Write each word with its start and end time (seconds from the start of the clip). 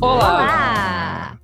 Olá! 0.00 1.38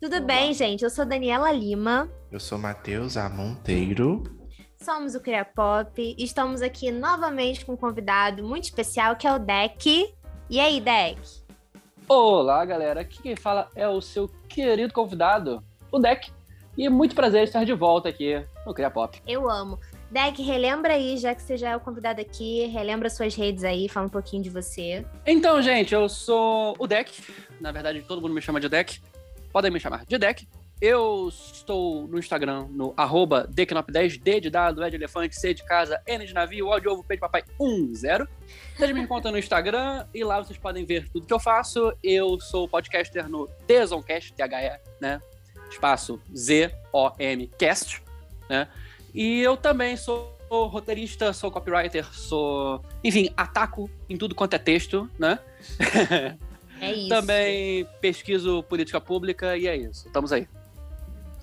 Tudo 0.00 0.20
bem, 0.20 0.52
gente? 0.52 0.84
Eu 0.84 0.90
sou 0.90 1.06
Daniela 1.06 1.50
Lima. 1.50 2.10
Eu 2.30 2.38
sou 2.38 2.58
Matheus 2.58 3.16
A. 3.16 3.28
Monteiro. 3.28 4.22
Somos 4.76 5.14
o 5.14 5.20
Cria 5.20 5.44
Pop 5.44 5.90
e 5.96 6.22
estamos 6.22 6.62
aqui 6.62 6.90
novamente 6.90 7.64
com 7.64 7.72
um 7.72 7.76
convidado 7.76 8.44
muito 8.44 8.64
especial 8.64 9.16
que 9.16 9.26
é 9.26 9.32
o 9.32 9.38
Deck. 9.38 10.14
E 10.50 10.60
aí, 10.60 10.80
Deck? 10.80 11.45
Olá, 12.08 12.64
galera. 12.64 13.00
Aqui 13.00 13.20
quem 13.20 13.34
fala 13.34 13.68
é 13.74 13.88
o 13.88 14.00
seu 14.00 14.30
querido 14.48 14.92
convidado, 14.92 15.60
o 15.90 15.98
Deck. 15.98 16.30
E 16.78 16.86
é 16.86 16.88
muito 16.88 17.16
prazer 17.16 17.42
estar 17.42 17.64
de 17.64 17.72
volta 17.72 18.08
aqui 18.08 18.40
no 18.64 18.72
Cria 18.72 18.88
Pop. 18.88 19.20
Eu 19.26 19.50
amo. 19.50 19.76
Deck, 20.08 20.40
relembra 20.40 20.92
aí, 20.92 21.16
já 21.16 21.34
que 21.34 21.42
você 21.42 21.56
já 21.56 21.70
é 21.70 21.76
o 21.76 21.80
convidado 21.80 22.20
aqui, 22.20 22.66
relembra 22.66 23.10
suas 23.10 23.34
redes 23.34 23.64
aí, 23.64 23.88
fala 23.88 24.06
um 24.06 24.10
pouquinho 24.10 24.40
de 24.40 24.50
você. 24.50 25.04
Então, 25.26 25.60
gente, 25.60 25.94
eu 25.94 26.08
sou 26.08 26.76
o 26.78 26.86
Deck. 26.86 27.24
Na 27.60 27.72
verdade, 27.72 28.00
todo 28.02 28.22
mundo 28.22 28.34
me 28.34 28.40
chama 28.40 28.60
de 28.60 28.68
Deck. 28.68 29.00
Podem 29.52 29.72
me 29.72 29.80
chamar 29.80 30.06
de 30.06 30.16
Deck. 30.16 30.46
Eu 30.78 31.28
estou 31.28 32.06
no 32.06 32.18
Instagram, 32.18 32.66
no 32.70 32.92
arroba 32.98 33.48
Decknop10, 33.50 34.20
D 34.20 34.40
de 34.40 34.50
dado, 34.50 34.84
E 34.84 34.90
de 34.90 34.96
elefante, 34.96 35.34
C 35.34 35.54
de 35.54 35.64
casa, 35.64 36.02
N 36.06 36.26
de 36.26 36.34
navio, 36.34 36.68
O 36.68 36.78
de 36.78 36.86
ovo, 36.86 37.02
P 37.02 37.14
de 37.14 37.20
papai, 37.20 37.42
10. 37.58 38.28
Vocês 38.76 38.92
me 38.92 39.00
encontram 39.00 39.32
no 39.32 39.38
Instagram 39.38 40.06
e 40.12 40.22
lá 40.22 40.38
vocês 40.38 40.58
podem 40.58 40.84
ver 40.84 41.08
tudo 41.08 41.26
que 41.26 41.32
eu 41.32 41.40
faço. 41.40 41.94
Eu 42.02 42.38
sou 42.38 42.68
podcaster 42.68 43.26
no 43.26 43.48
Dezoncast, 43.66 44.34
T-H-E, 44.34 44.78
né? 45.00 45.22
Espaço 45.70 46.20
Z-O-M 46.36 47.50
Cast, 47.58 48.02
né? 48.48 48.68
E 49.14 49.40
eu 49.40 49.56
também 49.56 49.96
sou 49.96 50.36
roteirista, 50.50 51.32
sou 51.32 51.50
copywriter, 51.50 52.04
sou. 52.12 52.84
Enfim, 53.02 53.30
ataco 53.34 53.90
em 54.10 54.16
tudo 54.18 54.34
quanto 54.34 54.52
é 54.52 54.58
texto, 54.58 55.10
né? 55.18 55.38
É 56.82 56.92
isso. 56.92 57.08
também 57.08 57.88
pesquiso 57.98 58.62
política 58.64 59.00
pública 59.00 59.56
e 59.56 59.66
é 59.66 59.74
isso. 59.74 60.06
Estamos 60.06 60.32
aí. 60.32 60.46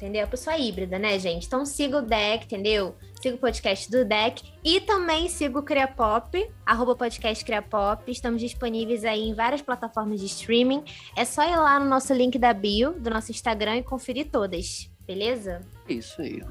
Entendeu? 0.03 0.27
Pessoa 0.27 0.57
híbrida, 0.57 0.99
né, 0.99 1.17
gente? 1.17 1.47
Então 1.47 1.65
siga 1.65 1.99
o 1.99 2.01
Deck, 2.01 2.43
entendeu? 2.43 2.93
Siga 3.21 3.37
o 3.37 3.39
podcast 3.39 3.89
do 3.89 4.03
Deck 4.03 4.43
e 4.61 4.81
também 4.81 5.29
siga 5.29 5.57
o 5.57 5.63
Criapop, 5.63 6.45
arroba 6.65 6.93
podcast 6.93 7.45
Criapop. 7.45 8.11
Estamos 8.11 8.41
disponíveis 8.41 9.05
aí 9.05 9.21
em 9.21 9.33
várias 9.33 9.61
plataformas 9.61 10.19
de 10.19 10.25
streaming. 10.25 10.83
É 11.15 11.23
só 11.23 11.47
ir 11.47 11.55
lá 11.55 11.79
no 11.79 11.85
nosso 11.85 12.13
link 12.13 12.37
da 12.37 12.51
bio, 12.51 12.99
do 12.99 13.09
nosso 13.09 13.31
Instagram 13.31 13.77
e 13.77 13.83
conferir 13.83 14.29
todas, 14.29 14.91
beleza? 15.07 15.61
É 15.87 15.93
Isso 15.93 16.21
aí. 16.21 16.43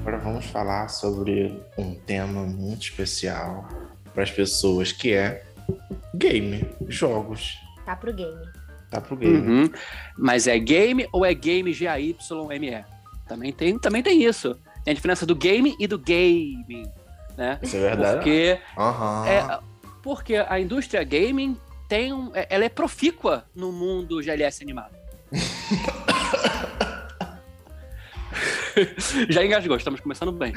Agora 0.00 0.18
vamos 0.18 0.46
falar 0.46 0.88
sobre 0.88 1.62
um 1.78 1.94
tema 1.94 2.42
muito 2.42 2.82
especial 2.82 3.68
para 4.12 4.24
as 4.24 4.32
pessoas, 4.32 4.90
que 4.90 5.12
é 5.12 5.44
game, 6.12 6.68
jogos. 6.88 7.56
Tá 7.84 7.94
pro 7.94 8.12
game. 8.12 8.61
Tá 8.92 9.00
pro 9.00 9.16
game. 9.16 9.38
Uhum. 9.38 9.70
Mas 10.18 10.46
é 10.46 10.58
game 10.58 11.08
ou 11.10 11.24
é 11.24 11.32
game 11.32 11.72
G-A-Y-M-E? 11.72 12.84
Também 13.26 13.50
tem, 13.50 13.78
também 13.78 14.02
tem 14.02 14.22
isso. 14.22 14.54
Tem 14.84 14.92
a 14.92 14.94
diferença 14.94 15.24
do 15.24 15.34
game 15.34 15.74
e 15.80 15.86
do 15.86 15.98
gaming, 15.98 16.86
né? 17.36 17.58
Isso 17.62 17.76
é 17.76 17.80
verdade? 17.80 18.16
Porque, 18.16 18.58
Aham. 18.76 19.24
é, 19.26 19.58
porque 20.02 20.36
a 20.36 20.60
indústria 20.60 21.02
gaming 21.02 21.56
tem 21.88 22.12
um, 22.12 22.30
é- 22.34 22.46
ela 22.50 22.66
é 22.66 22.68
profícua 22.68 23.46
no 23.56 23.72
mundo 23.72 24.20
GLS 24.22 24.62
animado. 24.62 24.94
Já 29.30 29.44
engasgou, 29.44 29.76
estamos 29.76 30.00
começando 30.00 30.32
bem. 30.32 30.52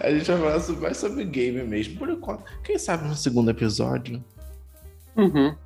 A 0.00 0.10
gente 0.10 0.30
vai 0.30 0.38
falar 0.60 0.80
mais 0.80 0.96
sobre 0.96 1.24
game 1.24 1.62
mesmo, 1.64 1.98
por 1.98 2.08
enquanto. 2.08 2.44
Quem 2.62 2.78
sabe 2.78 3.06
no 3.08 3.14
segundo 3.14 3.50
episódio? 3.50 4.22
Uhum. 5.16 5.56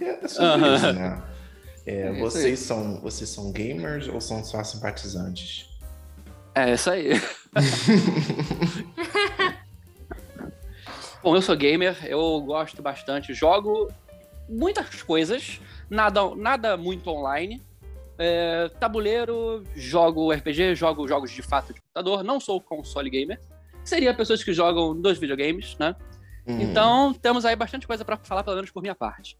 É 0.00 0.28
sobre 0.28 0.46
Aham. 0.46 0.74
isso, 0.76 0.92
né? 0.92 1.22
É, 1.86 2.00
É 2.02 2.12
vocês, 2.20 2.60
são, 2.60 3.00
vocês 3.00 3.30
são 3.30 3.50
gamers 3.50 4.06
ou 4.08 4.20
são 4.20 4.44
só 4.44 4.62
simpatizantes? 4.62 5.66
É 6.54 6.74
isso 6.74 6.90
aí. 6.90 7.10
Bom, 11.22 11.34
eu 11.34 11.42
sou 11.42 11.56
gamer, 11.56 11.96
eu 12.06 12.40
gosto 12.42 12.80
bastante, 12.80 13.34
jogo 13.34 13.88
muitas 14.48 15.02
coisas, 15.02 15.60
nada, 15.90 16.34
nada 16.34 16.76
muito 16.76 17.10
online. 17.10 17.62
É, 18.20 18.68
tabuleiro, 18.80 19.62
jogo 19.76 20.32
RPG, 20.32 20.74
jogo 20.74 21.06
jogos 21.06 21.30
de 21.30 21.40
fato 21.42 21.72
de 21.72 21.80
computador, 21.80 22.24
não 22.24 22.40
sou 22.40 22.60
console 22.60 23.08
gamer. 23.10 23.40
Seria 23.84 24.12
pessoas 24.12 24.42
que 24.42 24.52
jogam 24.52 25.00
dois 25.00 25.18
videogames, 25.18 25.76
né? 25.78 25.94
Hum. 26.48 26.62
Então, 26.62 27.12
temos 27.14 27.44
aí 27.44 27.54
bastante 27.54 27.86
coisa 27.86 28.04
pra 28.04 28.16
falar, 28.16 28.42
pelo 28.42 28.56
menos 28.56 28.70
por 28.70 28.80
minha 28.82 28.94
parte. 28.94 29.36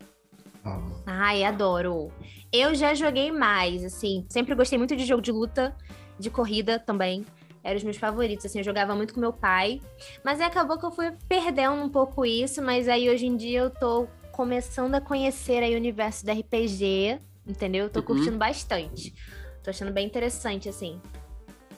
Ah, 0.65 0.81
Ai, 1.07 1.45
adoro. 1.45 2.13
Eu 2.53 2.75
já 2.75 2.95
joguei 2.95 3.33
mais, 3.33 3.83
assim, 3.85 4.27
sempre 4.29 4.55
gostei 4.55 4.79
muito 4.79 4.95
de 4.95 5.05
jogo 5.07 5.23
de 5.23 5.33
luta, 5.33 5.75
de 6.19 6.29
corrida 6.31 6.79
também. 6.79 7.25
Eram 7.65 7.77
os 7.77 7.85
meus 7.85 7.97
favoritos, 7.97 8.47
assim, 8.47 8.59
eu 8.59 8.65
jogava 8.65 8.95
muito 8.95 9.15
com 9.15 9.21
meu 9.21 9.33
pai. 9.33 9.81
Mas 10.25 10.41
aí 10.41 10.47
acabou 10.47 10.79
que 10.79 10.87
eu 10.87 10.91
fui 10.91 11.11
perdendo 11.29 11.75
um 11.83 11.89
pouco 11.89 12.25
isso, 12.25 12.63
mas 12.63 12.89
aí 12.89 13.09
hoje 13.11 13.27
em 13.27 13.37
dia 13.37 13.61
eu 13.61 13.71
tô 13.71 14.07
começando 14.33 14.95
a 14.95 15.01
conhecer 15.01 15.63
aí 15.63 15.75
o 15.75 15.79
universo 15.79 16.25
da 16.25 16.33
RPG, 16.33 17.19
entendeu? 17.47 17.85
Eu 17.87 17.91
tô 17.91 18.01
Uhum. 18.01 18.05
curtindo 18.07 18.39
bastante. 18.39 19.15
Tô 19.63 19.71
achando 19.71 19.93
bem 19.93 20.07
interessante, 20.07 20.69
assim. 20.69 21.01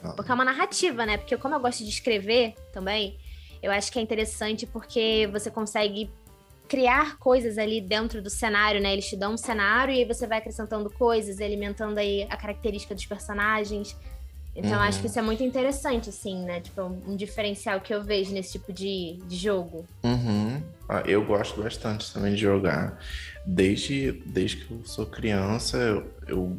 ah. 0.03 0.13
Porque 0.13 0.31
é 0.31 0.35
uma 0.35 0.45
narrativa, 0.45 1.05
né? 1.05 1.17
Porque 1.17 1.35
como 1.37 1.55
eu 1.55 1.59
gosto 1.59 1.83
de 1.83 1.89
escrever 1.89 2.53
também, 2.71 3.17
eu 3.61 3.71
acho 3.71 3.91
que 3.91 3.99
é 3.99 4.01
interessante 4.01 4.65
porque 4.65 5.29
você 5.31 5.51
consegue 5.51 6.09
criar 6.67 7.17
coisas 7.17 7.57
ali 7.57 7.81
dentro 7.81 8.21
do 8.21 8.29
cenário, 8.29 8.81
né? 8.81 8.93
Eles 8.93 9.07
te 9.07 9.17
dão 9.17 9.33
um 9.33 9.37
cenário 9.37 9.93
e 9.93 9.99
aí 9.99 10.05
você 10.05 10.25
vai 10.25 10.37
acrescentando 10.37 10.89
coisas, 10.89 11.41
alimentando 11.41 11.97
aí 11.97 12.25
a 12.29 12.37
característica 12.37 12.95
dos 12.95 13.05
personagens. 13.05 13.95
Então 14.55 14.77
Uhum. 14.77 14.83
acho 14.83 14.99
que 15.01 15.07
isso 15.07 15.19
é 15.19 15.21
muito 15.21 15.43
interessante, 15.43 16.09
assim, 16.09 16.43
né? 16.43 16.59
Tipo, 16.59 16.83
um 16.83 17.15
diferencial 17.15 17.79
que 17.79 17.93
eu 17.93 18.03
vejo 18.03 18.33
nesse 18.33 18.53
tipo 18.53 18.71
de, 18.73 19.19
de 19.25 19.35
jogo. 19.35 19.85
Uhum. 20.03 20.61
Ah, 20.89 21.03
eu 21.05 21.25
gosto 21.25 21.61
bastante 21.61 22.11
também 22.13 22.35
de 22.35 22.41
jogar. 22.41 22.99
Desde, 23.45 24.11
desde 24.25 24.57
que 24.57 24.71
eu 24.71 24.81
sou 24.85 25.05
criança, 25.05 25.77
eu, 25.77 26.13
eu 26.27 26.57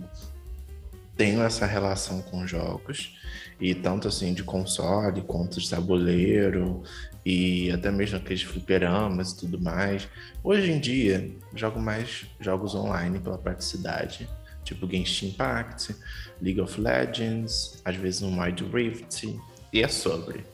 tenho 1.16 1.42
essa 1.42 1.66
relação 1.66 2.22
com 2.22 2.46
jogos. 2.46 3.18
E 3.60 3.74
tanto 3.74 4.08
assim 4.08 4.34
de 4.34 4.42
console, 4.42 5.22
quanto 5.22 5.60
de 5.60 5.68
tabuleiro, 5.68 6.82
e 7.24 7.70
até 7.70 7.90
mesmo 7.90 8.16
aqueles 8.16 8.42
fliperamas 8.42 9.32
e 9.32 9.38
tudo 9.38 9.60
mais. 9.60 10.08
Hoje 10.42 10.72
em 10.72 10.80
dia, 10.80 11.30
jogo 11.54 11.80
mais 11.80 12.26
jogos 12.40 12.74
online 12.74 13.20
pela 13.20 13.38
praticidade. 13.38 14.28
Tipo 14.64 14.88
Genshin 14.88 15.28
Impact, 15.28 15.94
League 16.40 16.60
of 16.60 16.80
Legends, 16.80 17.80
às 17.84 17.96
vezes 17.96 18.22
um 18.22 18.40
Wild 18.40 18.64
Rift. 18.72 19.38
E 19.72 19.82
é 19.82 19.88
sobre. 19.88 20.44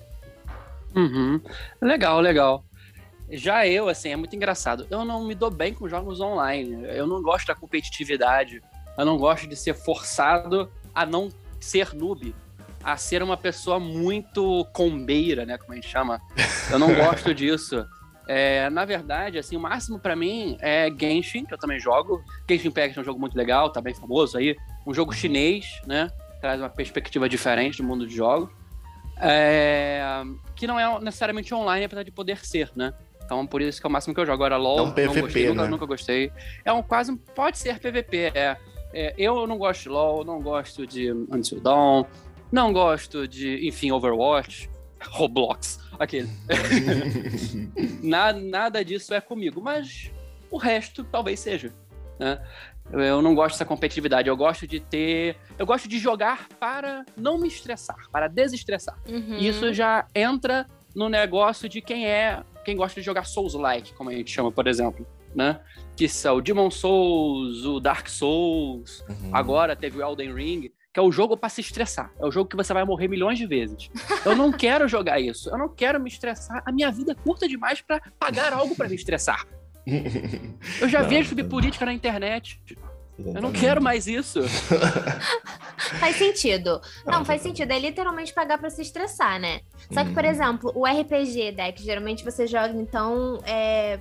Uhum. 0.95 1.41
Legal, 1.81 2.21
legal. 2.21 2.65
Já 3.31 3.67
eu, 3.67 3.89
assim, 3.89 4.11
é 4.11 4.17
muito 4.17 4.35
engraçado. 4.35 4.87
Eu 4.91 5.05
não 5.05 5.27
me 5.27 5.35
dou 5.35 5.51
bem 5.51 5.75
com 5.75 5.89
jogos 5.89 6.21
online. 6.21 6.85
Eu 6.85 7.07
não 7.07 7.23
gosto 7.23 7.47
da 7.47 7.55
competitividade. 7.55 8.63
Eu 8.97 9.05
não 9.05 9.19
gosto 9.19 9.47
de 9.47 9.55
ser 9.55 9.75
forçado 9.75 10.71
a 10.95 11.05
não 11.05 11.29
ser 11.61 11.95
noob. 11.95 12.35
A 12.83 12.97
ser 12.97 13.23
uma 13.23 13.37
pessoa 13.37 13.79
muito 13.81 14.65
combeira, 14.73 15.45
né? 15.45 15.59
Como 15.59 15.73
a 15.73 15.75
gente 15.75 15.89
chama. 15.89 16.21
Eu 16.71 16.79
não 16.79 16.95
gosto 16.95 17.33
disso. 17.35 17.85
É, 18.27 18.69
na 18.71 18.85
verdade, 18.85 19.39
assim, 19.39 19.57
o 19.57 19.61
máximo 19.61 19.99
pra 19.99 20.15
mim 20.15 20.57
é 20.61 20.91
Genshin, 20.91 21.45
que 21.47 21.55
eu 21.55 21.59
também 21.59 21.81
jogo. 21.81 22.23
Genshin 22.49 22.69
Impact 22.69 22.99
é 22.99 23.01
um 23.01 23.05
jogo 23.05 23.19
muito 23.19 23.37
legal, 23.37 23.71
tá 23.71 23.81
bem 23.81 23.95
famoso 23.95 24.37
aí. 24.37 24.55
Um 24.87 24.93
jogo 24.93 25.13
chinês, 25.15 25.81
né? 25.87 26.11
Traz 26.41 26.61
uma 26.61 26.69
perspectiva 26.69 27.29
diferente 27.29 27.79
do 27.79 27.85
mundo 27.85 28.07
de 28.07 28.15
jogos. 28.15 28.51
É, 29.21 30.03
que 30.55 30.67
não 30.67 30.79
é 30.79 31.01
necessariamente 31.01 31.53
online, 31.55 31.85
apesar 31.87 32.03
de 32.03 32.11
poder 32.13 32.39
ser, 32.45 32.71
né? 32.77 32.93
Então, 33.25 33.47
por 33.47 33.61
isso 33.61 33.81
que 33.81 33.87
é 33.87 33.89
o 33.89 33.93
máximo 33.93 34.15
que 34.15 34.21
eu 34.21 34.27
jogo. 34.27 34.35
Agora, 34.37 34.57
LoL, 34.57 34.79
É 34.79 34.83
um 34.83 34.87
não 34.87 34.93
PVP, 34.93 35.21
gostei, 35.21 35.49
nunca, 35.49 35.63
né? 35.63 35.69
nunca 35.69 35.87
gostei. 35.87 36.33
É 36.65 36.73
um 36.73 36.83
quase, 36.83 37.17
pode 37.35 37.59
ser 37.59 37.79
PVP, 37.79 38.33
é. 38.35 38.57
É, 38.95 39.15
eu 39.19 39.47
não 39.47 39.59
gosto 39.59 39.83
de 39.83 39.89
LoL, 39.91 40.25
não 40.25 40.41
gosto 40.41 40.87
de 40.87 41.13
Until 41.13 41.61
Dawn, 41.61 42.07
não 42.51 42.73
gosto 42.73 43.27
de, 43.27 43.67
enfim, 43.67 43.91
Overwatch, 43.91 44.71
Roblox, 45.11 45.81
aquele. 45.99 46.29
nada, 48.03 48.41
nada 48.41 48.85
disso 48.85 49.15
é 49.15 49.21
comigo, 49.21 49.61
mas 49.61 50.11
o 50.51 50.57
resto 50.57 51.05
talvez 51.05 51.41
seja, 51.41 51.73
né? 52.19 52.41
Eu 52.91 53.21
não 53.21 53.35
gosto 53.35 53.55
dessa 53.55 53.67
competitividade, 53.67 54.29
eu 54.29 54.37
gosto 54.37 54.67
de 54.67 54.81
ter... 54.81 55.37
Eu 55.59 55.67
gosto 55.67 55.87
de 55.87 55.99
jogar 55.99 56.49
para 56.59 57.05
não 57.15 57.37
me 57.37 57.47
estressar, 57.47 58.09
para 58.11 58.29
desestressar. 58.29 58.99
Uhum. 59.07 59.37
Isso 59.37 59.75
já 59.75 60.07
entra 60.15 60.67
no 60.95 61.07
negócio 61.07 61.69
de 61.69 61.83
quem 61.83 62.07
é 62.07 62.43
quem 62.65 62.77
gosta 62.77 63.01
de 63.01 63.05
jogar 63.05 63.25
Souls-like, 63.25 63.95
como 63.95 64.11
a 64.11 64.13
gente 64.13 64.31
chama, 64.31 64.53
por 64.53 64.67
exemplo, 64.67 65.07
né? 65.35 65.59
Que 65.97 66.07
são 66.07 66.37
o 66.37 66.43
Demon 66.43 66.71
Souls, 66.71 67.65
o 67.65 67.81
Dark 67.81 68.09
Souls, 68.09 69.03
uhum. 69.09 69.31
agora 69.33 69.75
teve 69.75 69.97
o 69.99 70.03
Elden 70.03 70.35
Ring, 70.35 70.71
que 70.99 71.01
é 71.01 71.03
o 71.03 71.13
jogo 71.13 71.37
para 71.37 71.49
se 71.49 71.61
estressar. 71.61 72.13
É 72.19 72.27
o 72.27 72.31
jogo 72.33 72.51
que 72.51 72.57
você 72.57 72.75
vai 72.75 72.85
morrer 72.85 73.07
milhões 73.07 73.39
de 73.39 73.47
vezes. 73.47 73.89
Eu 74.25 74.35
não 74.35 74.51
quero 74.53 74.89
jogar 74.89 75.21
isso. 75.21 75.49
Eu 75.49 75.57
não 75.57 75.69
quero 75.69 76.01
me 76.01 76.09
estressar. 76.11 76.61
A 76.67 76.73
minha 76.73 76.91
vida 76.91 77.13
é 77.13 77.15
curta 77.15 77.47
demais 77.47 77.81
para 77.81 78.01
pagar 78.19 78.53
algo 78.53 78.75
para 78.75 78.89
me 78.89 78.97
estressar. 78.97 79.47
Eu 80.81 80.89
já 80.89 81.03
não, 81.03 81.09
vejo 81.09 81.29
sobre 81.29 81.45
política 81.45 81.87
na 81.87 81.93
internet. 81.93 82.61
Exatamente. 83.17 83.37
Eu 83.37 83.43
não 83.43 83.53
quero 83.53 83.81
mais 83.81 84.09
isso. 84.09 84.41
faz 86.01 86.17
sentido. 86.17 86.81
Não, 87.07 87.25
faz 87.25 87.43
sentido. 87.43 87.71
É 87.71 87.79
literalmente 87.79 88.35
pagar 88.35 88.59
para 88.59 88.69
se 88.69 88.83
estressar, 88.83 89.41
né? 89.41 89.61
Só 89.93 90.05
que, 90.05 90.13
por 90.13 90.25
uhum. 90.25 90.31
exemplo, 90.31 90.73
o 90.75 90.85
RPG, 90.85 91.53
deck, 91.53 91.81
geralmente 91.81 92.25
você 92.25 92.45
joga, 92.45 92.75
então, 92.75 93.39
é, 93.47 94.01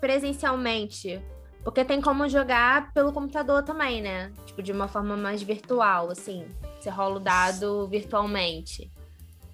presencialmente. 0.00 1.20
Porque 1.62 1.84
tem 1.84 2.00
como 2.00 2.28
jogar 2.28 2.92
pelo 2.92 3.12
computador 3.12 3.62
também, 3.62 4.00
né? 4.00 4.32
Tipo, 4.46 4.62
de 4.62 4.72
uma 4.72 4.88
forma 4.88 5.16
mais 5.16 5.42
virtual, 5.42 6.10
assim. 6.10 6.46
Você 6.80 6.88
rola 6.88 7.16
o 7.16 7.20
dado 7.20 7.86
virtualmente. 7.88 8.90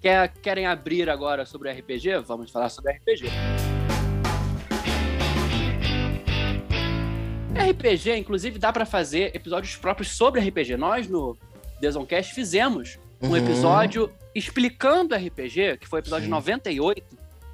Quer, 0.01 0.29
querem 0.35 0.67
abrir 0.67 1.11
agora 1.11 1.45
sobre 1.45 1.73
RPG? 1.73 2.19
Vamos 2.19 2.51
falar 2.51 2.69
sobre 2.69 2.93
RPG. 2.93 3.27
RPG, 7.71 8.17
inclusive, 8.17 8.59
dá 8.59 8.73
para 8.73 8.87
fazer 8.87 9.35
episódios 9.35 9.75
próprios 9.77 10.13
sobre 10.13 10.41
RPG. 10.41 10.77
Nós, 10.77 11.09
no 11.09 11.37
Desoncast, 11.81 12.33
fizemos 12.33 12.99
um 13.21 13.31
uhum. 13.31 13.37
episódio 13.37 14.13
explicando 14.35 15.15
RPG, 15.15 15.79
que 15.81 15.89
foi 15.89 15.99
o 15.99 16.03
episódio 16.03 16.27
Sim. 16.27 16.31
98, 16.31 17.03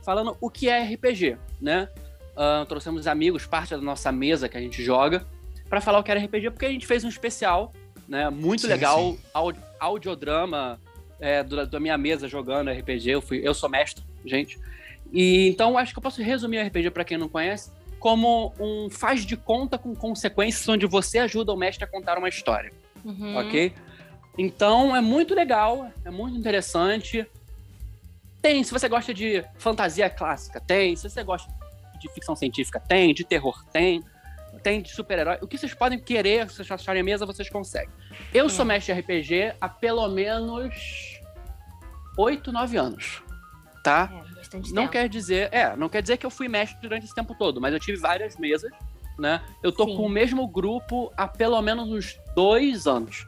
falando 0.05 0.37
o 0.41 0.51
que 0.51 0.69
é 0.69 0.83
RPG, 0.83 1.39
né? 1.61 1.89
Uh, 2.33 2.65
trouxemos 2.67 3.07
amigos, 3.07 3.47
parte 3.47 3.71
da 3.71 3.81
nossa 3.81 4.11
mesa 4.11 4.49
que 4.49 4.57
a 4.57 4.61
gente 4.61 4.83
joga, 4.83 5.27
para 5.69 5.81
falar 5.81 5.99
o 5.99 6.03
que 6.03 6.11
era 6.11 6.21
RPG, 6.21 6.51
porque 6.51 6.67
a 6.67 6.71
gente 6.71 6.87
fez 6.87 7.05
um 7.05 7.09
especial, 7.09 7.73
né? 8.09 8.31
Muito 8.31 8.63
sim, 8.63 8.69
legal, 8.69 9.13
sim. 9.13 9.19
audiodrama 9.79 10.81
é, 11.21 11.43
da 11.43 11.79
minha 11.79 11.97
mesa 11.99 12.27
jogando 12.29 12.71
RPG. 12.71 13.11
Eu, 13.11 13.23
fui, 13.23 13.41
eu 13.43 13.55
sou 13.55 13.69
mestre, 13.69 14.03
gente. 14.25 14.59
E 15.13 15.49
então 15.49 15.77
acho 15.77 15.93
que 15.93 15.99
eu 15.99 16.03
posso 16.03 16.23
resumir 16.23 16.59
o 16.59 16.67
RPG 16.67 16.91
para 16.91 17.05
quem 17.05 17.19
não 17.19 17.29
conhece 17.29 17.71
como 18.03 18.53
um 18.59 18.91
faz 18.91 19.25
de 19.25 19.37
conta 19.37 19.79
com 19.79 19.95
consequências 19.95 20.69
onde 20.69 20.87
você 20.87 21.21
ajuda 21.21 21.53
o 21.53 21.57
mestre 21.57 21.85
a 21.85 21.87
contar 21.87 22.19
uma 22.19 22.29
história. 22.29 22.73
Uhum. 23.05 23.37
Ok? 23.37 23.73
Então 24.37 24.95
é 24.95 25.01
muito 25.01 25.37
legal, 25.37 25.89
é 26.05 26.11
muito 26.11 26.37
interessante. 26.37 27.25
Tem, 28.41 28.65
se 28.65 28.73
você 28.73 28.89
gosta 28.89 29.15
de 29.15 29.45
fantasia 29.57 30.11
clássica, 30.11 30.61
tem. 30.61 30.97
Se 30.97 31.09
você 31.09 31.23
gosta 31.23 31.49
de 31.49 31.62
ficção 32.09 32.37
científica, 32.37 32.81
tem. 32.81 33.13
De 33.15 33.25
terror, 33.25 33.65
tem. 33.73 34.03
Tem 34.63 34.83
de 34.83 34.91
super-herói. 34.91 35.39
O 35.41 35.49
que 35.49 35.57
vocês 35.59 35.75
podem 35.75 35.99
querer, 35.99 36.49
se 36.49 36.57
vocês 36.57 36.71
acharem 36.71 37.01
a 37.01 37.05
mesa, 37.05 37.27
vocês 37.27 37.49
conseguem. 37.49 37.93
Eu 38.33 38.49
sou 38.49 38.65
mestre 38.65 38.95
de 38.95 39.01
RPG 39.01 39.55
há 39.61 39.69
pelo 39.69 40.07
menos 40.09 41.21
8, 42.17 42.53
9 42.53 42.77
anos. 42.77 43.23
Tá? 43.83 44.11
É 44.13 44.57
não 44.57 44.63
tempo. 44.63 44.89
quer 44.91 45.09
dizer, 45.09 45.49
é, 45.53 45.75
não 45.75 45.89
quer 45.89 46.03
dizer 46.03 46.17
que 46.17 46.27
eu 46.27 46.31
fui 46.31 46.49
mestre 46.49 46.79
durante 46.81 47.05
esse 47.05 47.15
tempo 47.15 47.35
todo, 47.35 47.61
mas 47.61 47.73
eu 47.73 47.81
tive 47.81 47.99
várias 47.99 48.37
mesas, 48.37 48.71
né? 49.19 49.43
Eu 49.63 49.73
tô 49.73 49.87
Sim. 49.87 49.97
com 49.97 50.07
o 50.07 50.09
mesmo 50.09 50.47
grupo 50.47 51.13
há 51.17 51.27
pelo 51.27 51.61
menos 51.63 51.89
uns 51.89 52.21
dois 52.35 52.87
anos. 52.87 53.27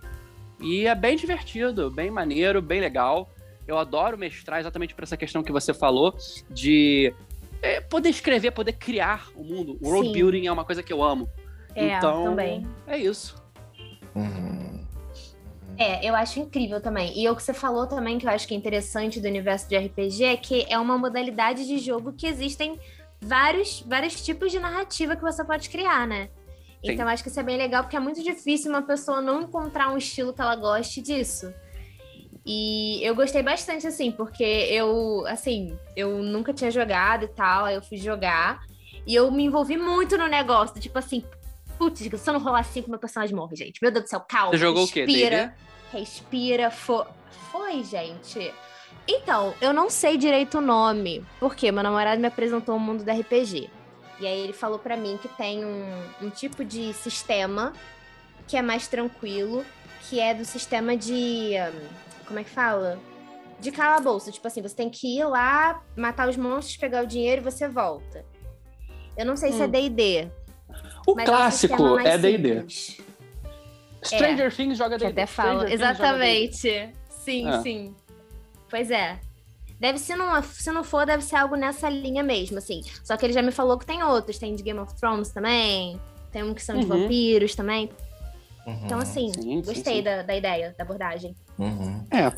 E 0.60 0.86
é 0.86 0.94
bem 0.94 1.16
divertido, 1.16 1.90
bem 1.90 2.10
maneiro, 2.10 2.62
bem 2.62 2.80
legal. 2.80 3.30
Eu 3.66 3.78
adoro 3.78 4.16
mestrar 4.16 4.60
exatamente 4.60 4.94
por 4.94 5.02
essa 5.04 5.16
questão 5.16 5.42
que 5.42 5.50
você 5.50 5.72
falou 5.72 6.14
de 6.50 7.12
é, 7.64 7.80
poder 7.80 8.10
escrever, 8.10 8.50
poder 8.50 8.74
criar 8.74 9.28
o 9.34 9.42
mundo. 9.42 9.78
O 9.80 9.88
world 9.88 10.08
Sim. 10.08 10.12
building 10.12 10.46
é 10.46 10.52
uma 10.52 10.64
coisa 10.64 10.82
que 10.82 10.92
eu 10.92 11.02
amo. 11.02 11.28
É, 11.74 11.96
então, 11.96 12.24
também. 12.24 12.66
é 12.86 12.98
isso. 12.98 13.42
Uhum. 14.14 14.86
É, 15.76 16.06
eu 16.08 16.14
acho 16.14 16.38
incrível 16.38 16.80
também. 16.80 17.18
E 17.18 17.28
o 17.28 17.34
que 17.34 17.42
você 17.42 17.54
falou 17.54 17.86
também, 17.86 18.18
que 18.18 18.26
eu 18.26 18.30
acho 18.30 18.46
que 18.46 18.54
é 18.54 18.56
interessante 18.56 19.18
do 19.18 19.26
universo 19.26 19.68
de 19.68 19.76
RPG, 19.76 20.24
é 20.24 20.36
que 20.36 20.66
é 20.68 20.78
uma 20.78 20.98
modalidade 20.98 21.66
de 21.66 21.78
jogo 21.78 22.12
que 22.12 22.26
existem 22.26 22.78
vários, 23.20 23.80
vários 23.80 24.22
tipos 24.22 24.52
de 24.52 24.60
narrativa 24.60 25.16
que 25.16 25.22
você 25.22 25.42
pode 25.42 25.70
criar, 25.70 26.06
né? 26.06 26.28
Sim. 26.84 26.92
Então 26.92 27.08
acho 27.08 27.22
que 27.22 27.30
isso 27.30 27.40
é 27.40 27.42
bem 27.42 27.56
legal, 27.56 27.82
porque 27.82 27.96
é 27.96 28.00
muito 28.00 28.22
difícil 28.22 28.70
uma 28.70 28.82
pessoa 28.82 29.22
não 29.22 29.42
encontrar 29.42 29.90
um 29.90 29.96
estilo 29.96 30.34
que 30.34 30.40
ela 30.40 30.54
goste 30.54 31.00
disso. 31.00 31.52
E 32.44 33.02
eu 33.02 33.14
gostei 33.14 33.42
bastante, 33.42 33.86
assim, 33.86 34.10
porque 34.10 34.44
eu, 34.44 35.24
assim, 35.26 35.78
eu 35.96 36.22
nunca 36.22 36.52
tinha 36.52 36.70
jogado 36.70 37.24
e 37.24 37.28
tal, 37.28 37.64
aí 37.64 37.74
eu 37.74 37.82
fui 37.82 37.96
jogar. 37.96 38.62
E 39.06 39.14
eu 39.14 39.30
me 39.30 39.44
envolvi 39.44 39.76
muito 39.76 40.18
no 40.18 40.26
negócio, 40.26 40.78
tipo 40.80 40.98
assim, 40.98 41.24
Putz, 41.78 41.98
se 42.00 42.08
eu 42.08 42.32
não 42.32 42.40
rolar 42.40 42.62
cinco, 42.64 42.88
meu 42.88 42.98
personagem 42.98 43.34
morre, 43.34 43.56
gente. 43.56 43.82
Meu 43.82 43.90
Deus 43.90 44.04
do 44.04 44.08
céu, 44.08 44.20
calma. 44.20 44.52
Você 44.52 44.58
jogou 44.58 44.82
respira, 44.82 45.02
o 45.02 45.06
quê? 45.06 45.12
Respira, 45.12 45.56
respira. 45.92 46.70
Foi, 46.70 47.04
foi, 47.50 47.84
gente. 47.84 48.52
Então, 49.06 49.54
eu 49.60 49.72
não 49.72 49.90
sei 49.90 50.16
direito 50.16 50.58
o 50.58 50.60
nome, 50.60 51.24
porque 51.38 51.70
meu 51.70 51.82
namorado 51.82 52.20
me 52.20 52.26
apresentou 52.26 52.76
o 52.76 52.80
mundo 52.80 53.04
do 53.04 53.10
RPG. 53.10 53.68
E 54.20 54.26
aí 54.26 54.40
ele 54.40 54.52
falou 54.52 54.78
para 54.78 54.96
mim 54.96 55.18
que 55.20 55.28
tem 55.28 55.64
um, 55.64 56.02
um 56.22 56.30
tipo 56.30 56.64
de 56.64 56.92
sistema 56.94 57.72
que 58.46 58.56
é 58.56 58.62
mais 58.62 58.86
tranquilo, 58.86 59.64
que 60.02 60.20
é 60.20 60.32
do 60.32 60.44
sistema 60.44 60.96
de. 60.96 61.52
Como 62.26 62.38
é 62.38 62.44
que 62.44 62.50
fala? 62.50 62.98
De 63.60 63.70
calabouço. 63.70 64.30
Tipo 64.32 64.46
assim, 64.46 64.62
você 64.62 64.74
tem 64.74 64.90
que 64.90 65.18
ir 65.18 65.24
lá, 65.24 65.82
matar 65.96 66.28
os 66.28 66.36
monstros, 66.36 66.76
pegar 66.76 67.02
o 67.02 67.06
dinheiro 67.06 67.40
e 67.40 67.44
você 67.44 67.68
volta. 67.68 68.24
Eu 69.16 69.24
não 69.24 69.36
sei 69.36 69.50
hum. 69.50 69.56
se 69.56 69.62
é 69.62 69.68
DD, 69.68 70.24
hum. 70.24 70.44
O 71.06 71.14
Mas 71.14 71.28
clássico 71.28 71.98
é 71.98 72.16
D&D. 72.16 72.64
Stranger 74.02 74.46
é, 74.46 74.50
Things 74.50 74.78
joga 74.78 74.98
D&D. 74.98 75.12
até 75.12 75.26
fala, 75.26 75.70
exatamente. 75.70 76.90
Sim, 77.08 77.48
é. 77.48 77.62
sim. 77.62 77.94
Pois 78.68 78.90
é. 78.90 79.18
Deve 79.78 79.98
ser, 79.98 80.16
não, 80.16 80.42
se 80.42 80.70
não 80.72 80.84
for, 80.84 81.04
deve 81.04 81.22
ser 81.22 81.36
algo 81.36 81.56
nessa 81.56 81.88
linha 81.90 82.22
mesmo, 82.22 82.58
assim. 82.58 82.82
Só 83.02 83.16
que 83.16 83.26
ele 83.26 83.32
já 83.32 83.42
me 83.42 83.50
falou 83.50 83.78
que 83.78 83.84
tem 83.84 84.02
outros. 84.02 84.38
Tem 84.38 84.54
de 84.54 84.62
Game 84.62 84.78
of 84.78 84.94
Thrones 84.96 85.30
também. 85.30 86.00
Tem 86.32 86.42
um 86.42 86.54
que 86.54 86.62
são 86.62 86.78
de 86.78 86.86
uhum. 86.86 87.02
vampiros 87.02 87.54
também. 87.54 87.90
Uhum. 88.66 88.80
Então, 88.84 88.98
assim, 88.98 89.32
sim, 89.34 89.56
gostei 89.56 89.74
sim, 89.74 89.98
sim. 89.98 90.02
Da, 90.02 90.22
da 90.22 90.34
ideia, 90.34 90.74
da 90.76 90.84
abordagem. 90.84 91.34
Uhum. 91.58 92.04
É, 92.10 92.30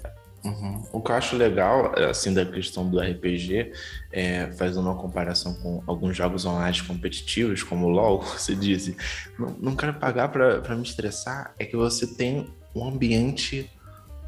Uhum. 0.47 0.85
O 0.93 1.01
que 1.01 1.11
eu 1.11 1.17
acho 1.17 1.37
legal, 1.37 1.93
assim, 2.09 2.33
da 2.33 2.45
questão 2.47 2.89
do 2.89 3.01
RPG, 3.01 3.73
é, 4.13 4.47
fazendo 4.53 4.83
uma 4.83 4.95
comparação 4.95 5.55
com 5.55 5.83
alguns 5.87 6.17
jogos 6.17 6.45
online 6.45 6.81
competitivos, 6.83 7.65
como 7.65 7.87
o 7.87 7.91
LoL, 7.91 8.23
você 8.39 8.55
disse, 8.55 8.97
não, 9.37 9.57
não 9.61 9.77
quero 9.77 9.95
pagar 9.95 10.29
para 10.29 10.77
me 10.77 10.83
estressar, 10.83 11.53
é 11.59 11.65
que 11.65 11.77
você 11.77 12.07
tem 12.07 12.49
um 12.75 12.87
ambiente 12.87 13.69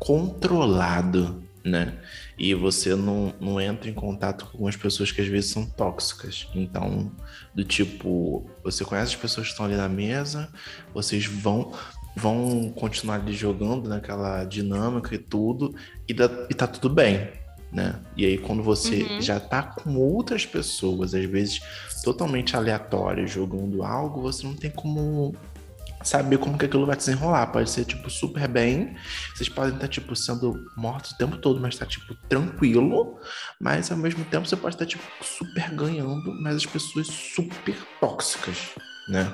controlado, 0.01 1.43
né? 1.65 1.99
E 2.37 2.55
você 2.55 2.95
não, 2.95 3.33
não 3.41 3.61
entra 3.61 3.89
em 3.89 3.95
contato 3.95 4.47
com 4.47 4.53
algumas 4.53 4.77
pessoas 4.77 5.13
que 5.13 5.21
às 5.21 5.27
vezes 5.27 5.51
são 5.51 5.67
tóxicas. 5.67 6.49
Então, 6.55 7.13
do 7.55 7.65
tipo, 7.65 8.49
você 8.63 8.85
conhece 8.85 9.15
as 9.15 9.21
pessoas 9.21 9.47
que 9.47 9.53
estão 9.53 9.67
ali 9.67 9.77
na 9.77 9.89
mesa, 9.89 10.49
vocês 10.95 11.27
vão 11.27 11.73
vão 12.19 12.71
continuar 12.71 13.17
ali 13.17 13.33
jogando 13.33 13.89
naquela 13.89 14.45
dinâmica 14.45 15.15
e 15.15 15.19
tudo, 15.19 15.75
e, 16.07 16.13
dá, 16.13 16.29
e 16.51 16.55
tá 16.55 16.67
tudo 16.67 16.93
bem, 16.95 17.31
né? 17.73 18.01
E 18.17 18.27
aí 18.27 18.39
quando 18.39 18.63
você 18.63 19.03
uhum. 19.05 19.21
já 19.23 19.39
tá 19.41 19.63
com 19.63 19.97
outras 19.97 20.45
pessoas, 20.45 21.15
às 21.15 21.25
vezes 21.25 21.61
totalmente 22.03 22.57
aleatórias, 22.57 23.31
jogando 23.31 23.83
algo, 23.83 24.21
você 24.21 24.47
não 24.47 24.55
tem 24.55 24.71
como 24.71 25.35
saber 26.03 26.39
como 26.39 26.57
que 26.57 26.65
aquilo 26.65 26.87
vai 26.87 26.97
desenrolar. 26.97 27.49
Pode 27.49 27.71
ser, 27.71 27.85
tipo, 27.85 28.09
super 28.09 28.49
bem. 28.49 28.97
Vocês 29.35 29.49
podem 29.49 29.75
estar, 29.75 29.89
tipo, 29.89 30.15
sendo 30.15 30.55
mortos 30.77 31.13
o 31.13 31.17
tempo 31.17 31.37
todo, 31.37 31.61
mas 31.61 31.77
tá, 31.77 31.87
tipo, 31.87 32.15
tranquilo. 32.29 33.19
Mas, 33.61 33.91
ao 33.91 33.99
mesmo 33.99 34.25
tempo, 34.25 34.47
você 34.47 34.57
pode 34.57 34.75
estar, 34.75 34.87
tipo, 34.87 35.03
super 35.23 35.71
ganhando, 35.75 36.33
mas 36.41 36.57
as 36.57 36.67
pessoas 36.67 37.07
super 37.07 37.77
tóxicas, 38.01 38.71
né? 39.09 39.27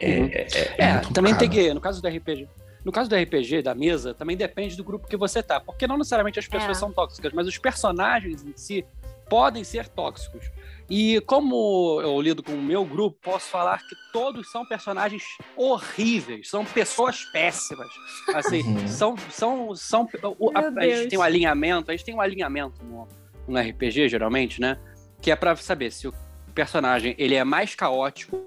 É, 0.00 0.18
uhum. 0.18 0.30
é, 0.32 0.46
é, 0.78 0.82
é 0.84 1.00
também 1.12 1.34
tem 1.34 1.48
que, 1.48 1.72
no 1.72 1.80
caso 1.80 2.02
do 2.02 2.08
RPG, 2.08 2.48
no 2.86 2.92
caso 2.92 3.10
do 3.10 3.16
RPG, 3.16 3.62
da 3.62 3.74
mesa, 3.74 4.14
também 4.14 4.36
depende 4.36 4.76
do 4.76 4.84
grupo 4.84 5.08
que 5.08 5.16
você 5.16 5.42
tá. 5.42 5.58
Porque 5.58 5.88
não 5.88 5.98
necessariamente 5.98 6.38
as 6.38 6.46
pessoas 6.46 6.76
é. 6.76 6.80
são 6.80 6.92
tóxicas, 6.92 7.32
mas 7.32 7.48
os 7.48 7.58
personagens 7.58 8.44
em 8.44 8.52
si 8.56 8.86
podem 9.28 9.64
ser 9.64 9.88
tóxicos. 9.88 10.48
E 10.88 11.20
como 11.22 12.00
eu 12.00 12.20
lido 12.20 12.44
com 12.44 12.52
o 12.52 12.62
meu 12.62 12.84
grupo, 12.84 13.18
posso 13.20 13.48
falar 13.48 13.78
que 13.78 13.96
todos 14.12 14.52
são 14.52 14.64
personagens 14.64 15.24
horríveis, 15.56 16.48
são 16.48 16.64
pessoas 16.64 17.24
péssimas. 17.32 17.88
Assim, 18.32 18.62
uhum. 18.62 18.86
são. 18.86 19.16
são, 19.30 19.74
são 19.74 20.08
a, 20.54 20.80
a, 20.80 20.84
gente 20.84 21.08
tem 21.08 21.18
um 21.18 21.22
alinhamento, 21.22 21.90
a 21.90 21.96
gente 21.96 22.04
tem 22.04 22.14
um 22.14 22.20
alinhamento 22.20 22.84
no, 22.84 23.08
no 23.48 23.58
RPG, 23.58 24.08
geralmente, 24.08 24.60
né? 24.60 24.78
Que 25.20 25.32
é 25.32 25.36
para 25.36 25.56
saber 25.56 25.90
se 25.90 26.06
o 26.06 26.14
personagem 26.54 27.16
ele 27.18 27.34
é 27.34 27.42
mais 27.42 27.74
caótico 27.74 28.46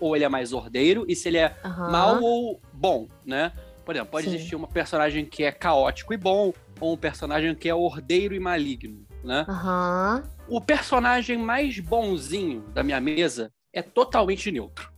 ou 0.00 0.14
ele 0.14 0.24
é 0.24 0.28
mais 0.28 0.52
ordeiro 0.52 1.04
e 1.08 1.14
se 1.14 1.28
ele 1.28 1.38
é 1.38 1.56
uhum. 1.64 1.90
mal 1.90 2.22
ou 2.22 2.60
bom, 2.72 3.08
né? 3.24 3.52
Por 3.84 3.94
exemplo, 3.94 4.12
pode 4.12 4.28
Sim. 4.28 4.34
existir 4.34 4.56
uma 4.56 4.68
personagem 4.68 5.24
que 5.26 5.44
é 5.44 5.52
caótico 5.52 6.14
e 6.14 6.16
bom, 6.16 6.52
ou 6.80 6.94
um 6.94 6.96
personagem 6.96 7.54
que 7.54 7.68
é 7.68 7.74
ordeiro 7.74 8.34
e 8.34 8.40
maligno, 8.40 9.06
né? 9.22 9.44
Aham. 9.48 10.22
O 10.48 10.60
personagem 10.60 11.38
mais 11.38 11.78
bonzinho 11.78 12.62
da 12.72 12.82
minha 12.82 13.00
mesa 13.00 13.52
é 13.72 13.82
totalmente 13.82 14.50
neutro. 14.50 14.92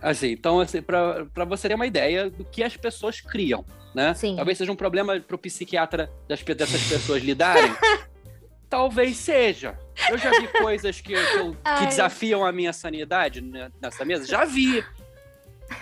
Assim, 0.00 0.28
então, 0.28 0.60
assim, 0.60 0.82
pra, 0.82 1.26
pra 1.26 1.44
você 1.44 1.68
ter 1.68 1.74
uma 1.74 1.86
ideia 1.86 2.28
do 2.28 2.44
que 2.44 2.62
as 2.62 2.76
pessoas 2.76 3.20
criam, 3.20 3.64
né? 3.94 4.12
Sim. 4.14 4.34
Talvez 4.34 4.58
seja 4.58 4.72
um 4.72 4.76
problema 4.76 5.20
pro 5.20 5.38
psiquiatra 5.38 6.10
das, 6.28 6.42
dessas 6.42 6.82
pessoas 6.88 7.22
lidarem. 7.22 7.72
Talvez 8.68 9.16
seja. 9.16 9.78
Eu 10.10 10.18
já 10.18 10.30
vi 10.30 10.48
coisas 10.48 11.00
que, 11.00 11.12
que, 11.14 11.36
eu- 11.36 11.56
que 11.78 11.86
desafiam 11.86 12.44
a 12.44 12.52
minha 12.52 12.72
sanidade 12.72 13.40
né, 13.40 13.70
nessa 13.80 14.04
mesa. 14.04 14.26
Já 14.26 14.44
vi. 14.44 14.84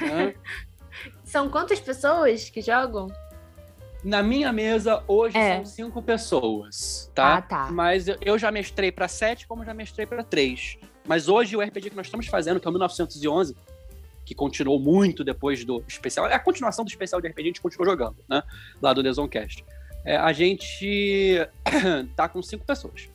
né? 0.00 0.34
São 1.24 1.48
quantas 1.48 1.78
pessoas 1.80 2.50
que 2.50 2.60
jogam? 2.60 3.06
Na 4.02 4.22
minha 4.22 4.52
mesa, 4.52 5.04
hoje, 5.06 5.36
É. 5.36 5.56
são 5.56 5.64
cinco 5.66 6.02
pessoas, 6.02 7.10
tá? 7.14 7.36
Ah, 7.36 7.42
tá. 7.42 7.68
Mas 7.70 8.06
eu- 8.20 8.38
já 8.38 8.50
mestrei 8.50 8.90
pra 8.90 9.06
sete, 9.06 9.46
como 9.46 9.64
já 9.64 9.74
mestrei 9.74 10.06
pra 10.06 10.24
três. 10.24 10.78
Mas 11.06 11.28
hoje, 11.28 11.56
o 11.56 11.60
RPG 11.60 11.90
que 11.90 11.96
nós 11.96 12.06
estamos 12.06 12.26
fazendo, 12.26 12.58
que 12.58 12.66
é 12.66 12.70
o 12.70 12.72
1911, 12.72 13.54
que 14.24 14.34
continuou 14.34 14.78
muito 14.80 15.22
depois 15.22 15.64
do 15.64 15.84
especial, 15.86 16.26
é 16.26 16.34
a 16.34 16.38
continuação 16.38 16.84
do 16.84 16.88
especial 16.88 17.20
de 17.20 17.28
RPG, 17.28 17.42
a 17.42 17.46
gente 17.50 17.60
continuou 17.60 17.90
jogando, 17.90 18.16
né? 18.28 18.42
Lá 18.80 18.92
do 18.92 19.02
Desoncast. 19.02 19.64
É, 20.04 20.16
a 20.16 20.32
gente 20.32 21.36
tá 22.16 22.28
com 22.28 22.42
cinco 22.42 22.64
pessoas. 22.64 23.08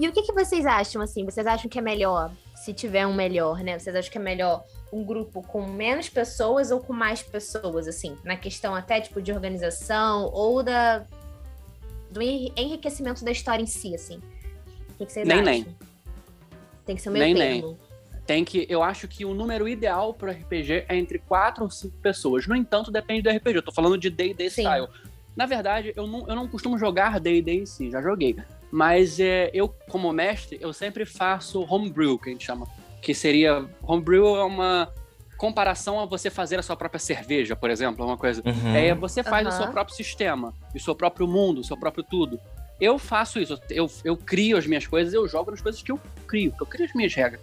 E 0.00 0.08
o 0.08 0.12
que, 0.12 0.22
que 0.22 0.32
vocês 0.32 0.64
acham, 0.66 1.02
assim? 1.02 1.24
Vocês 1.24 1.46
acham 1.46 1.68
que 1.68 1.78
é 1.78 1.82
melhor, 1.82 2.32
se 2.56 2.72
tiver 2.72 3.06
um 3.06 3.14
melhor, 3.14 3.62
né? 3.62 3.78
Vocês 3.78 3.94
acham 3.94 4.10
que 4.10 4.18
é 4.18 4.20
melhor 4.20 4.64
um 4.92 5.04
grupo 5.04 5.42
com 5.46 5.64
menos 5.66 6.08
pessoas 6.08 6.70
ou 6.70 6.80
com 6.80 6.92
mais 6.92 7.22
pessoas, 7.22 7.86
assim? 7.86 8.16
Na 8.24 8.36
questão 8.36 8.74
até, 8.74 9.00
tipo, 9.00 9.20
de 9.22 9.32
organização 9.32 10.30
ou 10.32 10.62
da... 10.62 11.04
do 12.10 12.20
enri- 12.22 12.52
enriquecimento 12.56 13.24
da 13.24 13.30
história 13.30 13.62
em 13.62 13.66
si, 13.66 13.94
assim? 13.94 14.16
O 14.16 14.94
que, 14.98 15.06
que 15.06 15.12
vocês 15.12 15.26
Nem, 15.28 15.38
acham? 15.40 15.52
nem. 15.52 15.66
Tem 16.84 16.96
que 16.96 17.02
ser 17.02 17.08
o 17.10 17.12
meio 17.12 17.24
Nem, 17.26 17.34
nem. 17.34 17.60
termo. 17.60 17.78
Tem 18.26 18.44
que. 18.44 18.66
Eu 18.68 18.82
acho 18.82 19.06
que 19.08 19.24
o 19.24 19.34
número 19.34 19.68
ideal 19.68 20.14
pro 20.14 20.30
RPG 20.30 20.86
é 20.88 20.96
entre 20.96 21.18
quatro 21.18 21.64
ou 21.64 21.70
cinco 21.70 21.96
pessoas. 21.98 22.46
No 22.46 22.56
entanto, 22.56 22.90
depende 22.90 23.22
do 23.22 23.30
RPG. 23.30 23.56
Eu 23.58 23.62
tô 23.62 23.72
falando 23.72 23.98
de 23.98 24.10
DD 24.10 24.46
style. 24.46 24.88
Na 25.36 25.44
verdade, 25.46 25.92
eu 25.96 26.06
não, 26.06 26.28
eu 26.28 26.34
não 26.36 26.46
costumo 26.48 26.78
jogar 26.78 27.18
DD 27.20 27.52
em 27.52 27.66
si, 27.66 27.90
já 27.90 28.00
joguei. 28.00 28.36
Mas 28.72 29.20
é, 29.20 29.50
eu, 29.52 29.68
como 29.90 30.10
mestre, 30.14 30.58
eu 30.58 30.72
sempre 30.72 31.04
faço 31.04 31.60
homebrew, 31.68 32.18
que 32.18 32.30
a 32.30 32.32
gente 32.32 32.46
chama. 32.46 32.66
Que 33.02 33.12
seria. 33.12 33.68
Homebrew 33.82 34.34
é 34.34 34.44
uma 34.44 34.90
comparação 35.36 36.00
a 36.00 36.06
você 36.06 36.30
fazer 36.30 36.58
a 36.58 36.62
sua 36.62 36.74
própria 36.74 36.98
cerveja, 36.98 37.54
por 37.54 37.68
exemplo, 37.68 38.02
é 38.02 38.06
uma 38.06 38.16
coisa. 38.16 38.42
Uhum. 38.46 38.74
É, 38.74 38.94
você 38.94 39.22
faz 39.22 39.46
o 39.46 39.50
Aham. 39.50 39.58
seu 39.58 39.72
próprio 39.72 39.94
sistema, 39.94 40.54
o 40.74 40.80
seu 40.80 40.94
próprio 40.94 41.26
mundo, 41.26 41.60
o 41.60 41.64
seu 41.64 41.76
próprio 41.76 42.02
tudo. 42.02 42.40
Eu 42.80 42.98
faço 42.98 43.38
isso, 43.38 43.60
eu, 43.68 43.90
eu 44.04 44.16
crio 44.16 44.56
as 44.56 44.66
minhas 44.66 44.86
coisas, 44.86 45.12
eu 45.12 45.28
jogo 45.28 45.50
nas 45.50 45.60
coisas 45.60 45.82
que 45.82 45.92
eu 45.92 46.00
crio, 46.26 46.52
que 46.52 46.62
eu 46.62 46.66
crio 46.66 46.86
as 46.86 46.94
minhas 46.94 47.12
regras. 47.12 47.42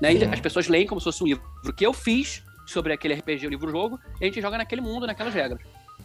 Né? 0.00 0.12
Sim. 0.12 0.24
As 0.26 0.40
pessoas 0.40 0.68
leem 0.68 0.86
como 0.86 1.00
se 1.00 1.04
fosse 1.04 1.24
um 1.24 1.26
livro 1.26 1.42
que 1.76 1.84
eu 1.84 1.92
fiz 1.92 2.42
sobre 2.66 2.92
aquele 2.92 3.14
RPG, 3.14 3.46
o 3.46 3.50
livro-jogo, 3.50 3.98
e 4.20 4.24
a 4.24 4.26
gente 4.26 4.40
joga 4.40 4.58
naquele 4.58 4.82
mundo, 4.82 5.06
naquelas 5.06 5.34
regras. 5.34 5.60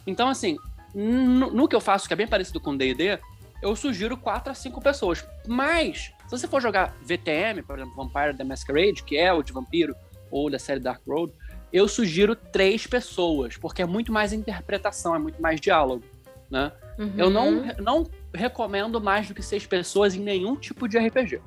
Então, 0.06 0.28
assim, 0.28 0.56
no, 0.94 1.50
no 1.50 1.68
que 1.68 1.76
eu 1.76 1.80
faço, 1.80 2.08
que 2.08 2.14
é 2.14 2.16
bem 2.16 2.26
parecido 2.26 2.60
com 2.60 2.76
D&D, 2.76 3.18
eu 3.62 3.74
sugiro 3.76 4.16
4 4.16 4.52
a 4.52 4.54
5 4.54 4.80
pessoas. 4.80 5.26
Mas, 5.46 6.12
se 6.26 6.30
você 6.30 6.46
for 6.48 6.60
jogar 6.60 6.94
VTM, 7.02 7.62
por 7.62 7.78
exemplo, 7.78 7.94
Vampire 7.96 8.36
the 8.36 8.44
Masquerade, 8.44 9.02
que 9.02 9.16
é 9.16 9.32
o 9.32 9.42
de 9.42 9.52
vampiro, 9.52 9.94
ou 10.30 10.50
da 10.50 10.58
série 10.58 10.80
Dark 10.80 11.00
Road, 11.06 11.32
eu 11.72 11.88
sugiro 11.88 12.34
três 12.36 12.86
pessoas, 12.86 13.56
porque 13.56 13.82
é 13.82 13.86
muito 13.86 14.12
mais 14.12 14.32
interpretação, 14.32 15.14
é 15.14 15.18
muito 15.18 15.40
mais 15.40 15.60
diálogo, 15.60 16.04
né? 16.50 16.72
Eu 17.16 17.28
não, 17.28 17.48
Uhum. 17.48 17.68
não 17.80 18.06
recomendo 18.32 19.00
mais 19.00 19.26
do 19.28 19.34
que 19.34 19.42
seis 19.42 19.66
pessoas 19.66 20.14
em 20.14 20.20
nenhum 20.20 20.54
tipo 20.56 20.86
de 20.88 20.96
RPG. 20.98 21.40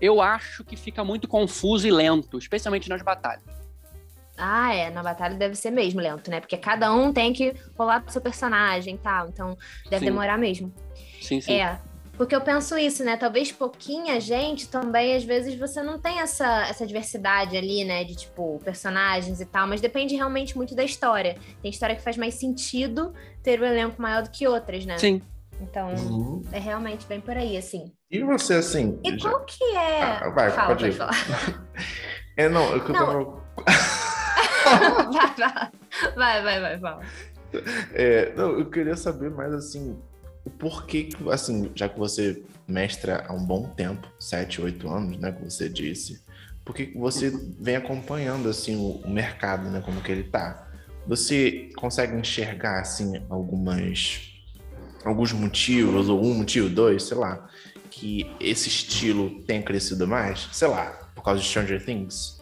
Eu 0.00 0.20
acho 0.22 0.64
que 0.64 0.76
fica 0.76 1.02
muito 1.04 1.26
confuso 1.28 1.86
e 1.86 1.90
lento, 1.90 2.38
especialmente 2.38 2.88
nas 2.88 3.02
batalhas. 3.02 3.44
Ah, 4.38 4.74
é. 4.74 4.90
Na 4.90 5.02
batalha 5.02 5.34
deve 5.34 5.54
ser 5.54 5.70
mesmo 5.70 6.00
lento, 6.00 6.30
né? 6.30 6.40
Porque 6.40 6.56
cada 6.58 6.92
um 6.92 7.12
tem 7.12 7.32
que 7.32 7.54
rolar 7.78 8.00
pro 8.02 8.12
seu 8.12 8.20
personagem 8.20 8.94
e 8.94 8.98
tal. 8.98 9.28
Então, 9.28 9.56
deve 9.84 10.00
Sim. 10.00 10.04
demorar 10.06 10.36
mesmo. 10.38 10.72
Sim, 11.26 11.40
sim. 11.40 11.52
É, 11.54 11.78
porque 12.16 12.34
eu 12.34 12.40
penso 12.40 12.78
isso, 12.78 13.04
né? 13.04 13.16
Talvez 13.16 13.52
pouquinha 13.52 14.18
gente 14.20 14.68
também, 14.68 15.14
às 15.14 15.24
vezes, 15.24 15.54
você 15.58 15.82
não 15.82 15.98
tem 15.98 16.20
essa, 16.20 16.66
essa 16.68 16.86
diversidade 16.86 17.56
ali, 17.56 17.84
né? 17.84 18.04
De, 18.04 18.14
tipo, 18.16 18.60
personagens 18.64 19.40
e 19.40 19.44
tal, 19.46 19.66
mas 19.66 19.80
depende 19.80 20.14
realmente 20.16 20.56
muito 20.56 20.74
da 20.74 20.82
história. 20.84 21.36
Tem 21.60 21.70
história 21.70 21.94
que 21.96 22.02
faz 22.02 22.16
mais 22.16 22.34
sentido 22.34 23.12
ter 23.42 23.60
um 23.60 23.64
elenco 23.64 24.00
maior 24.00 24.22
do 24.22 24.30
que 24.30 24.46
outras, 24.46 24.86
né? 24.86 24.96
Sim. 24.98 25.20
Então, 25.60 25.88
Uhum. 25.94 26.42
é 26.52 26.58
realmente 26.58 27.06
bem 27.06 27.20
por 27.20 27.36
aí, 27.36 27.56
assim. 27.56 27.92
E 28.10 28.22
você, 28.22 28.54
assim. 28.54 28.98
E 29.04 29.18
já- 29.18 29.30
qual 29.30 29.44
que 29.44 29.64
é. 29.64 30.02
Ah, 30.02 30.30
vai, 30.30 30.50
Fala, 30.50 30.68
pode 30.68 30.86
ir. 30.86 30.92
falar. 30.92 31.12
É, 32.38 32.50
não, 32.50 32.70
eu 32.74 32.84
que 32.84 32.90
eu 32.90 32.94
Não. 32.94 33.06
tava. 33.06 33.42
vai, 36.14 36.42
vai, 36.42 36.42
vai, 36.42 36.60
vai, 36.60 36.60
vai, 36.60 36.78
fala. 36.78 37.02
É, 37.94 38.32
não, 38.34 38.58
eu 38.58 38.68
queria 38.68 38.96
saber 38.96 39.30
mais 39.30 39.52
assim, 39.54 39.96
porquê 40.50 41.04
que, 41.04 41.30
assim, 41.30 41.70
já 41.74 41.88
que 41.88 41.98
você 41.98 42.42
mestra 42.66 43.24
há 43.28 43.32
um 43.32 43.44
bom 43.44 43.68
tempo, 43.68 44.08
sete, 44.18 44.60
oito 44.60 44.88
anos, 44.88 45.18
né, 45.18 45.32
que 45.32 45.44
você 45.44 45.68
disse, 45.68 46.22
por 46.64 46.74
que 46.74 46.92
você 46.96 47.30
vem 47.60 47.76
acompanhando, 47.76 48.48
assim, 48.48 48.76
o, 48.76 49.06
o 49.06 49.10
mercado, 49.10 49.70
né, 49.70 49.80
como 49.84 50.00
que 50.00 50.10
ele 50.10 50.24
tá? 50.24 50.68
Você 51.06 51.70
consegue 51.76 52.16
enxergar, 52.16 52.80
assim, 52.80 53.22
algumas, 53.30 54.32
alguns 55.04 55.32
motivos, 55.32 56.08
ou 56.08 56.24
um 56.24 56.34
motivo, 56.34 56.68
dois, 56.68 57.04
sei 57.04 57.16
lá, 57.16 57.48
que 57.90 58.30
esse 58.40 58.68
estilo 58.68 59.42
tem 59.44 59.62
crescido 59.62 60.06
mais? 60.06 60.48
Sei 60.52 60.68
lá, 60.68 60.86
por 61.14 61.22
causa 61.22 61.40
de 61.40 61.46
Stranger 61.46 61.84
Things? 61.84 62.36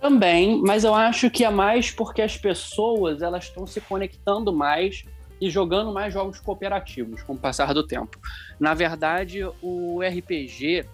Também, 0.00 0.62
mas 0.62 0.84
eu 0.84 0.94
acho 0.94 1.28
que 1.28 1.44
é 1.44 1.50
mais 1.50 1.90
porque 1.90 2.22
as 2.22 2.36
pessoas 2.36 3.20
elas 3.20 3.44
estão 3.44 3.66
se 3.66 3.80
conectando 3.80 4.52
mais 4.52 5.04
e 5.40 5.50
jogando 5.50 5.92
mais 5.92 6.12
jogos 6.12 6.40
cooperativos 6.40 7.22
com 7.22 7.34
o 7.34 7.38
passar 7.38 7.72
do 7.72 7.86
tempo. 7.86 8.18
Na 8.58 8.74
verdade, 8.74 9.42
o 9.62 10.00
RPG 10.02 10.84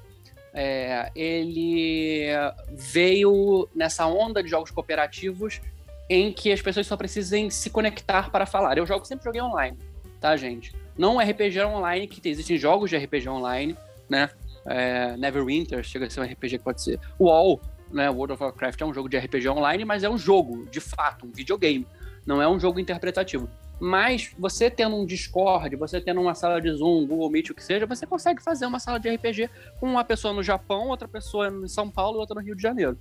é, 0.52 1.10
ele 1.16 2.26
veio 2.70 3.68
nessa 3.74 4.06
onda 4.06 4.42
de 4.42 4.48
jogos 4.48 4.70
cooperativos 4.70 5.60
em 6.08 6.32
que 6.32 6.52
as 6.52 6.62
pessoas 6.62 6.86
só 6.86 6.96
precisem 6.96 7.50
se 7.50 7.70
conectar 7.70 8.30
para 8.30 8.46
falar. 8.46 8.78
Eu 8.78 8.86
jogo 8.86 9.04
sempre 9.04 9.24
joguei 9.24 9.40
online, 9.40 9.76
tá, 10.20 10.36
gente? 10.36 10.72
Não 10.96 11.18
RPG 11.18 11.60
online, 11.62 12.06
que 12.06 12.26
existem 12.28 12.56
jogos 12.56 12.88
de 12.88 12.96
RPG 12.96 13.28
online, 13.28 13.76
né? 14.08 14.30
É, 14.66 15.16
Neverwinter 15.16 15.82
chega 15.82 16.06
a 16.06 16.10
ser 16.10 16.20
um 16.20 16.24
RPG 16.24 16.58
que 16.58 16.64
pode 16.64 16.82
ser. 16.82 17.00
WoW, 17.18 17.60
né? 17.90 18.08
World 18.08 18.34
of 18.34 18.42
Warcraft 18.42 18.80
é 18.80 18.84
um 18.84 18.94
jogo 18.94 19.08
de 19.08 19.18
RPG 19.18 19.48
online, 19.48 19.84
mas 19.84 20.04
é 20.04 20.08
um 20.08 20.16
jogo, 20.16 20.66
de 20.70 20.80
fato, 20.80 21.26
um 21.26 21.32
videogame. 21.32 21.86
Não 22.24 22.40
é 22.40 22.48
um 22.48 22.60
jogo 22.60 22.78
interpretativo. 22.78 23.48
Mas 23.84 24.30
você 24.38 24.70
tendo 24.70 24.96
um 24.96 25.04
Discord, 25.04 25.76
você 25.76 26.00
tendo 26.00 26.18
uma 26.18 26.34
sala 26.34 26.58
de 26.58 26.72
Zoom, 26.72 27.06
Google 27.06 27.28
Meet, 27.28 27.50
o 27.50 27.54
que 27.54 27.62
seja, 27.62 27.84
você 27.84 28.06
consegue 28.06 28.42
fazer 28.42 28.64
uma 28.64 28.78
sala 28.78 28.98
de 28.98 29.10
RPG 29.10 29.50
com 29.78 29.86
uma 29.86 30.02
pessoa 30.02 30.32
no 30.32 30.42
Japão, 30.42 30.88
outra 30.88 31.06
pessoa 31.06 31.48
em 31.48 31.68
São 31.68 31.90
Paulo 31.90 32.16
e 32.16 32.20
outra 32.20 32.34
no 32.34 32.40
Rio 32.40 32.56
de 32.56 32.62
Janeiro. 32.62 32.98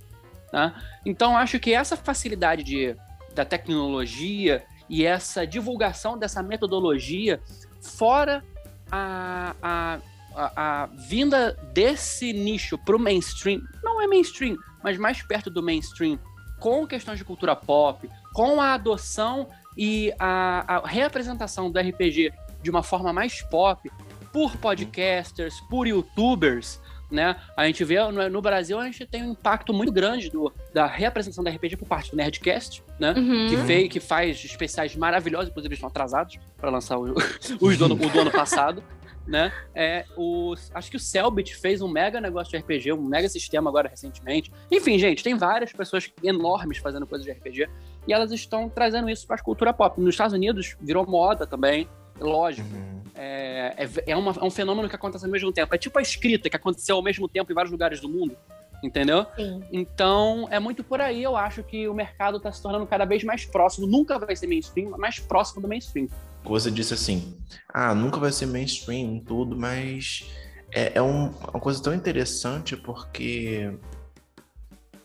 Tá? 0.50 0.78
Então, 1.02 1.38
acho 1.38 1.58
que 1.58 1.72
essa 1.72 1.96
facilidade 1.96 2.62
de, 2.62 2.94
da 3.34 3.46
tecnologia 3.46 4.62
e 4.86 5.06
essa 5.06 5.46
divulgação 5.46 6.18
dessa 6.18 6.42
metodologia, 6.42 7.40
fora 7.80 8.44
a, 8.92 9.56
a, 9.62 9.98
a, 10.36 10.82
a 10.82 10.86
vinda 11.08 11.58
desse 11.72 12.30
nicho 12.34 12.76
para 12.76 12.94
o 12.94 12.98
mainstream, 12.98 13.62
não 13.82 14.02
é 14.02 14.06
mainstream, 14.06 14.58
mas 14.82 14.98
mais 14.98 15.22
perto 15.22 15.48
do 15.48 15.62
mainstream, 15.62 16.18
com 16.60 16.86
questões 16.86 17.18
de 17.18 17.24
cultura 17.24 17.56
pop, 17.56 18.06
com 18.34 18.60
a 18.60 18.74
adoção 18.74 19.48
e 19.76 20.12
a, 20.18 20.76
a 20.76 20.86
reapresentação 20.86 21.70
do 21.70 21.78
RPG 21.78 22.32
de 22.62 22.70
uma 22.70 22.82
forma 22.82 23.12
mais 23.12 23.42
pop 23.42 23.90
por 24.32 24.56
podcasters, 24.56 25.60
por 25.70 25.86
youtubers, 25.86 26.80
né? 27.10 27.36
A 27.56 27.66
gente 27.66 27.84
vê 27.84 28.02
no, 28.10 28.28
no 28.28 28.42
Brasil 28.42 28.78
a 28.78 28.84
gente 28.86 29.06
tem 29.06 29.22
um 29.22 29.32
impacto 29.32 29.72
muito 29.72 29.92
grande 29.92 30.30
do, 30.30 30.52
da 30.72 30.86
reapresentação 30.86 31.44
da 31.44 31.50
RPG 31.50 31.76
por 31.76 31.86
parte 31.86 32.10
do 32.10 32.16
Nerdcast, 32.16 32.82
né? 32.98 33.12
Uhum. 33.16 33.48
Que, 33.48 33.56
fez, 33.58 33.88
que 33.92 34.00
faz 34.00 34.44
especiais 34.44 34.96
maravilhosos, 34.96 35.50
inclusive 35.50 35.68
eles 35.72 35.78
estão 35.78 35.88
atrasados 35.88 36.38
para 36.56 36.70
lançar 36.70 36.98
o- 36.98 37.14
os 37.60 37.78
do, 37.78 37.84
ano- 37.84 37.94
o 37.94 38.08
do 38.10 38.20
ano 38.20 38.30
passado. 38.30 38.82
Né? 39.26 39.50
É, 39.74 40.04
o, 40.18 40.52
acho 40.74 40.90
que 40.90 40.98
o 40.98 41.00
Selbit 41.00 41.56
fez 41.56 41.80
um 41.80 41.88
mega 41.88 42.20
negócio 42.20 42.50
de 42.50 42.58
RPG, 42.58 42.92
um 42.92 43.02
mega 43.02 43.26
sistema 43.26 43.70
agora 43.70 43.88
recentemente. 43.88 44.52
Enfim, 44.70 44.98
gente, 44.98 45.24
tem 45.24 45.34
várias 45.34 45.72
pessoas 45.72 46.12
enormes 46.22 46.76
fazendo 46.76 47.06
coisas 47.06 47.24
de 47.24 47.32
RPG 47.32 47.66
e 48.06 48.12
elas 48.12 48.30
estão 48.32 48.68
trazendo 48.68 49.08
isso 49.08 49.26
para 49.26 49.36
a 49.36 49.42
cultura 49.42 49.72
pop. 49.72 49.98
Nos 49.98 50.14
Estados 50.14 50.34
Unidos 50.34 50.76
virou 50.78 51.06
moda 51.06 51.46
também, 51.46 51.88
lógico. 52.20 52.68
Uhum. 52.68 53.02
É, 53.14 53.74
é, 53.78 53.88
é, 54.12 54.16
uma- 54.16 54.34
é 54.38 54.44
um 54.44 54.50
fenômeno 54.50 54.90
que 54.90 54.96
acontece 54.96 55.24
ao 55.24 55.30
mesmo 55.30 55.50
tempo. 55.52 55.74
É 55.74 55.78
tipo 55.78 55.98
a 55.98 56.02
escrita 56.02 56.50
que 56.50 56.56
aconteceu 56.56 56.96
ao 56.96 57.02
mesmo 57.02 57.26
tempo 57.26 57.50
em 57.50 57.54
vários 57.54 57.72
lugares 57.72 58.00
do 58.00 58.08
mundo. 58.10 58.36
Entendeu? 58.84 59.26
Sim. 59.34 59.62
Então, 59.72 60.46
é 60.50 60.60
muito 60.60 60.84
por 60.84 61.00
aí, 61.00 61.22
eu 61.22 61.34
acho 61.34 61.62
que 61.62 61.88
o 61.88 61.94
mercado 61.94 62.36
está 62.36 62.52
se 62.52 62.62
tornando 62.62 62.86
cada 62.86 63.06
vez 63.06 63.24
mais 63.24 63.46
próximo. 63.46 63.86
Nunca 63.86 64.18
vai 64.18 64.36
ser 64.36 64.46
mainstream, 64.46 64.90
mas 64.90 65.00
mais 65.00 65.18
próximo 65.18 65.62
do 65.62 65.66
mainstream. 65.66 66.06
Você 66.44 66.70
disse 66.70 66.92
assim, 66.92 67.38
ah, 67.72 67.94
nunca 67.94 68.20
vai 68.20 68.30
ser 68.30 68.44
mainstream, 68.44 69.20
tudo, 69.20 69.56
mas 69.56 70.30
é, 70.70 70.92
é 70.96 71.02
um, 71.02 71.28
uma 71.28 71.60
coisa 71.60 71.82
tão 71.82 71.94
interessante 71.94 72.76
porque 72.76 73.72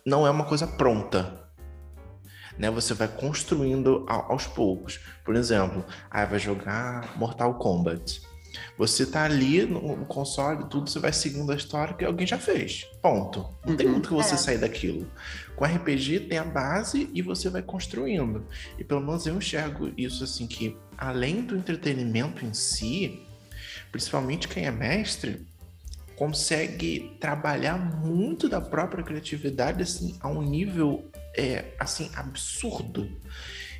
não 0.06 0.28
é 0.28 0.30
uma 0.30 0.44
coisa 0.44 0.68
pronta. 0.68 1.48
Né, 2.58 2.70
você 2.70 2.94
vai 2.94 3.08
construindo 3.08 4.06
aos 4.10 4.46
poucos. 4.46 5.00
Por 5.24 5.38
exemplo, 5.38 5.86
ah, 6.12 6.26
vai 6.26 6.40
jogar 6.40 7.18
Mortal 7.18 7.54
Kombat. 7.54 8.22
Você 8.78 9.06
tá 9.06 9.24
ali 9.24 9.66
no 9.66 10.06
console, 10.06 10.70
tudo, 10.70 10.90
você 10.90 11.00
vai 11.00 11.12
seguindo 11.14 11.52
a 11.52 11.56
história 11.56 11.94
que 11.94 12.06
alguém 12.06 12.26
já 12.26 12.38
fez. 12.38 12.86
Ponto. 13.02 13.46
Não 13.66 13.76
tem 13.76 13.86
Uhum. 13.88 13.94
muito 13.94 14.10
que 14.10 14.16
você 14.16 14.36
É. 14.36 14.38
sair 14.38 14.58
daquilo. 14.58 15.10
Com 15.56 15.66
RPG 15.66 16.22
tem 16.22 16.38
a 16.38 16.44
base 16.46 17.10
e 17.14 17.22
você 17.22 17.50
vai 17.50 17.62
construindo. 17.62 18.46
E 18.78 18.84
pelo 18.84 19.02
menos 19.02 19.26
eu 19.26 19.36
enxergo 19.36 19.92
isso 19.98 20.24
assim 20.24 20.48
que 20.48 20.78
além 20.98 21.42
do 21.42 21.56
entretenimento 21.58 22.46
em 22.46 22.54
si, 22.54 23.22
principalmente 23.92 24.48
quem 24.48 24.66
é 24.66 24.72
mestre, 24.72 25.46
consegue 26.16 27.16
trabalhar 27.20 27.78
muito 27.78 28.50
da 28.50 28.60
própria 28.60 29.04
criatividade 29.04 29.82
assim 29.82 30.18
a 30.20 30.28
um 30.28 30.42
nível 30.42 31.10
é, 31.38 31.74
assim 31.80 32.10
absurdo. 32.16 33.10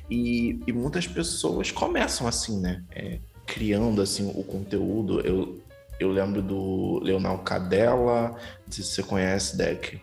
E, 0.08 0.58
e 0.66 0.72
muitas 0.72 1.06
pessoas 1.06 1.70
começam 1.70 2.26
assim, 2.26 2.60
né? 2.60 2.82
É, 2.90 3.20
criando 3.54 4.00
assim 4.00 4.30
o 4.34 4.44
conteúdo. 4.44 5.20
Eu, 5.26 5.60
eu 5.98 6.10
lembro 6.10 6.40
do 6.40 7.00
Leonardo 7.02 7.42
Cadella, 7.42 8.30
não 8.64 8.72
sei 8.72 8.84
se 8.84 8.90
você 8.92 9.02
conhece, 9.02 9.56
Deck. 9.56 10.00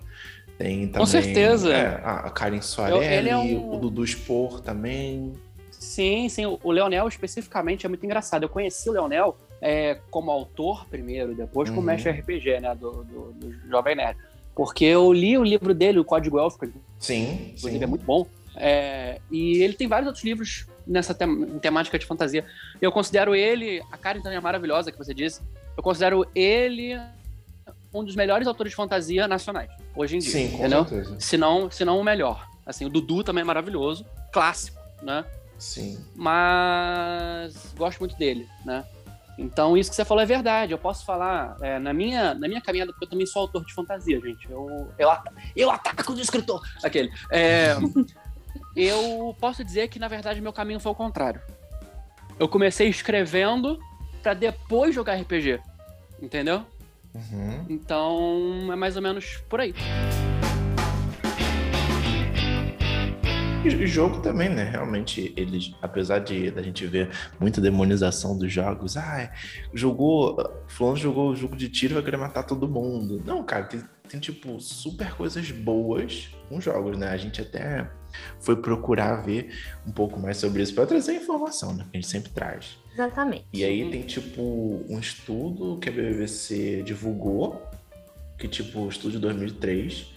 Tem 0.58 0.88
também 0.88 1.06
certeza. 1.08 1.72
é, 1.74 2.02
a 2.04 2.30
Karen 2.32 2.62
Soarelli, 2.62 3.06
ele 3.06 3.30
é 3.30 3.38
um- 3.38 3.74
o 3.76 3.78
Dudu 3.80 4.06
Spor 4.06 4.60
também. 4.60 5.34
Sim, 5.72 6.28
sim. 6.30 6.46
O 6.46 6.72
Leonel 6.72 7.08
especificamente 7.08 7.86
é 7.86 7.90
muito 7.90 8.04
engraçado. 8.06 8.44
Eu 8.44 8.50
conheci 8.50 8.90
o 8.90 8.94
Leonel 8.94 9.38
é, 9.62 10.00
como 10.10 10.32
autor 10.32 10.86
primeiro, 10.88 11.36
depois 11.36 11.70
como 11.70 11.82
Uhum. 11.82 11.88
mestre 11.88 12.12
RPG, 12.12 12.60
né? 12.60 12.76
Do, 12.76 13.04
do, 13.04 13.32
do 13.34 13.70
Jovem 13.70 13.96
Nerd. 13.96 14.18
Porque 14.56 14.84
eu 14.86 15.14
li 15.14 15.38
o 15.38 15.44
livro 15.44 15.74
dele, 15.74 16.00
o 16.00 16.04
Código 16.06 16.40
Élfico, 16.40 16.68
Sim, 17.00 17.54
sim. 17.56 17.82
é 17.82 17.86
muito 17.86 18.04
bom. 18.04 18.26
É, 18.56 19.22
e 19.32 19.62
ele 19.62 19.74
tem 19.74 19.88
vários 19.88 20.08
outros 20.08 20.26
livros 20.26 20.66
nessa 20.88 21.14
tem- 21.14 21.60
temática 21.60 22.00
de 22.00 22.06
fantasia. 22.06 22.46
Eu 22.82 22.92
considero 22.92 23.36
ele, 23.36 23.82
a 23.92 23.98
Karen 23.98 24.22
também 24.22 24.38
é 24.38 24.42
maravilhosa, 24.42 24.92
que 24.92 24.98
você 24.98 25.14
disse. 25.14 25.42
Eu 25.76 25.84
considero 25.84 26.26
ele 26.34 27.00
um 27.94 28.04
dos 28.04 28.16
melhores 28.16 28.48
autores 28.48 28.72
de 28.72 28.76
fantasia 28.76 29.28
nacionais, 29.28 29.70
hoje 29.96 30.16
em 30.18 30.20
dia. 30.20 30.32
Sim, 30.32 30.50
com 30.52 30.58
entendeu? 30.60 30.86
certeza. 30.86 31.20
Se 31.20 31.38
não, 31.38 31.70
se 31.72 31.84
não 31.86 32.00
o 32.00 32.04
melhor. 32.04 32.48
Assim, 32.66 32.86
o 32.86 32.90
Dudu 32.90 33.24
também 33.24 33.42
é 33.42 33.46
maravilhoso, 33.46 34.06
clássico, 34.32 34.78
né? 35.02 35.26
Sim. 35.58 35.98
mas 36.16 37.74
gosto 37.76 37.98
muito 38.00 38.16
dele, 38.16 38.48
né? 38.64 38.84
Então, 39.40 39.78
isso 39.78 39.90
que 39.90 39.96
você 39.96 40.04
falou 40.06 40.22
é 40.22 40.26
verdade. 40.26 40.72
Eu 40.72 40.78
posso 40.78 41.06
falar 41.06 41.56
é, 41.62 41.78
na, 41.78 41.94
minha, 41.94 42.34
na 42.34 42.48
minha 42.48 42.62
caminhada, 42.62 42.92
porque 42.92 43.06
eu 43.06 43.10
também 43.10 43.26
sou 43.26 43.44
autor 43.44 43.64
de 43.64 43.74
fantasia, 43.74 44.20
gente. 44.20 44.50
Eu, 44.50 44.90
eu, 44.98 45.10
eu 45.56 45.70
ataco 45.70 46.14
o 46.14 46.20
escritor. 46.20 46.62
Aquele. 46.84 47.12
É, 47.32 47.76
eu 48.78 49.36
posso 49.40 49.64
dizer 49.64 49.88
que, 49.88 50.00
na 50.00 50.08
verdade, 50.08 50.40
meu 50.40 50.54
caminho 50.54 50.80
foi 50.80 50.92
o 50.92 50.96
contrário. 50.96 51.42
Eu 52.40 52.48
comecei 52.48 52.88
escrevendo 52.88 53.80
pra 54.22 54.34
depois 54.34 54.94
jogar 54.94 55.16
RPG. 55.16 55.60
Entendeu? 56.22 56.64
Uhum. 57.14 57.66
Então, 57.70 58.72
é 58.72 58.76
mais 58.76 58.96
ou 58.96 59.02
menos 59.02 59.38
por 59.50 59.60
aí. 59.60 59.74
E 63.76 63.88
jogo 63.88 64.22
também, 64.22 64.50
né? 64.50 64.64
Realmente, 64.64 65.34
eles, 65.36 65.74
apesar 65.82 66.20
de 66.20 66.54
a 66.56 66.62
gente 66.62 66.86
ver 66.86 67.10
muita 67.40 67.60
demonização 67.60 68.38
dos 68.38 68.52
jogos, 68.52 68.96
ah, 68.96 69.32
jogou, 69.74 70.38
fulano 70.68 70.98
jogou 70.98 71.32
o 71.32 71.36
jogo 71.36 71.56
de 71.56 71.68
tiro 71.70 71.96
vai 71.96 72.04
querer 72.04 72.18
matar 72.18 72.44
todo 72.44 72.68
mundo. 72.68 73.22
Não, 73.26 73.44
cara, 73.44 73.66
tem, 73.66 73.82
tem 74.08 74.20
tipo 74.20 74.60
super 74.60 75.14
coisas 75.14 75.52
boas 75.52 76.30
com 76.48 76.62
jogos, 76.62 76.98
né? 76.98 77.10
A 77.10 77.18
gente 77.18 77.42
até 77.42 77.90
foi 78.40 78.56
procurar 78.56 79.18
ver 79.18 79.54
um 79.86 79.92
pouco 79.92 80.20
mais 80.20 80.38
sobre 80.38 80.64
isso 80.64 80.74
para 80.74 80.86
trazer 80.86 81.16
informação, 81.16 81.74
né? 81.74 81.86
Que 81.92 81.98
a 81.98 82.02
gente 82.02 82.10
sempre 82.10 82.32
traz. 82.32 82.78
Exatamente. 82.94 83.46
E 83.54 83.64
aí 83.64 83.90
tem 83.92 84.02
tipo 84.02 84.42
um 84.42 85.00
estudo 85.00 85.78
que 85.80 85.90
a 85.90 85.92
BBC 85.92 86.84
divulgou, 86.84 87.62
que 88.38 88.48
tipo, 88.48 88.82
o 88.82 88.90
estudo 88.90 89.12
de 89.14 89.20
2003, 89.20 90.17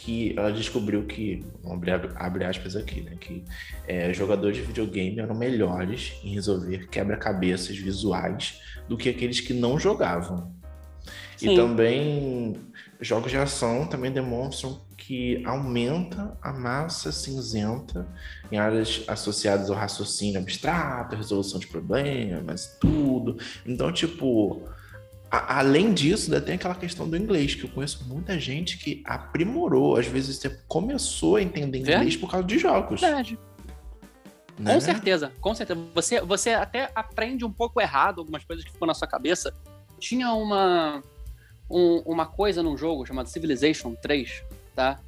que 0.00 0.32
ela 0.36 0.52
descobriu 0.52 1.04
que, 1.06 1.44
vamos 1.60 1.76
abrir, 1.88 2.12
abre 2.14 2.44
aspas 2.44 2.76
aqui, 2.76 3.00
né, 3.00 3.16
que 3.20 3.42
é, 3.86 4.12
jogadores 4.14 4.56
de 4.56 4.62
videogame 4.62 5.18
eram 5.18 5.34
melhores 5.34 6.12
em 6.22 6.32
resolver 6.32 6.88
quebra-cabeças 6.88 7.76
visuais 7.76 8.60
do 8.88 8.96
que 8.96 9.08
aqueles 9.08 9.40
que 9.40 9.52
não 9.52 9.76
jogavam. 9.78 10.52
E 11.36 11.48
Sim. 11.48 11.56
também 11.56 12.56
jogos 13.00 13.30
de 13.30 13.36
ação 13.36 13.86
também 13.86 14.12
demonstram 14.12 14.80
que 14.96 15.44
aumenta 15.44 16.36
a 16.42 16.52
massa 16.52 17.10
cinzenta 17.10 18.06
em 18.52 18.56
áreas 18.56 19.02
associadas 19.08 19.68
ao 19.68 19.76
raciocínio 19.76 20.40
abstrato, 20.40 21.16
resolução 21.16 21.58
de 21.58 21.66
problemas, 21.66 22.76
tudo. 22.80 23.36
Então, 23.66 23.92
tipo, 23.92 24.62
a- 25.30 25.58
além 25.58 25.92
disso, 25.92 26.32
ainda 26.32 26.40
tem 26.44 26.54
aquela 26.54 26.74
questão 26.74 27.08
do 27.08 27.16
inglês, 27.16 27.54
que 27.54 27.64
eu 27.64 27.68
conheço 27.70 28.04
muita 28.08 28.38
gente 28.38 28.78
que 28.78 29.02
aprimorou, 29.04 29.96
às 29.96 30.06
vezes 30.06 30.36
você 30.36 30.50
começou 30.66 31.36
a 31.36 31.42
entender 31.42 31.78
É? 31.90 31.96
inglês 31.96 32.16
por 32.16 32.30
causa 32.30 32.46
de 32.46 32.58
jogos. 32.58 33.00
Verdade. 33.00 33.38
né? 34.58 34.74
Com 34.74 34.80
certeza, 34.80 35.32
com 35.40 35.54
certeza. 35.54 35.80
Você, 35.94 36.20
você 36.20 36.50
até 36.50 36.90
aprende 36.94 37.44
um 37.44 37.52
pouco 37.52 37.80
errado 37.80 38.18
algumas 38.20 38.42
coisas 38.44 38.64
que 38.64 38.72
ficam 38.72 38.86
na 38.88 38.94
sua 38.94 39.06
cabeça. 39.06 39.54
Tinha 40.00 40.32
uma, 40.32 41.00
um- 41.70 42.02
uma 42.04 42.26
coisa 42.26 42.60
num 42.62 42.76
jogo 42.76 43.06
chamado 43.06 43.28
Civilization 43.28 43.94
3, 43.94 44.42
tá? 44.74 44.98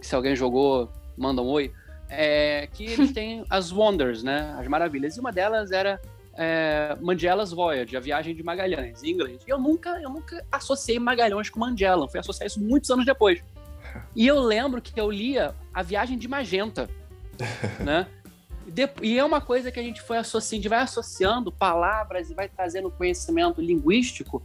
Que 0.00 0.06
se 0.06 0.14
alguém 0.14 0.36
jogou, 0.36 0.92
manda 1.16 1.42
um 1.42 1.46
oi. 1.46 1.72
É, 2.08 2.68
que 2.72 2.84
eles 2.84 3.10
têm 3.12 3.44
as 3.50 3.72
Wonders, 3.72 4.22
né? 4.22 4.54
As 4.60 4.68
maravilhas. 4.68 5.16
E 5.16 5.20
uma 5.20 5.32
delas 5.32 5.72
era 5.72 6.00
é, 6.36 6.96
Magellan's 7.00 7.52
Voyage, 7.52 7.96
a 7.96 8.00
viagem 8.00 8.34
de 8.34 8.42
Magalhães, 8.42 9.02
em 9.02 9.10
inglês. 9.10 9.40
E 9.46 9.50
eu 9.50 9.58
nunca, 9.58 10.00
eu 10.00 10.10
nunca 10.10 10.44
associei 10.50 10.98
Magalhães 10.98 11.48
com 11.48 11.58
Magellan. 11.60 12.08
Fui 12.08 12.20
associar 12.20 12.46
isso 12.46 12.60
muitos 12.60 12.90
anos 12.90 13.04
depois. 13.04 13.42
E 14.16 14.26
eu 14.26 14.40
lembro 14.40 14.82
que 14.82 15.00
eu 15.00 15.08
lia 15.08 15.54
a 15.72 15.80
viagem 15.80 16.18
de 16.18 16.26
Magenta, 16.26 16.90
né? 17.78 18.08
E 19.00 19.16
é 19.16 19.24
uma 19.24 19.40
coisa 19.40 19.70
que 19.70 19.78
a 19.78 19.82
gente 19.82 20.02
foi 20.02 20.16
associando, 20.16 20.54
a 20.54 20.62
gente 20.62 20.68
vai 20.68 20.78
associando 20.80 21.52
palavras 21.52 22.28
e 22.28 22.34
vai 22.34 22.48
trazendo 22.48 22.90
conhecimento 22.90 23.60
linguístico 23.60 24.42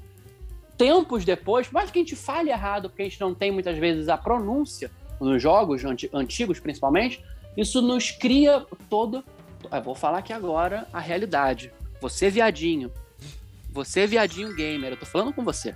tempos 0.78 1.26
depois, 1.26 1.68
por 1.68 1.74
mais 1.74 1.92
que 1.92 2.00
a 2.00 2.02
gente 2.02 2.16
fale 2.16 2.50
errado, 2.50 2.90
porque 2.90 3.02
a 3.02 3.06
gente 3.06 3.20
não 3.20 3.34
tem 3.34 3.52
muitas 3.52 3.78
vezes 3.78 4.08
a 4.08 4.18
pronúncia 4.18 4.90
nos 5.20 5.42
jogos 5.42 5.84
anti- 5.84 6.10
antigos, 6.14 6.60
principalmente, 6.60 7.22
isso 7.58 7.82
nos 7.82 8.12
cria 8.12 8.66
todo. 8.90 9.24
Eu 9.70 9.82
vou 9.82 9.94
falar 9.94 10.20
aqui 10.20 10.32
agora 10.32 10.88
a 10.94 11.00
realidade. 11.00 11.74
Você, 12.02 12.30
viadinho, 12.30 12.92
você, 13.72 14.08
viadinho 14.08 14.54
gamer, 14.56 14.92
eu 14.94 14.98
tô 14.98 15.06
falando 15.06 15.34
com 15.34 15.44
você. 15.44 15.76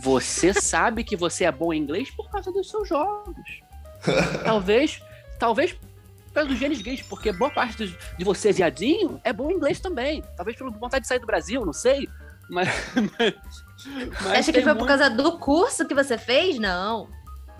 Você 0.00 0.52
sabe 0.60 1.04
que 1.04 1.16
você 1.16 1.44
é 1.44 1.52
bom 1.52 1.72
em 1.72 1.78
inglês 1.80 2.10
por 2.10 2.30
causa 2.30 2.50
dos 2.52 2.68
seus 2.68 2.88
jogos. 2.88 3.34
Talvez, 4.44 5.00
talvez 5.38 5.72
por 5.72 6.34
causa 6.34 6.48
dos 6.48 6.58
genes 6.58 6.80
gays, 6.82 7.02
porque 7.02 7.30
boa 7.32 7.50
parte 7.50 7.76
dos- 7.76 7.96
de 8.18 8.24
você, 8.24 8.52
viadinho, 8.52 9.20
é 9.22 9.32
bom 9.32 9.50
em 9.50 9.54
inglês 9.54 9.78
também. 9.80 10.24
Talvez 10.36 10.56
pela 10.56 10.70
vontade 10.70 11.02
de 11.02 11.08
sair 11.08 11.18
do 11.18 11.26
Brasil, 11.26 11.64
não 11.64 11.72
sei. 11.74 12.08
Mas. 12.50 12.68
mas, 13.18 13.34
mas 14.22 14.26
Acha 14.38 14.52
que 14.52 14.60
foi 14.62 14.72
por 14.72 14.78
muito- 14.80 14.86
causa 14.88 15.08
do 15.10 15.38
curso 15.38 15.86
que 15.86 15.94
você 15.94 16.16
fez? 16.18 16.58
Não. 16.58 17.08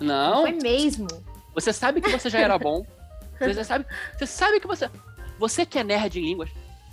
Não, 0.01 0.43
Foi 0.43 0.53
mesmo. 0.53 1.07
você 1.55 1.73
sabe 1.73 2.01
que 2.01 2.09
você 2.11 2.29
já 2.29 2.41
era 2.41 2.59
bom. 2.59 2.85
Você 3.39 3.65
sabe, 3.65 3.85
você 4.17 4.27
sabe 4.27 4.61
que 4.61 4.67
você. 4.69 4.89
Você 5.39 5.67
que 5.67 5.77
é 5.79 5.83
nerd 5.83 6.17
em 6.19 6.23
línguas, 6.23 6.49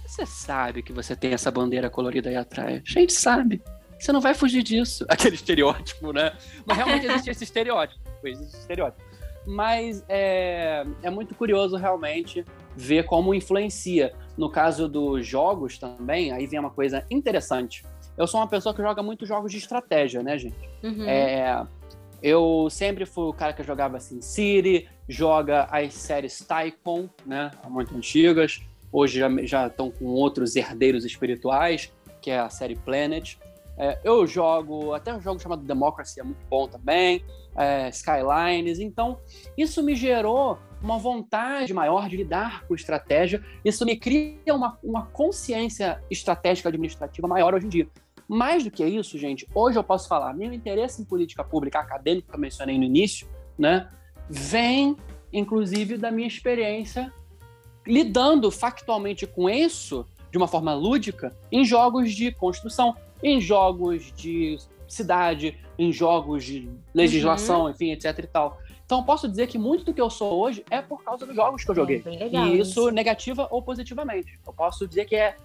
você 0.10 0.26
sabe 0.26 0.82
que 0.82 0.92
você 0.92 1.16
tem 1.16 1.34
essa 1.34 1.52
bandeira 1.52 1.90
colorida 1.90 2.30
aí 2.30 2.36
atrás. 2.36 2.82
A 2.86 3.00
gente 3.00 3.14
sabe. 3.14 3.62
Você 4.00 4.12
não 4.12 4.20
vai 4.20 4.34
fugir 4.34 4.64
disso. 4.64 5.06
Aquele 5.10 5.36
estereótipo, 5.36 6.12
né? 6.12 6.34
Mas 6.66 6.78
realmente 6.78 7.06
existe 7.06 7.30
esse 7.30 7.44
estereótipo. 7.44 8.02
Existe 8.24 8.50
esse 8.50 8.60
estereótipo. 8.62 9.04
Mas 9.46 10.04
é, 10.10 10.84
é 11.04 11.10
muito 11.10 11.36
curioso 11.36 11.78
realmente 11.78 12.44
ver 12.76 13.04
como 13.06 13.34
influencia. 13.36 14.14
No 14.36 14.50
caso 14.50 14.88
dos 14.88 15.26
jogos 15.26 15.78
também, 15.78 16.32
aí 16.32 16.48
vem 16.48 16.60
uma 16.60 16.72
coisa 16.72 17.06
interessante. 17.12 17.86
Eu 18.18 18.26
sou 18.26 18.40
uma 18.40 18.48
pessoa 18.48 18.74
que 18.74 18.82
joga 18.82 19.04
muito 19.04 19.26
jogos 19.26 19.52
de 19.52 19.60
estratégia, 19.60 20.24
né, 20.24 20.38
gente? 20.38 20.58
Uhum. 20.84 21.06
É, 21.08 21.66
eu 22.22 22.68
sempre 22.70 23.06
fui 23.06 23.26
o 23.26 23.34
cara 23.34 23.54
que 23.54 23.64
jogava 23.64 23.98
assim, 23.98 24.22
City, 24.22 24.90
joga 25.08 25.68
as 25.72 25.94
séries 25.94 26.40
Tycoon, 26.40 27.08
né? 27.26 27.52
Muito 27.70 27.96
antigas. 27.96 28.62
Hoje 28.92 29.20
já, 29.20 29.30
já 29.46 29.68
estão 29.68 29.92
com 29.92 30.06
outros 30.06 30.56
herdeiros 30.56 31.06
espirituais, 31.06 31.92
que 32.22 32.32
é 32.32 32.40
a 32.40 32.50
série 32.50 32.76
Planet. 32.76 33.38
É, 33.78 33.98
eu 34.04 34.28
jogo, 34.28 34.94
até 34.94 35.14
um 35.14 35.22
jogo 35.22 35.40
chamado 35.40 35.64
Democracy 35.64 36.20
é 36.20 36.24
muito 36.24 36.46
bom 36.50 36.68
também, 36.68 37.24
é, 37.56 37.88
Skylines. 37.90 38.80
Então, 38.80 39.20
isso 39.58 39.82
me 39.82 39.96
gerou 39.96 40.60
uma 40.82 40.98
vontade 40.98 41.74
maior 41.74 42.10
de 42.10 42.18
lidar 42.18 42.66
com 42.68 42.76
estratégia. 42.76 43.44
Isso 43.64 43.86
me 43.86 43.96
cria 43.96 44.54
uma, 44.54 44.78
uma 44.84 45.06
consciência 45.06 46.04
estratégica 46.10 46.70
administrativa 46.70 47.28
maior 47.28 47.54
hoje 47.54 47.68
em 47.68 47.70
dia. 47.70 47.88
Mais 48.28 48.64
do 48.64 48.70
que 48.70 48.86
isso, 48.86 49.18
gente, 49.18 49.48
hoje 49.56 49.80
eu 49.80 49.84
posso 49.84 50.08
falar, 50.08 50.34
meu 50.34 50.54
interesse 50.54 51.02
em 51.02 51.06
política 51.06 51.44
pública 51.44 51.80
acadêmica, 51.80 52.30
que 52.30 52.36
eu 52.36 52.40
mencionei 52.40 52.78
no 52.78 52.84
início, 52.84 53.28
né, 53.58 53.90
vem, 54.30 54.96
inclusive, 55.34 55.98
da 55.98 56.12
minha 56.12 56.28
experiência 56.28 57.12
lidando 57.90 58.52
factualmente 58.52 59.26
com 59.26 59.50
isso 59.50 60.06
de 60.32 60.38
uma 60.38 60.48
forma 60.48 60.74
lúdica 60.74 61.36
em 61.52 61.66
jogos 61.66 62.14
de 62.14 62.32
construção 62.32 62.96
em 63.22 63.42
jogos 63.42 64.14
de 64.16 64.58
cidade, 64.88 65.58
em 65.78 65.92
jogos 65.92 66.44
de 66.44 66.70
legislação, 66.94 67.64
uhum. 67.64 67.70
enfim, 67.72 67.92
etc 67.92 68.18
e 68.20 68.28
tal. 68.28 68.58
Então, 68.86 69.04
posso 69.04 69.28
dizer 69.28 69.48
que 69.48 69.58
muito 69.58 69.84
do 69.84 69.94
que 69.94 70.02
eu 70.02 70.10
sou 70.10 70.40
hoje 70.40 70.64
é 70.70 70.82
por 70.82 71.04
causa 71.04 71.26
dos 71.26 71.36
jogos 71.36 71.64
que 71.64 71.70
eu 71.70 71.76
joguei. 71.76 72.02
É 72.06 72.10
legal, 72.10 72.48
e 72.48 72.60
isso, 72.60 72.72
isso, 72.72 72.92
negativa 72.92 73.48
ou 73.52 73.62
positivamente. 73.62 74.40
Eu 74.46 74.54
posso 74.54 74.88
dizer 74.88 75.06
que 75.06 75.16
é 75.16 75.36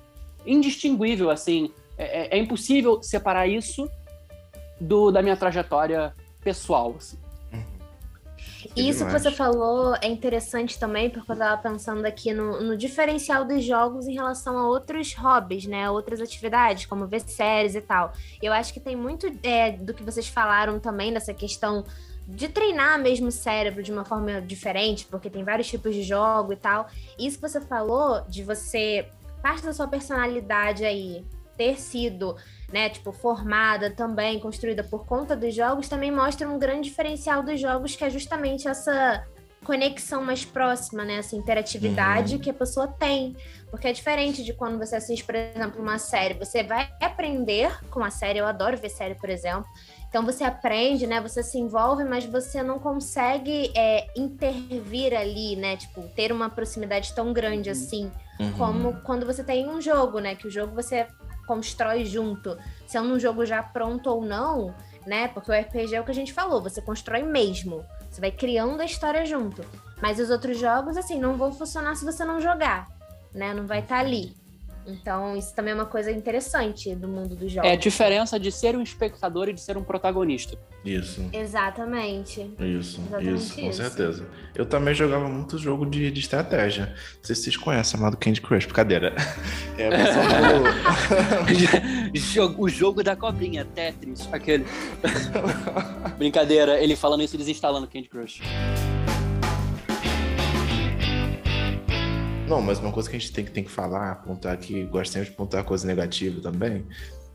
indistinguível, 0.46 1.30
assim. 1.30 1.70
É, 1.98 2.36
é, 2.36 2.38
é 2.38 2.38
impossível 2.38 3.02
separar 3.02 3.46
isso 3.46 3.88
do, 4.80 5.10
da 5.10 5.20
minha 5.20 5.36
trajetória 5.36 6.14
pessoal. 6.42 6.94
Assim. 6.96 7.18
Isso 8.76 9.04
que 9.04 9.12
você 9.12 9.30
falou 9.30 9.94
é 10.00 10.06
interessante 10.06 10.78
também, 10.78 11.10
porque 11.10 11.30
eu 11.30 11.34
estava 11.34 11.60
pensando 11.60 12.04
aqui 12.06 12.32
no, 12.32 12.60
no, 12.62 12.76
diferencial 12.76 13.44
dos 13.44 13.64
jogos 13.64 14.06
em 14.06 14.14
relação 14.14 14.58
a 14.58 14.66
outros 14.66 15.14
hobbies, 15.14 15.66
né? 15.66 15.90
Outras 15.90 16.20
atividades, 16.20 16.86
como 16.86 17.06
ver 17.06 17.20
séries 17.20 17.74
e 17.74 17.80
tal. 17.80 18.12
Eu 18.42 18.52
acho 18.52 18.72
que 18.72 18.80
tem 18.80 18.96
muito 18.96 19.30
é, 19.42 19.72
do 19.72 19.92
que 19.92 20.02
vocês 20.02 20.28
falaram 20.28 20.78
também 20.78 21.12
dessa 21.12 21.34
questão 21.34 21.84
de 22.26 22.48
treinar 22.48 22.98
mesmo 22.98 23.28
o 23.28 23.32
cérebro 23.32 23.82
de 23.82 23.92
uma 23.92 24.04
forma 24.04 24.40
diferente, 24.40 25.06
porque 25.06 25.28
tem 25.28 25.44
vários 25.44 25.68
tipos 25.68 25.94
de 25.94 26.02
jogo 26.02 26.52
e 26.52 26.56
tal. 26.56 26.88
Isso 27.18 27.36
que 27.36 27.48
você 27.48 27.60
falou 27.60 28.22
de 28.28 28.42
você, 28.42 29.06
parte 29.42 29.62
da 29.62 29.72
sua 29.72 29.86
personalidade 29.86 30.84
aí, 30.84 31.24
ter 31.56 31.78
sido 31.78 32.36
né, 32.72 32.88
tipo, 32.88 33.12
formada 33.12 33.90
também, 33.90 34.40
construída 34.40 34.82
por 34.82 35.06
conta 35.06 35.36
dos 35.36 35.54
jogos, 35.54 35.88
também 35.88 36.10
mostra 36.10 36.48
um 36.48 36.58
grande 36.58 36.88
diferencial 36.88 37.42
dos 37.42 37.60
jogos, 37.60 37.94
que 37.94 38.04
é 38.04 38.10
justamente 38.10 38.68
essa 38.68 39.24
conexão 39.64 40.22
mais 40.22 40.44
próxima, 40.44 41.04
né? 41.04 41.16
Essa 41.16 41.34
interatividade 41.34 42.34
uhum. 42.34 42.40
que 42.40 42.50
a 42.50 42.54
pessoa 42.54 42.86
tem. 42.86 43.34
Porque 43.70 43.88
é 43.88 43.92
diferente 43.92 44.44
de 44.44 44.52
quando 44.52 44.78
você 44.78 44.96
assiste, 44.96 45.24
por 45.24 45.34
exemplo, 45.34 45.82
uma 45.82 45.98
série. 45.98 46.34
Você 46.34 46.62
vai 46.62 46.88
aprender 47.00 47.76
com 47.90 48.04
a 48.04 48.10
série. 48.10 48.38
Eu 48.38 48.46
adoro 48.46 48.76
ver 48.76 48.90
série, 48.90 49.14
por 49.14 49.30
exemplo. 49.30 49.64
Então 50.08 50.24
você 50.24 50.44
aprende, 50.44 51.06
né? 51.06 51.20
Você 51.20 51.42
se 51.42 51.58
envolve, 51.58 52.04
mas 52.04 52.24
você 52.24 52.62
não 52.62 52.78
consegue 52.78 53.72
é, 53.74 54.06
intervir 54.14 55.12
ali, 55.12 55.56
né? 55.56 55.76
Tipo, 55.76 56.02
ter 56.14 56.30
uma 56.30 56.48
proximidade 56.48 57.12
tão 57.14 57.32
grande 57.32 57.70
uhum. 57.70 57.76
assim, 57.76 58.12
uhum. 58.38 58.52
como 58.52 59.00
quando 59.02 59.26
você 59.26 59.42
tem 59.42 59.68
um 59.68 59.80
jogo, 59.80 60.18
né? 60.18 60.34
Que 60.34 60.46
o 60.46 60.50
jogo 60.50 60.74
você 60.74 61.06
constrói 61.46 62.04
junto, 62.04 62.56
se 62.86 62.96
é 62.96 63.00
um 63.00 63.18
jogo 63.18 63.44
já 63.44 63.62
pronto 63.62 64.08
ou 64.08 64.24
não, 64.24 64.74
né? 65.06 65.28
Porque 65.28 65.50
o 65.50 65.54
RPG 65.54 65.94
é 65.94 66.00
o 66.00 66.04
que 66.04 66.10
a 66.10 66.14
gente 66.14 66.32
falou, 66.32 66.62
você 66.62 66.80
constrói 66.80 67.22
mesmo. 67.22 67.84
Você 68.10 68.20
vai 68.20 68.30
criando 68.30 68.80
a 68.80 68.84
história 68.84 69.24
junto. 69.26 69.64
Mas 70.00 70.18
os 70.18 70.30
outros 70.30 70.58
jogos, 70.58 70.96
assim, 70.96 71.18
não 71.18 71.36
vão 71.36 71.52
funcionar 71.52 71.94
se 71.96 72.04
você 72.04 72.24
não 72.24 72.40
jogar, 72.40 72.86
né? 73.32 73.52
Não 73.52 73.66
vai 73.66 73.80
estar 73.80 73.96
tá 73.96 74.00
ali. 74.00 74.36
Então, 74.86 75.36
isso 75.36 75.54
também 75.54 75.72
é 75.72 75.74
uma 75.74 75.86
coisa 75.86 76.10
interessante 76.10 76.94
do 76.94 77.08
mundo 77.08 77.34
dos 77.34 77.50
jogos. 77.50 77.68
É 77.68 77.72
a 77.72 77.76
diferença 77.76 78.38
de 78.38 78.52
ser 78.52 78.76
um 78.76 78.82
espectador 78.82 79.48
e 79.48 79.52
de 79.52 79.60
ser 79.60 79.76
um 79.76 79.82
protagonista. 79.82 80.58
Isso. 80.84 81.24
Exatamente. 81.32 82.40
Isso, 82.60 83.00
Exatamente 83.00 83.34
isso, 83.34 83.54
com 83.54 83.68
isso. 83.68 83.82
certeza. 83.82 84.26
Eu 84.54 84.66
também 84.66 84.94
jogava 84.94 85.28
muito 85.28 85.56
jogo 85.56 85.86
de, 85.86 86.10
de 86.10 86.20
estratégia. 86.20 86.86
Não 86.86 87.24
sei 87.24 87.34
se 87.34 87.42
vocês 87.42 87.56
conhecem, 87.56 87.98
chamado 87.98 88.16
Candy 88.16 88.40
Crush, 88.40 88.66
brincadeira. 88.66 89.14
É, 89.76 89.90
do... 92.46 92.62
o 92.62 92.68
jogo 92.68 93.02
da 93.02 93.16
cobrinha, 93.16 93.64
Tetris, 93.64 94.28
aquele. 94.30 94.64
brincadeira, 96.16 96.80
ele 96.80 96.94
falando 96.94 97.24
isso, 97.24 97.36
desinstalando 97.36 97.88
Candy 97.88 98.08
Crush. 98.08 98.40
Não, 102.48 102.60
mas 102.60 102.78
uma 102.78 102.92
coisa 102.92 103.08
que 103.08 103.16
a 103.16 103.18
gente 103.18 103.32
tem 103.32 103.44
que, 103.44 103.50
tem 103.50 103.64
que 103.64 103.70
falar, 103.70 104.12
apontar 104.12 104.52
aqui, 104.52 104.86
sempre 105.06 105.28
de 105.28 105.34
apontar 105.34 105.64
coisa 105.64 105.86
negativa 105.86 106.42
também, 106.42 106.86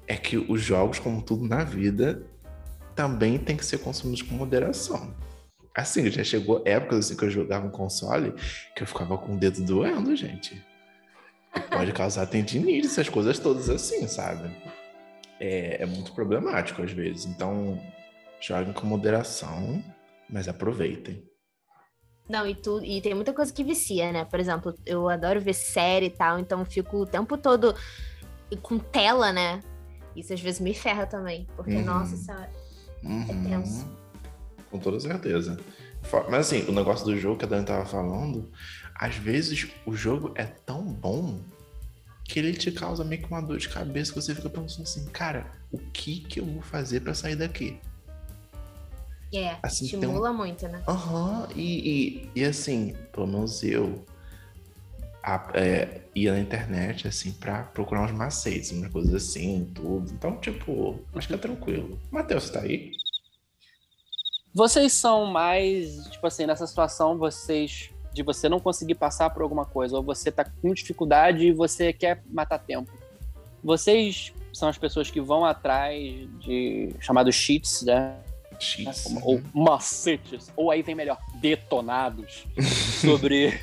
é 0.07 0.15
que 0.15 0.37
os 0.37 0.61
jogos, 0.61 0.99
como 0.99 1.21
tudo 1.21 1.47
na 1.47 1.63
vida, 1.63 2.21
também 2.95 3.39
tem 3.39 3.57
que 3.57 3.65
ser 3.65 3.79
consumidos 3.79 4.21
com 4.21 4.35
moderação. 4.35 5.15
Assim, 5.75 6.11
já 6.11 6.23
chegou 6.23 6.61
épocas 6.63 6.99
assim, 6.99 7.15
que 7.15 7.23
eu 7.23 7.29
jogava 7.31 7.65
um 7.65 7.71
console 7.71 8.33
que 8.75 8.83
eu 8.83 8.87
ficava 8.87 9.17
com 9.17 9.33
o 9.33 9.37
dedo 9.37 9.63
doendo, 9.63 10.15
gente. 10.15 10.63
Pode 11.71 11.91
causar 11.91 12.27
tendinite, 12.27 12.85
essas 12.85 13.09
coisas 13.09 13.39
todas 13.39 13.69
assim, 13.69 14.07
sabe? 14.07 14.55
É, 15.39 15.81
é 15.81 15.85
muito 15.87 16.11
problemático 16.11 16.83
às 16.83 16.91
vezes. 16.91 17.25
Então, 17.25 17.81
joguem 18.39 18.73
com 18.73 18.85
moderação, 18.85 19.83
mas 20.29 20.47
aproveitem. 20.47 21.28
Não, 22.29 22.45
e, 22.45 22.53
tu, 22.53 22.79
e 22.83 23.01
tem 23.01 23.15
muita 23.15 23.33
coisa 23.33 23.51
que 23.51 23.63
vicia, 23.63 24.11
né? 24.11 24.23
Por 24.23 24.39
exemplo, 24.39 24.75
eu 24.85 25.09
adoro 25.09 25.41
ver 25.41 25.53
série 25.53 26.05
e 26.05 26.11
tal, 26.11 26.37
então 26.37 26.63
fico 26.63 26.97
o 26.97 27.05
tempo 27.05 27.35
todo 27.35 27.75
com 28.61 28.77
tela, 28.77 29.33
né? 29.33 29.61
Isso 30.15 30.31
às 30.31 30.39
vezes 30.39 30.59
me 30.59 30.73
ferra 30.75 31.07
também, 31.07 31.47
porque, 31.55 31.75
uhum. 31.75 31.85
nossa 31.85 32.15
senhora, 32.15 32.49
é 33.03 33.07
uhum. 33.07 33.23
é 33.23 33.49
tenso. 33.49 33.87
Com 34.69 34.77
toda 34.77 34.99
certeza. 34.99 35.57
Mas 36.29 36.47
assim, 36.47 36.69
o 36.69 36.71
negócio 36.71 37.05
do 37.05 37.17
jogo 37.17 37.37
que 37.37 37.45
a 37.45 37.47
Dani 37.47 37.65
tava 37.65 37.85
falando, 37.85 38.51
às 38.93 39.15
vezes 39.15 39.67
o 39.85 39.95
jogo 39.95 40.31
é 40.35 40.45
tão 40.45 40.83
bom 40.83 41.39
que 42.23 42.37
ele 42.37 42.53
te 42.53 42.71
causa 42.71 43.03
meio 43.03 43.23
que 43.23 43.27
uma 43.27 43.41
dor 43.41 43.57
de 43.57 43.67
cabeça 43.67 44.13
que 44.13 44.21
você 44.21 44.35
fica 44.35 44.49
pensando 44.49 44.83
assim, 44.83 45.05
cara, 45.07 45.51
o 45.71 45.79
que 45.79 46.19
que 46.19 46.39
eu 46.39 46.45
vou 46.45 46.61
fazer 46.61 46.99
para 46.99 47.15
sair 47.15 47.35
daqui? 47.35 47.79
É, 49.33 49.57
assim, 49.61 49.85
estimula 49.85 50.31
um... 50.31 50.33
muito, 50.33 50.67
né? 50.67 50.81
Aham, 50.87 51.41
uhum, 51.41 51.47
e, 51.55 52.29
e, 52.35 52.41
e, 52.41 52.43
assim, 52.43 52.95
pelo 53.11 53.27
menos 53.27 53.63
eu 53.63 54.03
a, 55.23 55.51
é, 55.53 56.01
ia 56.15 56.33
na 56.33 56.39
internet, 56.39 57.07
assim, 57.07 57.31
pra 57.31 57.63
procurar 57.63 58.03
uns 58.03 58.11
macetes, 58.11 58.71
umas 58.71 58.91
coisas 58.91 59.13
assim, 59.13 59.69
tudo. 59.73 60.11
Então, 60.11 60.37
tipo, 60.37 60.99
acho 61.13 61.27
que 61.27 61.33
é 61.33 61.37
tranquilo. 61.37 61.99
Matheus, 62.09 62.49
tá 62.49 62.61
aí? 62.61 62.91
Vocês 64.53 64.93
são 64.93 65.25
mais, 65.25 66.07
tipo 66.07 66.25
assim, 66.25 66.45
nessa 66.45 66.65
situação, 66.65 67.17
vocês 67.17 67.91
de 68.11 68.23
você 68.23 68.49
não 68.49 68.59
conseguir 68.59 68.95
passar 68.95 69.29
por 69.29 69.43
alguma 69.43 69.65
coisa, 69.65 69.95
ou 69.95 70.03
você 70.03 70.31
tá 70.31 70.43
com 70.43 70.73
dificuldade 70.73 71.45
e 71.45 71.53
você 71.53 71.93
quer 71.93 72.23
matar 72.27 72.57
tempo. 72.57 72.91
Vocês 73.63 74.33
são 74.51 74.67
as 74.67 74.77
pessoas 74.77 75.11
que 75.11 75.21
vão 75.21 75.45
atrás 75.45 76.01
de 76.39 76.89
chamados 76.99 77.35
cheats, 77.35 77.83
né? 77.83 78.17
X. 78.59 79.05
Ou 79.23 79.41
macetes, 79.53 80.51
ou 80.55 80.69
aí 80.71 80.81
vem 80.81 80.95
melhor, 80.95 81.17
detonados 81.35 82.45
sobre, 83.01 83.59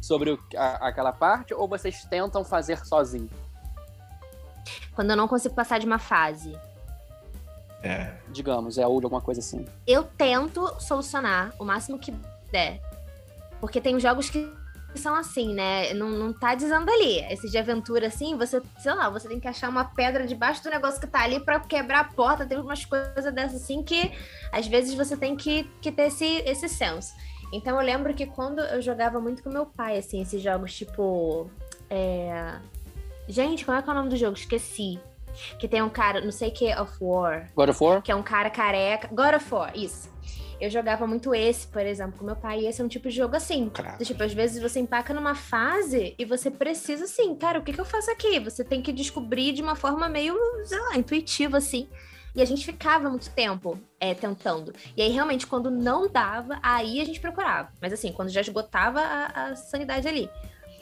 sobre 0.00 0.30
o, 0.30 0.38
a, 0.56 0.88
aquela 0.88 1.12
parte, 1.12 1.54
ou 1.54 1.68
vocês 1.68 2.04
tentam 2.04 2.44
fazer 2.44 2.84
sozinho? 2.84 3.30
Quando 4.94 5.10
eu 5.10 5.16
não 5.16 5.28
consigo 5.28 5.54
passar 5.54 5.78
de 5.78 5.86
uma 5.86 5.98
fase. 5.98 6.58
É. 7.82 8.14
Digamos, 8.30 8.78
é 8.78 8.86
ou 8.86 8.94
alguma 8.94 9.20
coisa 9.20 9.40
assim. 9.40 9.64
Eu 9.86 10.02
tento 10.02 10.80
solucionar 10.80 11.52
o 11.58 11.64
máximo 11.64 11.98
que 11.98 12.12
der. 12.50 12.80
Porque 13.60 13.80
tem 13.80 13.98
jogos 14.00 14.28
que 14.28 14.50
são 14.96 15.14
assim, 15.14 15.54
né? 15.54 15.92
Não, 15.94 16.10
não 16.10 16.32
tá 16.32 16.54
dizendo 16.54 16.90
ali. 16.90 17.20
Esse 17.30 17.50
de 17.50 17.58
aventura, 17.58 18.06
assim, 18.06 18.36
você, 18.36 18.62
sei 18.78 18.94
lá, 18.94 19.08
você 19.08 19.28
tem 19.28 19.40
que 19.40 19.48
achar 19.48 19.68
uma 19.68 19.84
pedra 19.84 20.26
debaixo 20.26 20.62
do 20.62 20.70
negócio 20.70 21.00
que 21.00 21.06
tá 21.06 21.22
ali 21.22 21.40
para 21.40 21.60
quebrar 21.60 22.00
a 22.00 22.04
porta. 22.04 22.46
Tem 22.46 22.58
umas 22.58 22.84
coisas 22.84 23.32
dessas, 23.32 23.62
assim, 23.62 23.82
que 23.82 24.12
às 24.52 24.66
vezes 24.66 24.94
você 24.94 25.16
tem 25.16 25.36
que, 25.36 25.64
que 25.80 25.90
ter 25.92 26.08
esse, 26.08 26.42
esse 26.46 26.68
senso. 26.68 27.14
Então 27.52 27.78
eu 27.80 27.84
lembro 27.84 28.12
que 28.14 28.26
quando 28.26 28.60
eu 28.60 28.82
jogava 28.82 29.20
muito 29.20 29.42
com 29.42 29.50
meu 29.50 29.66
pai, 29.66 29.98
assim, 29.98 30.20
esses 30.20 30.42
jogos 30.42 30.74
tipo. 30.74 31.50
É... 31.88 32.58
Gente, 33.28 33.64
como 33.64 33.76
é 33.76 33.82
que 33.82 33.88
é 33.88 33.92
o 33.92 33.96
nome 33.96 34.08
do 34.08 34.16
jogo? 34.16 34.36
Esqueci. 34.36 35.00
Que 35.58 35.68
tem 35.68 35.82
um 35.82 35.90
cara, 35.90 36.20
não 36.20 36.32
sei 36.32 36.48
o 36.48 36.52
que, 36.52 36.74
of 36.74 36.92
War. 37.00 37.50
God 37.54 37.68
of 37.68 37.84
War? 37.84 38.02
Que 38.02 38.10
é 38.10 38.14
um 38.14 38.22
cara 38.22 38.48
careca. 38.50 39.08
God 39.08 39.34
of 39.34 39.54
War, 39.54 39.76
isso. 39.76 40.10
Eu 40.60 40.70
jogava 40.70 41.06
muito 41.06 41.34
esse, 41.34 41.66
por 41.66 41.82
exemplo, 41.82 42.18
com 42.18 42.24
meu 42.24 42.36
pai, 42.36 42.60
e 42.60 42.66
esse 42.66 42.80
é 42.80 42.84
um 42.84 42.88
tipo 42.88 43.08
de 43.08 43.16
jogo 43.16 43.36
assim. 43.36 43.70
Claro. 43.72 44.02
Tipo, 44.04 44.22
às 44.22 44.32
vezes 44.32 44.62
você 44.62 44.80
empaca 44.80 45.12
numa 45.12 45.34
fase 45.34 46.14
e 46.18 46.24
você 46.24 46.50
precisa 46.50 47.04
assim, 47.04 47.34
cara, 47.34 47.58
o 47.58 47.62
que, 47.62 47.72
que 47.72 47.80
eu 47.80 47.84
faço 47.84 48.10
aqui? 48.10 48.40
Você 48.40 48.64
tem 48.64 48.80
que 48.80 48.92
descobrir 48.92 49.52
de 49.52 49.62
uma 49.62 49.74
forma 49.74 50.08
meio, 50.08 50.34
sei 50.64 50.78
lá, 50.80 50.96
intuitiva, 50.96 51.58
assim. 51.58 51.88
E 52.34 52.42
a 52.42 52.44
gente 52.44 52.66
ficava 52.66 53.08
muito 53.08 53.30
tempo 53.30 53.78
é, 53.98 54.12
tentando. 54.12 54.74
E 54.94 55.00
aí, 55.00 55.10
realmente, 55.10 55.46
quando 55.46 55.70
não 55.70 56.06
dava, 56.06 56.58
aí 56.62 57.00
a 57.00 57.04
gente 57.04 57.18
procurava. 57.18 57.72
Mas 57.80 57.94
assim, 57.94 58.12
quando 58.12 58.28
já 58.28 58.42
esgotava 58.42 59.00
a, 59.00 59.46
a 59.46 59.56
sanidade 59.56 60.06
ali. 60.06 60.28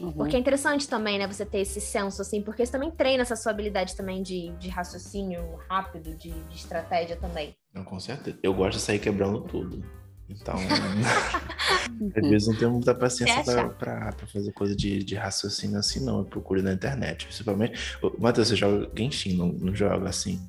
Uhum. 0.00 0.12
Porque 0.12 0.36
é 0.36 0.38
interessante 0.38 0.88
também, 0.88 1.18
né, 1.18 1.26
você 1.26 1.46
ter 1.46 1.60
esse 1.60 1.80
senso, 1.80 2.20
assim, 2.20 2.42
porque 2.42 2.62
isso 2.62 2.72
também 2.72 2.90
treina 2.90 3.22
essa 3.22 3.36
sua 3.36 3.52
habilidade 3.52 3.94
também 3.94 4.22
de, 4.22 4.50
de 4.58 4.68
raciocínio 4.68 5.60
rápido, 5.68 6.14
de, 6.16 6.30
de 6.30 6.56
estratégia 6.56 7.16
também. 7.16 7.54
Não, 7.74 7.82
com 7.82 7.98
certeza. 7.98 8.38
Eu 8.42 8.54
gosto 8.54 8.78
de 8.78 8.82
sair 8.82 8.98
quebrando 8.98 9.40
tudo. 9.40 9.84
Então, 10.28 10.54
às 12.16 12.28
vezes 12.28 12.48
não 12.48 12.56
tenho 12.56 12.70
muita 12.70 12.94
paciência 12.94 13.42
para 13.78 14.14
fazer 14.32 14.52
coisa 14.52 14.74
de, 14.74 15.02
de 15.02 15.14
raciocínio 15.14 15.78
assim, 15.78 16.02
não. 16.04 16.18
Eu 16.18 16.24
procuro 16.24 16.62
na 16.62 16.72
internet, 16.72 17.26
principalmente. 17.26 17.78
Matheus, 18.18 18.48
você 18.48 18.56
joga 18.56 18.90
Genshin, 18.96 19.36
não, 19.36 19.48
não 19.48 19.74
joga 19.74 20.08
assim? 20.08 20.40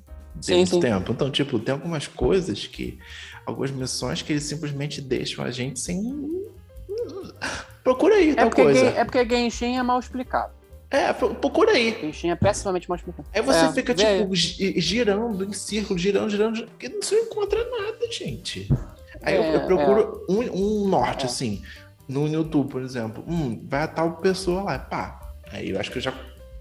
Tem 0.44 0.64
sim, 0.64 0.74
sim. 0.74 0.80
tempo. 0.80 1.12
Então, 1.12 1.30
tipo, 1.30 1.58
tem 1.58 1.72
algumas 1.72 2.06
coisas 2.06 2.66
que. 2.66 2.98
Algumas 3.44 3.70
missões 3.70 4.22
que 4.22 4.32
eles 4.32 4.44
simplesmente 4.44 5.00
deixam 5.00 5.44
a 5.44 5.50
gente 5.50 5.78
sem. 5.78 6.02
Procura 7.82 8.16
aí, 8.16 8.30
é 8.30 8.34
tal 8.34 8.50
coisa. 8.50 8.86
É 8.86 9.04
porque 9.04 9.26
Genshin 9.28 9.76
é 9.76 9.82
mal 9.82 9.98
explicado. 9.98 10.52
É, 10.90 11.12
procura 11.12 11.72
aí. 11.72 11.98
Genshin 12.00 12.30
é 12.30 12.36
pessimamente 12.36 12.90
explicado. 12.90 13.28
Aí 13.34 13.42
você 13.42 13.66
é, 13.66 13.72
fica, 13.72 13.94
tipo, 13.94 14.08
aí. 14.08 14.80
girando 14.80 15.44
em 15.44 15.52
círculo, 15.52 15.98
girando, 15.98 16.30
girando, 16.30 16.66
que 16.78 16.88
não 16.88 17.02
se 17.02 17.14
encontra 17.14 17.58
nada, 17.58 18.12
gente. 18.12 18.68
Aí 19.22 19.34
é, 19.34 19.38
eu, 19.38 19.60
eu, 19.60 19.66
procuro 19.66 20.24
é. 20.28 20.32
um, 20.32 20.84
um 20.84 20.88
norte, 20.88 21.24
é. 21.24 21.26
assim, 21.26 21.62
no 22.08 22.28
YouTube, 22.28 22.70
por 22.70 22.82
exemplo. 22.82 23.24
Hum, 23.26 23.64
vai 23.68 23.82
a 23.82 23.88
tal 23.88 24.16
pessoa 24.18 24.62
lá, 24.62 24.78
pá. 24.78 25.34
Aí 25.50 25.70
eu 25.70 25.80
acho 25.80 25.90
que 25.90 25.98
eu 25.98 26.02
já 26.02 26.14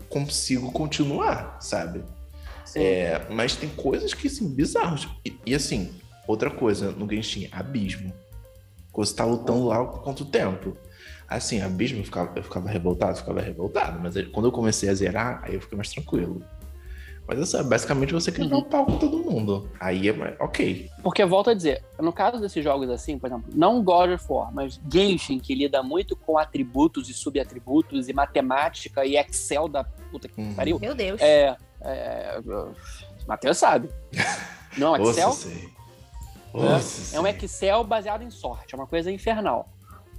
consigo 0.09 0.71
continuar, 0.71 1.57
sabe? 1.61 2.03
É, 2.75 3.21
mas 3.29 3.55
tem 3.55 3.69
coisas 3.69 4.13
que, 4.13 4.27
assim, 4.27 4.49
bizarros. 4.49 5.07
E, 5.23 5.37
e, 5.45 5.53
assim, 5.53 5.93
outra 6.27 6.49
coisa 6.49 6.91
no 6.91 7.09
Genshin, 7.09 7.47
abismo. 7.51 8.11
Você 8.93 9.13
tá 9.13 9.25
lutando 9.25 9.67
lá 9.67 9.85
contra 9.85 10.23
o 10.23 10.27
tempo. 10.27 10.75
Assim, 11.27 11.61
abismo, 11.61 11.99
eu 11.99 12.03
ficava, 12.03 12.31
eu 12.35 12.43
ficava 12.43 12.69
revoltado, 12.69 13.17
ficava 13.17 13.41
revoltado. 13.41 13.99
Mas 13.99 14.15
quando 14.31 14.45
eu 14.45 14.51
comecei 14.51 14.89
a 14.89 14.93
zerar, 14.93 15.41
aí 15.43 15.55
eu 15.55 15.61
fiquei 15.61 15.75
mais 15.75 15.89
tranquilo. 15.89 16.43
Mas 17.27 17.39
assim, 17.39 17.67
basicamente 17.67 18.13
você 18.13 18.31
quebrar 18.31 18.55
uhum. 18.55 18.61
o 18.61 18.65
pau 18.65 18.85
com 18.85 18.97
todo 18.97 19.17
mundo. 19.17 19.67
Aí 19.79 20.09
é 20.09 20.37
ok. 20.39 20.89
Porque 21.01 21.25
volto 21.25 21.49
a 21.49 21.53
dizer, 21.55 21.83
no 21.99 22.13
caso 22.13 22.39
desses 22.39 22.63
jogos 22.63 22.89
assim, 22.89 23.17
por 23.17 23.27
exemplo, 23.27 23.51
não 23.55 23.83
God 23.83 24.11
of 24.11 24.25
War, 24.29 24.53
mas 24.53 24.79
Genshin, 24.91 25.39
que 25.39 25.55
lida 25.55 25.81
muito 25.81 26.15
com 26.15 26.37
atributos 26.37 27.09
e 27.09 27.13
subatributos 27.13 28.07
e 28.07 28.13
matemática 28.13 29.03
e 29.05 29.17
Excel 29.17 29.67
da 29.67 29.83
puta 29.83 30.27
que 30.27 30.39
uhum. 30.39 30.53
pariu. 30.53 30.79
Meu 30.79 30.93
Deus. 30.93 31.19
É. 31.19 31.55
é 31.81 32.39
Matheus 33.27 33.57
sabe. 33.57 33.89
Não, 34.77 34.95
Excel. 35.01 35.29
Nossa, 35.29 35.49
sei. 35.49 35.69
Nossa, 36.53 37.15
é, 37.15 37.17
é 37.17 37.21
um 37.21 37.27
Excel 37.27 37.83
baseado 37.83 38.21
em 38.21 38.29
sorte, 38.29 38.75
é 38.75 38.77
uma 38.77 38.87
coisa 38.87 39.11
infernal. 39.11 39.67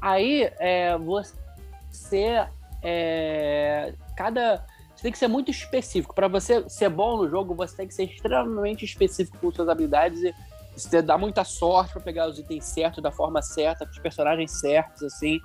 Aí 0.01 0.51
é, 0.59 0.97
você. 0.99 2.47
É, 2.83 3.95
cada 4.17 4.65
você 4.97 5.03
tem 5.03 5.13
que 5.13 5.19
ser 5.19 5.29
muito 5.29 5.51
específico. 5.51 6.15
Para 6.15 6.27
você 6.27 6.67
ser 6.71 6.89
bom 6.89 7.19
no 7.19 7.29
jogo, 7.29 7.55
você 7.55 7.77
tem 7.77 7.87
que 7.87 7.93
ser 7.93 8.05
extremamente 8.05 8.85
específico 8.85 9.37
com 9.39 9.53
suas 9.53 9.69
habilidades 9.69 10.23
e 10.23 10.35
você 10.75 11.03
dar 11.03 11.19
muita 11.19 11.45
sorte 11.45 11.93
para 11.93 12.01
pegar 12.01 12.29
os 12.29 12.39
itens 12.39 12.65
certos 12.65 13.03
da 13.03 13.11
forma 13.11 13.43
certa, 13.43 13.85
com 13.85 13.93
os 13.93 13.99
personagens 13.99 14.53
certos, 14.53 15.03
assim. 15.03 15.39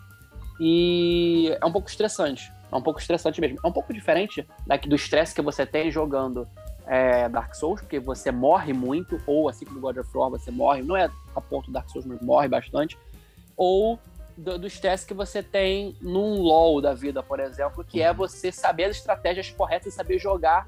E 0.57 1.55
é 1.59 1.65
um 1.65 1.71
pouco 1.71 1.89
estressante. 1.89 2.51
É 2.71 2.75
um 2.75 2.81
pouco 2.81 3.01
estressante 3.01 3.41
mesmo. 3.41 3.57
É 3.61 3.67
um 3.67 3.73
pouco 3.73 3.93
diferente 3.93 4.47
daqui 4.65 4.87
do 4.87 4.95
estresse 4.95 5.35
que 5.35 5.41
você 5.41 5.65
tem 5.65 5.91
jogando 5.91 6.47
é, 6.87 7.27
Dark 7.27 7.53
Souls, 7.53 7.81
porque 7.81 7.99
você 7.99 8.31
morre 8.31 8.71
muito, 8.71 9.21
ou 9.27 9.49
assim 9.49 9.65
como 9.65 9.81
God 9.81 9.97
of 9.97 10.09
War, 10.17 10.29
você 10.29 10.49
morre, 10.49 10.81
não 10.81 10.95
é 10.95 11.09
a 11.35 11.41
ponto 11.41 11.71
Dark 11.71 11.89
Souls, 11.89 12.05
mas 12.05 12.21
morre 12.21 12.47
bastante. 12.47 12.97
Ou 13.57 13.99
do 14.37 14.67
estresse 14.67 15.05
que 15.05 15.13
você 15.13 15.43
tem 15.43 15.95
num 16.01 16.41
LoL 16.41 16.81
da 16.81 16.93
vida, 16.93 17.21
por 17.21 17.39
exemplo, 17.39 17.83
que 17.83 18.01
é 18.01 18.11
uhum. 18.11 18.17
você 18.17 18.51
saber 18.51 18.85
as 18.85 18.97
estratégias 18.97 19.49
corretas 19.51 19.93
e 19.93 19.95
saber 19.95 20.19
jogar, 20.19 20.67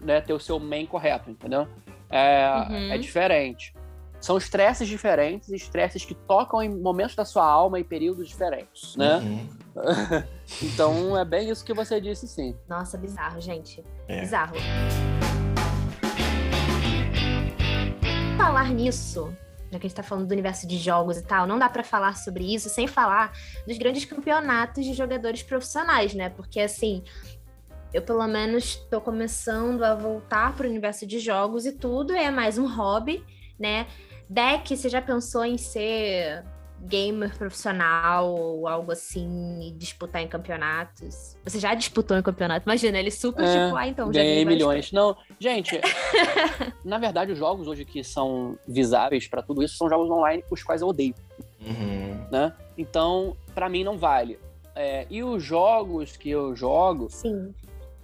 né, 0.00 0.20
ter 0.20 0.32
o 0.32 0.40
seu 0.40 0.58
main 0.58 0.86
correto, 0.86 1.30
entendeu? 1.30 1.68
É, 2.08 2.66
uhum. 2.68 2.92
é 2.92 2.98
diferente. 2.98 3.74
São 4.20 4.36
estresses 4.36 4.86
diferentes, 4.86 5.48
estresses 5.48 6.04
que 6.04 6.14
tocam 6.14 6.62
em 6.62 6.68
momentos 6.68 7.14
da 7.14 7.24
sua 7.24 7.44
alma 7.44 7.80
e 7.80 7.84
períodos 7.84 8.28
diferentes, 8.28 8.94
né? 8.94 9.16
Uhum. 9.16 9.48
então 10.62 11.18
é 11.18 11.24
bem 11.24 11.48
isso 11.48 11.64
que 11.64 11.72
você 11.72 12.00
disse, 12.00 12.28
sim. 12.28 12.54
Nossa, 12.68 12.98
bizarro, 12.98 13.40
gente. 13.40 13.82
É. 14.06 14.20
Bizarro. 14.20 14.56
Falar 18.36 18.68
nisso, 18.70 19.34
já 19.70 19.78
que 19.78 19.86
a 19.86 19.88
gente 19.88 19.96
tá 19.96 20.02
falando 20.02 20.26
do 20.26 20.32
universo 20.32 20.66
de 20.66 20.76
jogos 20.78 21.16
e 21.16 21.22
tal, 21.22 21.46
não 21.46 21.58
dá 21.58 21.68
para 21.68 21.84
falar 21.84 22.16
sobre 22.16 22.52
isso 22.52 22.68
sem 22.68 22.86
falar 22.86 23.32
dos 23.66 23.78
grandes 23.78 24.04
campeonatos 24.04 24.84
de 24.84 24.92
jogadores 24.94 25.42
profissionais, 25.42 26.12
né? 26.14 26.28
Porque 26.28 26.60
assim, 26.60 27.02
eu 27.92 28.02
pelo 28.02 28.26
menos 28.26 28.64
estou 28.64 29.00
começando 29.00 29.82
a 29.84 29.94
voltar 29.94 30.54
para 30.56 30.66
o 30.66 30.70
universo 30.70 31.06
de 31.06 31.18
jogos 31.18 31.66
e 31.66 31.72
tudo, 31.72 32.12
é 32.12 32.30
mais 32.30 32.58
um 32.58 32.66
hobby, 32.66 33.24
né? 33.58 33.86
Deck, 34.28 34.76
você 34.76 34.88
já 34.88 35.02
pensou 35.02 35.44
em 35.44 35.58
ser 35.58 36.44
gamer 36.82 37.36
profissional 37.36 38.32
ou 38.32 38.66
algo 38.66 38.92
assim 38.92 39.60
e 39.62 39.70
disputar 39.72 40.22
em 40.22 40.28
campeonatos? 40.28 41.36
Você 41.44 41.58
já 41.58 41.74
disputou 41.74 42.16
em 42.16 42.22
campeonato? 42.22 42.66
Imagina, 42.66 42.98
ele 42.98 43.10
super 43.10 43.44
é, 43.44 43.64
tipo, 43.64 43.76
ah, 43.76 43.86
então 43.86 44.06
já 44.12 44.20
ganhei 44.20 44.44
milhões. 44.44 44.92
Não, 44.92 45.16
gente, 45.38 45.80
na 46.84 46.98
verdade 46.98 47.32
os 47.32 47.38
jogos 47.38 47.66
hoje 47.66 47.84
que 47.84 48.02
são 48.02 48.58
visáveis 48.66 49.28
para 49.28 49.42
tudo 49.42 49.62
isso 49.62 49.76
são 49.76 49.88
jogos 49.88 50.10
online 50.10 50.44
os 50.50 50.62
quais 50.62 50.82
eu 50.82 50.88
odeio. 50.88 51.14
Uhum. 51.60 52.26
Né? 52.30 52.52
Então, 52.76 53.36
para 53.54 53.68
mim 53.68 53.84
não 53.84 53.98
vale. 53.98 54.38
É, 54.74 55.06
e 55.10 55.22
os 55.22 55.42
jogos 55.42 56.16
que 56.16 56.30
eu 56.30 56.54
jogo, 56.56 57.08
Sim. 57.10 57.52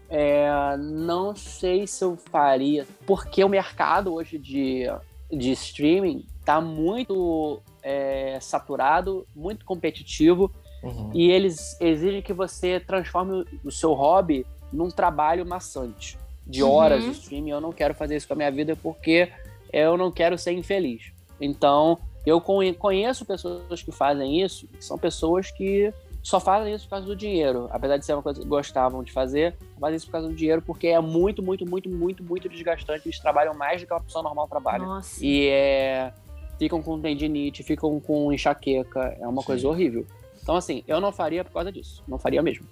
É, 0.09 0.77
não 0.79 1.35
sei 1.35 1.87
se 1.87 2.05
eu 2.05 2.17
faria, 2.17 2.87
porque 3.05 3.43
o 3.43 3.49
mercado 3.49 4.15
hoje 4.15 4.39
de, 4.39 4.85
de 5.31 5.53
streaming 5.53 6.25
tá 6.45 6.61
muito 6.61 7.61
é, 7.87 8.37
saturado, 8.41 9.25
muito 9.35 9.65
competitivo, 9.65 10.53
uhum. 10.83 11.13
e 11.15 11.31
eles 11.31 11.81
exigem 11.81 12.21
que 12.21 12.33
você 12.33 12.81
transforme 12.81 13.45
o 13.65 13.71
seu 13.71 13.93
hobby 13.93 14.45
num 14.73 14.89
trabalho 14.89 15.47
maçante, 15.47 16.19
de 16.45 16.65
horas 16.65 17.05
uhum. 17.05 17.13
de 17.13 17.19
streaming. 17.19 17.51
Eu 17.51 17.61
não 17.61 17.73
quero 17.73 17.95
fazer 17.95 18.17
isso 18.17 18.27
com 18.27 18.35
a 18.35 18.37
minha 18.37 18.51
vida 18.51 18.75
porque 18.75 19.31
eu 19.73 19.97
não 19.97 20.11
quero 20.11 20.37
ser 20.37 20.51
infeliz. 20.51 21.13
Então, 21.41 21.97
eu 22.27 22.41
conheço 22.41 23.25
pessoas 23.25 23.85
que 23.85 23.93
fazem 23.93 24.43
isso, 24.43 24.67
que 24.67 24.85
são 24.85 24.99
pessoas 24.99 25.53
que 25.53 25.95
só 26.25 26.41
fazem 26.41 26.75
isso 26.75 26.87
por 26.87 26.91
causa 26.91 27.07
do 27.07 27.15
dinheiro. 27.15 27.69
Apesar 27.71 27.99
de 27.99 28.05
ser 28.05 28.15
uma 28.15 28.23
coisa 28.23 28.41
que 28.41 28.49
gostavam 28.49 29.05
de 29.05 29.13
fazer, 29.13 29.55
fazem 29.79 29.97
isso 29.97 30.07
por 30.07 30.13
causa 30.13 30.27
do 30.27 30.35
dinheiro, 30.35 30.61
porque 30.61 30.89
é 30.89 31.01
muito, 31.01 31.41
muito, 31.41 31.65
muito, 31.65 31.89
muito, 31.89 32.25
muito 32.25 32.49
desgastante. 32.49 33.07
Eles 33.07 33.21
trabalham 33.21 33.55
mais 33.55 33.81
do 33.81 33.87
que 33.87 33.93
uma 33.93 34.01
pessoa 34.01 34.25
normal 34.25 34.49
trabalha. 34.49 34.85
Nossa. 34.85 35.25
E 35.25 35.47
é 35.47 36.13
ficam 36.59 36.83
com 36.83 37.01
tendinite, 37.01 37.63
ficam 37.63 38.01
com 38.01 38.33
enxaqueca. 38.33 39.17
É 39.21 39.27
uma 39.27 39.43
Sim. 39.43 39.47
coisa 39.47 39.69
horrível. 39.69 40.07
Então, 40.43 40.57
assim, 40.57 40.85
eu 40.87 41.01
não 41.01 41.13
faria 41.13 41.45
por 41.45 41.53
causa 41.53 41.73
disso. 41.73 42.03
Não 42.07 42.19
faria 42.19 42.43
mesmo. 42.43 42.67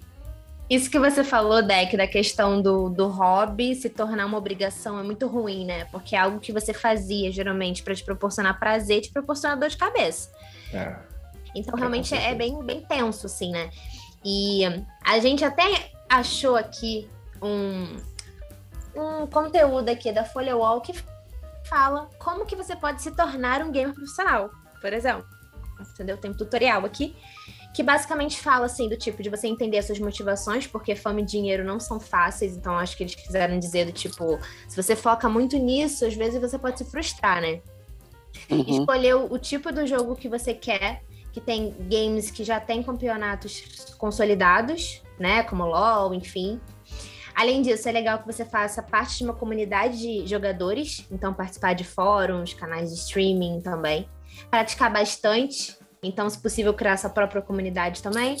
Isso 0.69 0.89
que 0.89 0.97
você 0.97 1.23
falou, 1.23 1.61
Deck, 1.61 1.95
da 1.95 2.07
questão 2.07 2.59
do, 2.59 2.89
do 2.89 3.07
hobby 3.07 3.75
se 3.75 3.87
tornar 3.87 4.25
uma 4.25 4.37
obrigação 4.37 4.99
é 4.99 5.03
muito 5.03 5.27
ruim, 5.27 5.63
né? 5.63 5.85
Porque 5.85 6.15
é 6.15 6.19
algo 6.19 6.39
que 6.39 6.51
você 6.51 6.73
fazia 6.73 7.31
geralmente 7.31 7.83
para 7.83 7.93
te 7.93 8.03
proporcionar 8.03 8.59
prazer, 8.59 9.01
te 9.01 9.11
proporcionar 9.11 9.59
dor 9.59 9.69
de 9.69 9.77
cabeça. 9.77 10.31
É. 10.73 10.95
Então, 11.55 11.77
realmente 11.77 12.15
é, 12.15 12.31
é 12.31 12.35
bem, 12.35 12.63
bem 12.63 12.81
tenso, 12.81 13.27
assim, 13.27 13.51
né? 13.51 13.69
E 14.23 14.61
a 15.05 15.19
gente 15.19 15.45
até 15.45 15.91
achou 16.09 16.55
aqui 16.55 17.07
um, 17.41 17.97
um 18.95 19.27
conteúdo 19.27 19.89
aqui 19.89 20.11
da 20.11 20.23
Folha 20.23 20.57
Wall 20.57 20.81
que 20.81 20.93
fala 21.67 22.09
como 22.19 22.45
que 22.45 22.55
você 22.55 22.75
pode 22.75 23.01
se 23.01 23.11
tornar 23.11 23.61
um 23.61 23.71
gamer 23.71 23.93
profissional, 23.93 24.49
por 24.81 24.93
exemplo. 24.93 25.25
Entendeu? 25.93 26.17
Tem 26.17 26.31
um 26.31 26.33
tutorial 26.33 26.85
aqui 26.85 27.15
que 27.75 27.83
basicamente 27.83 28.39
fala 28.39 28.67
assim 28.67 28.87
do 28.87 28.95
tipo 28.95 29.21
de 29.21 29.29
você 29.29 29.47
entender 29.47 29.77
as 29.77 29.85
suas 29.85 29.99
motivações, 29.99 30.65
porque 30.65 30.95
fome 30.95 31.21
e 31.21 31.25
dinheiro 31.25 31.61
não 31.61 31.77
são 31.77 31.99
fáceis, 31.99 32.55
então 32.55 32.77
acho 32.77 32.95
que 32.95 33.03
eles 33.03 33.15
quiseram 33.15 33.59
dizer 33.59 33.85
do 33.85 33.91
tipo, 33.91 34.39
se 34.65 34.81
você 34.81 34.95
foca 34.95 35.27
muito 35.27 35.57
nisso, 35.57 36.05
às 36.05 36.13
vezes 36.13 36.39
você 36.39 36.57
pode 36.57 36.77
se 36.77 36.85
frustrar, 36.85 37.41
né? 37.41 37.59
Uhum. 38.49 38.79
Escolher 38.79 39.15
o 39.15 39.37
tipo 39.37 39.73
do 39.73 39.85
jogo 39.85 40.15
que 40.15 40.29
você 40.29 40.53
quer, 40.53 41.03
que 41.33 41.41
tem 41.41 41.75
games 41.89 42.31
que 42.31 42.45
já 42.45 42.61
tem 42.61 42.81
campeonatos 42.81 43.93
consolidados, 43.97 45.01
né, 45.19 45.43
como 45.43 45.65
LoL, 45.65 46.13
enfim, 46.13 46.61
Além 47.35 47.61
disso, 47.61 47.89
é 47.89 47.91
legal 47.91 48.19
que 48.19 48.25
você 48.25 48.45
faça 48.45 48.81
parte 48.81 49.17
de 49.17 49.25
uma 49.25 49.33
comunidade 49.33 49.97
de 49.97 50.25
jogadores, 50.25 51.05
então 51.11 51.33
participar 51.33 51.73
de 51.73 51.83
fóruns, 51.83 52.53
canais 52.53 52.89
de 52.89 52.95
streaming 52.95 53.59
também. 53.61 54.09
Praticar 54.49 54.91
bastante, 54.91 55.77
então, 56.01 56.29
se 56.29 56.39
possível, 56.39 56.73
criar 56.73 56.97
sua 56.97 57.09
própria 57.09 57.41
comunidade 57.41 58.01
também. 58.01 58.37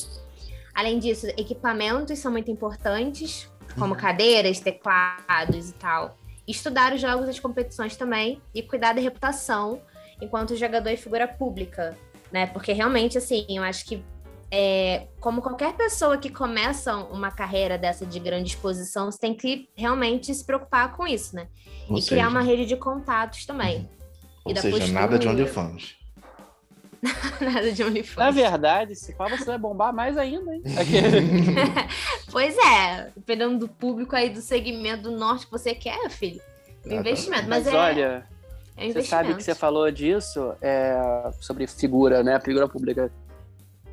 Além 0.73 0.99
disso, 0.99 1.27
equipamentos 1.37 2.19
são 2.19 2.31
muito 2.31 2.49
importantes, 2.49 3.49
como 3.77 3.95
cadeiras, 3.95 4.59
teclados 4.59 5.69
e 5.69 5.73
tal. 5.73 6.17
Estudar 6.47 6.93
os 6.93 7.01
jogos 7.01 7.27
e 7.27 7.31
as 7.31 7.39
competições 7.39 7.97
também 7.97 8.41
e 8.53 8.61
cuidar 8.61 8.93
da 8.93 9.01
reputação 9.01 9.81
enquanto 10.21 10.55
jogador 10.55 10.89
e 10.89 10.97
figura 10.97 11.27
pública, 11.27 11.97
né? 12.31 12.45
Porque 12.47 12.71
realmente, 12.71 13.17
assim, 13.17 13.45
eu 13.49 13.63
acho 13.63 13.85
que 13.85 14.03
é, 14.51 15.07
como 15.19 15.41
qualquer 15.41 15.73
pessoa 15.73 16.17
que 16.17 16.29
começa 16.29 16.95
uma 16.95 17.31
carreira 17.31 17.77
dessa 17.77 18.05
de 18.05 18.19
grande 18.19 18.49
exposição, 18.49 19.11
você 19.11 19.19
tem 19.19 19.33
que 19.33 19.69
realmente 19.75 20.33
se 20.33 20.45
preocupar 20.45 20.95
com 20.95 21.07
isso, 21.07 21.35
né? 21.35 21.47
Ou 21.89 21.97
e 21.97 22.01
seja, 22.01 22.15
criar 22.15 22.29
uma 22.29 22.41
rede 22.41 22.65
de 22.65 22.75
contatos 22.75 23.45
também. 23.45 23.89
Ou 24.43 24.51
e 24.51 24.55
da 24.55 24.61
seja, 24.61 24.77
postura. 24.77 24.99
nada 24.99 25.19
de 25.19 25.27
OnlyFans. 25.27 25.95
Nada 27.39 27.71
de 27.71 27.83
OnlyFans. 27.83 28.17
Na 28.17 28.31
verdade, 28.31 28.95
se 28.95 29.13
pá, 29.13 29.27
você 29.27 29.45
vai 29.45 29.59
bombar 29.59 29.93
mais 29.93 30.17
ainda, 30.17 30.55
hein? 30.55 30.63
Pois 32.31 32.57
é, 32.57 33.11
dependendo 33.15 33.59
do 33.59 33.67
público 33.67 34.15
aí, 34.15 34.29
do 34.31 34.41
segmento 34.41 35.03
do 35.03 35.11
norte 35.11 35.45
que 35.45 35.51
você 35.51 35.75
quer, 35.75 36.09
filho. 36.09 36.41
É 36.83 36.95
um 36.95 36.99
investimento. 36.99 37.47
Mas, 37.47 37.65
Mas 37.65 37.73
é, 37.73 37.77
olha, 37.77 38.27
é 38.75 38.85
um 38.87 38.91
você 38.91 39.03
sabe 39.03 39.35
que 39.35 39.43
você 39.43 39.53
falou 39.53 39.89
disso 39.91 40.53
é, 40.61 40.99
sobre 41.39 41.67
figura, 41.67 42.23
né? 42.23 42.39
Figura 42.39 42.67
pública. 42.67 43.11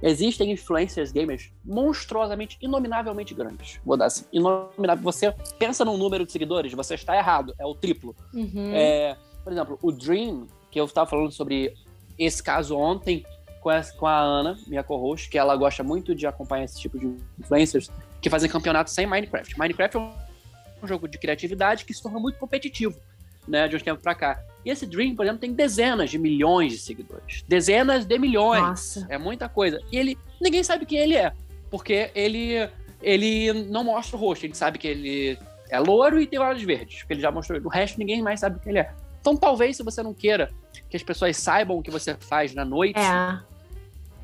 Existem 0.02 0.50
influencers 0.50 1.12
gamers 1.12 1.52
monstruosamente, 1.64 2.58
inominavelmente 2.60 3.32
grandes. 3.34 3.80
Vou 3.84 3.96
dar 3.96 4.06
assim, 4.06 4.24
inominável. 4.32 5.04
Você 5.04 5.32
pensa 5.58 5.84
num 5.84 5.96
número 5.96 6.26
de 6.26 6.32
seguidores, 6.32 6.72
você 6.72 6.94
está 6.94 7.16
errado, 7.16 7.54
é 7.58 7.64
o 7.64 7.74
triplo. 7.74 8.14
Uhum. 8.34 8.72
É, 8.74 9.16
por 9.44 9.52
exemplo, 9.52 9.78
o 9.80 9.92
Dream, 9.92 10.48
que 10.70 10.80
eu 10.80 10.84
estava 10.84 11.08
falando 11.08 11.30
sobre 11.30 11.74
esse 12.18 12.42
caso 12.42 12.76
ontem 12.76 13.24
com 13.62 13.70
a, 13.70 13.80
com 13.96 14.06
a 14.06 14.18
Ana, 14.18 14.58
minha 14.66 14.82
co-host, 14.82 15.30
que 15.30 15.38
ela 15.38 15.54
gosta 15.56 15.84
muito 15.84 16.14
de 16.14 16.26
acompanhar 16.26 16.64
esse 16.64 16.80
tipo 16.80 16.98
de 16.98 17.16
influencers 17.38 17.90
que 18.20 18.28
fazem 18.28 18.50
campeonatos 18.50 18.92
sem 18.92 19.06
Minecraft. 19.06 19.56
Minecraft 19.56 19.96
é 19.96 20.00
um, 20.00 20.86
jogo 20.86 21.06
de 21.06 21.16
criatividade 21.16 21.84
que 21.84 21.94
se 21.94 22.02
tornou 22.02 22.20
muito 22.20 22.38
competitivo, 22.38 22.98
né, 23.46 23.66
de 23.68 23.76
uns 23.76 23.82
tempos 23.82 24.02
pra 24.02 24.14
cá. 24.14 24.40
E 24.64 24.70
esse 24.70 24.86
Dream, 24.86 25.14
por 25.16 25.24
exemplo, 25.24 25.40
tem 25.40 25.52
dezenas 25.52 26.10
de 26.10 26.18
milhões 26.18 26.72
de 26.72 26.78
seguidores. 26.78 27.44
Dezenas 27.48 28.04
de 28.04 28.18
milhões. 28.18 28.62
Nossa. 28.62 29.06
É 29.08 29.18
muita 29.18 29.48
coisa. 29.48 29.80
E 29.90 29.98
ele, 29.98 30.16
ninguém 30.40 30.62
sabe 30.62 30.86
quem 30.86 30.98
ele 30.98 31.16
é, 31.16 31.32
porque 31.70 32.10
ele, 32.14 32.68
ele 33.02 33.52
não 33.64 33.82
mostra 33.84 34.16
o 34.16 34.20
rosto. 34.20 34.44
A 34.44 34.46
gente 34.46 34.56
sabe 34.58 34.78
que 34.78 34.86
ele 34.86 35.36
é 35.68 35.78
loiro 35.80 36.20
e 36.20 36.26
tem 36.26 36.38
olhos 36.38 36.62
verdes, 36.62 36.98
porque 37.00 37.14
ele 37.14 37.20
já 37.20 37.30
mostrou. 37.30 37.60
O 37.64 37.68
resto 37.68 37.98
ninguém 37.98 38.22
mais 38.22 38.38
sabe 38.40 38.60
quem 38.60 38.70
ele 38.70 38.78
é. 38.80 38.92
Então, 39.20 39.36
talvez, 39.36 39.76
se 39.76 39.82
você 39.82 40.02
não 40.02 40.12
queira 40.14 40.50
que 40.90 40.96
as 40.96 41.02
pessoas 41.02 41.36
saibam 41.36 41.78
o 41.78 41.82
que 41.82 41.90
você 41.90 42.14
faz 42.20 42.54
na 42.54 42.64
noite, 42.64 42.98
É. 42.98 43.38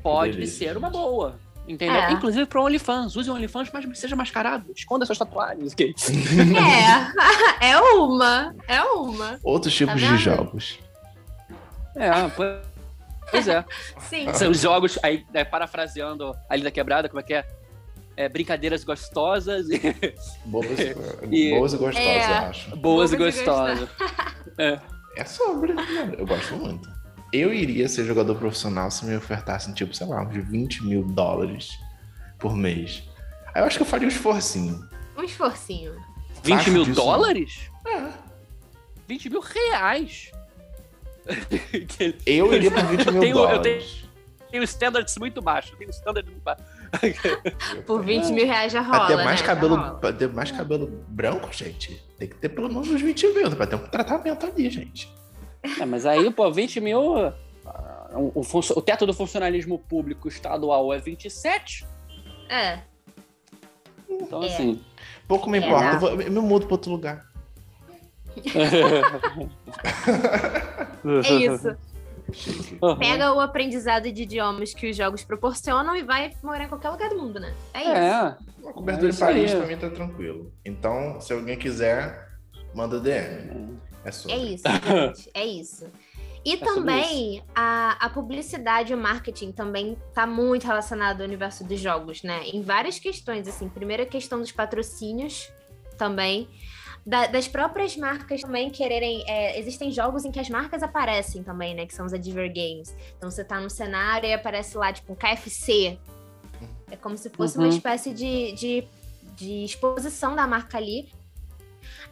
pode 0.03 0.33
delícia, 0.33 0.69
ser 0.69 0.77
uma 0.77 0.89
boa. 0.89 1.39
Entendeu? 1.69 1.95
É. 1.95 2.11
Inclusive 2.11 2.45
para 2.47 2.61
OnlyFans. 2.61 3.15
Use 3.15 3.29
o 3.29 3.33
OnlyFans, 3.35 3.69
mas 3.71 3.99
seja 3.99 4.15
mascarado. 4.15 4.71
Esconda 4.75 5.05
suas 5.05 5.17
tatuagens. 5.19 5.71
ok? 5.73 5.93
É, 7.61 7.69
é 7.71 7.77
uma. 7.77 8.55
É 8.67 8.81
uma. 8.83 9.39
Outros 9.43 9.73
tipos 9.73 10.01
Tá 10.01 10.07
de 10.09 10.17
jogos. 10.17 10.79
É, 11.95 12.09
pois- 12.35 13.47
é. 13.47 13.63
Sim. 14.09 14.33
São 14.33 14.49
os 14.49 14.59
jogos, 14.59 14.97
aí, 15.03 15.23
né, 15.33 15.43
parafraseando 15.43 16.35
a 16.49 16.55
Linda 16.55 16.71
Quebrada, 16.71 17.07
como 17.07 17.19
é 17.19 17.23
que 17.23 17.33
é? 17.35 17.45
É, 18.17 18.27
brincadeiras 18.27 18.83
gostosas 18.83 19.69
e 19.69 19.79
Boas, 20.43 20.67
E- 21.31 21.51
boas 21.55 21.73
e 21.73 21.77
gostosas, 21.77 21.95
É. 22.07 22.29
eu 22.31 22.35
acho. 22.49 22.69
boas 22.75 22.77
e 22.77 22.81
Boas 22.81 23.13
e 23.13 23.17
gostosas. 23.17 23.89
É. 24.57 24.79
É 25.15 25.25
sobre, 25.25 25.73
né? 25.73 25.85
Eu 26.17 26.25
gosto 26.25 26.55
muito. 26.55 26.89
Eu 27.31 27.53
iria 27.53 27.87
ser 27.87 28.05
jogador 28.05 28.35
profissional 28.35 28.89
se 28.89 29.05
me 29.05 29.15
ofertassem, 29.15 29.73
tipo, 29.73 29.93
sei 29.93 30.07
lá, 30.07 30.21
uns 30.23 30.33
20 30.47 30.83
mil 30.83 31.03
dólares 31.03 31.77
por 32.39 32.55
mês. 32.55 33.03
Aí 33.53 33.61
eu 33.61 33.65
acho 33.65 33.77
que 33.77 33.83
eu 33.83 33.87
faria 33.87 34.07
um 34.07 34.11
esforcinho. 34.11 34.87
Um 35.17 35.23
esforcinho. 35.23 35.93
20 36.43 36.55
Acho 36.55 36.71
mil 36.71 36.83
disso, 36.85 36.95
dólares? 36.95 37.69
É. 37.85 38.11
20 39.07 39.29
mil 39.29 39.41
reais. 39.41 40.31
Eu 42.25 42.51
iria 42.53 42.71
por 42.71 42.83
20 42.85 43.11
mil 43.11 43.21
Tenho- 43.21 43.37
eu 43.37 43.47
dólares. 43.47 44.09
Tem 44.49 44.63
standards 44.63 45.15
muito 45.17 45.41
baixo. 45.41 45.75
Tem 45.75 45.87
standards 45.89 46.31
muito 46.31 46.43
baixo. 46.43 46.63
Por 47.85 48.03
20 48.03 48.31
mil 48.31 48.47
reais 48.47 48.73
já 48.73 48.81
rola. 48.81 49.05
Pra 49.05 49.07
ter 49.17 49.23
mais 49.23 49.41
né? 49.41 49.45
cabelo, 49.45 49.99
ter 50.17 50.29
mais 50.29 50.51
cabelo 50.51 50.87
branco, 51.07 51.53
gente, 51.53 52.03
tem 52.17 52.27
que 52.27 52.35
ter 52.35 52.49
pelo 52.49 52.67
menos 52.67 52.89
uns 52.89 52.99
20 52.99 53.27
mil, 53.27 53.51
pra 53.55 53.67
ter 53.67 53.75
um 53.75 53.87
tratamento 53.87 54.47
ali, 54.47 54.67
gente. 54.71 55.07
É, 55.79 55.85
mas 55.85 56.05
aí, 56.05 56.31
pô, 56.31 56.51
20 56.51 56.79
mil. 56.79 57.17
ah, 57.65 58.09
O, 58.13 58.41
o 58.41 58.81
teto 58.81 59.05
do 59.05 59.13
funcionalismo 59.13 59.77
público 59.79 60.27
estadual 60.27 60.91
é 60.93 60.97
27. 60.99 61.85
É. 62.49 62.79
Então, 64.09 64.41
É. 64.43 64.47
assim. 64.47 64.81
Pouco 65.27 65.49
me 65.49 65.59
É, 65.59 65.65
importa, 65.65 65.93
eu, 65.95 65.99
vou- 65.99 66.09
eu 66.21 66.31
me 66.31 66.39
mudo 66.39 66.65
pra 66.65 66.73
outro 66.75 66.91
lugar. 66.91 67.25
É 71.05 71.33
isso. 71.33 71.77
Uhum. 72.81 72.95
Pega 72.97 73.33
o 73.33 73.39
aprendizado 73.39 74.11
de 74.11 74.21
idiomas 74.23 74.73
que 74.73 74.89
os 74.89 74.95
jogos 74.95 75.23
proporcionam 75.23 75.95
e 75.95 76.03
vai 76.03 76.31
morar 76.43 76.65
em 76.65 76.67
qualquer 76.67 76.89
lugar 76.89 77.09
do 77.09 77.17
mundo, 77.17 77.39
né? 77.39 77.53
É 77.73 77.79
isso. 77.81 77.91
É. 77.91 78.09
A 78.69 78.73
cobertura 78.73 79.09
É 79.09 79.11
de. 79.11 79.17
Paris 79.19 79.53
pra 79.53 79.65
mim 79.65 79.77
tá 79.77 79.89
tranquilo. 79.89 80.51
Então, 80.63 81.19
se 81.19 81.33
alguém 81.33 81.57
quiser, 81.57 82.29
manda 82.75 82.99
DM. 82.99 83.79
É 84.03 84.11
sobre. 84.11 84.33
É 84.35 84.37
isso, 84.39 84.63
gente. 84.67 85.29
É 85.33 85.45
isso. 85.45 85.87
E 86.45 86.51
sobre 86.51 86.65
também 86.73 87.43
a, 87.53 87.97
a 88.05 88.09
publicidade 88.09 88.93
e 88.93 88.95
o 88.95 88.97
marketing 88.97 89.51
também 89.51 89.97
tá 90.13 90.25
muito 90.25 90.65
relacionado 90.65 91.19
ao 91.21 91.27
universo 91.27 91.63
dos 91.65 91.79
jogos, 91.79 92.23
né? 92.23 92.43
Em 92.47 92.61
várias 92.61 92.97
questões, 92.97 93.47
assim. 93.47 93.67
Primeiro 93.67 94.03
a 94.03 94.05
questão 94.05 94.39
dos 94.39 94.51
patrocínios 94.51 95.51
também. 95.97 96.47
Da- 97.05 97.27
das 97.27 97.47
próprias 97.47 97.95
marcas 97.97 98.41
também 98.41 98.69
quererem. 98.69 99.23
é, 99.27 99.59
existem 99.59 99.91
jogos 99.91 100.23
em 100.25 100.31
que 100.31 100.39
as 100.39 100.49
marcas 100.49 100.81
aparecem 100.83 101.43
também, 101.43 101.75
né? 101.75 101.85
Que 101.85 101.93
são 101.93 102.05
os 102.05 102.13
Adver 102.13 102.47
Games. 102.53 102.95
Então 103.17 103.29
você 103.29 103.43
tá 103.43 103.59
no 103.59 103.69
cenário 103.69 104.27
e 104.29 104.33
aparece 104.33 104.77
lá, 104.77 104.93
tipo, 104.93 105.11
um 105.11 105.15
KFC. 105.15 105.97
É 106.91 106.95
como 106.95 107.17
se 107.17 107.29
fosse 107.29 107.57
uma 107.57 107.67
Uhum. 107.67 107.73
espécie 107.73 108.13
de, 108.13 108.51
de, 108.53 108.83
de 109.35 109.63
exposição 109.65 110.35
da 110.35 110.47
marca 110.47 110.77
ali. 110.77 111.09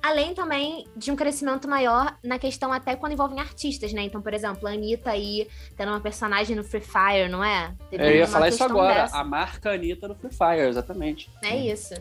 Além 0.01 0.33
também 0.33 0.87
de 0.95 1.11
um 1.11 1.15
crescimento 1.15 1.67
maior 1.67 2.17
na 2.23 2.39
questão 2.39 2.71
até 2.71 2.95
quando 2.95 3.13
envolvem 3.13 3.39
artistas, 3.39 3.91
né? 3.93 4.03
Então, 4.03 4.21
por 4.21 4.33
exemplo, 4.33 4.67
a 4.67 4.71
Anitta 4.71 5.11
aí 5.11 5.47
tendo 5.75 5.89
uma 5.89 5.99
personagem 5.99 6.55
no 6.55 6.63
Free 6.63 6.81
Fire, 6.81 7.29
não 7.29 7.43
é? 7.43 7.73
Teve 7.89 8.03
Eu 8.05 8.15
ia 8.15 8.27
falar 8.27 8.49
isso 8.49 8.63
agora. 8.63 9.03
dessa. 9.03 9.17
A 9.17 9.23
marca 9.23 9.71
Anitta 9.71 10.07
no 10.07 10.15
Free 10.15 10.31
Fire, 10.31 10.67
exatamente. 10.67 11.29
É 11.43 11.55
isso. 11.55 11.93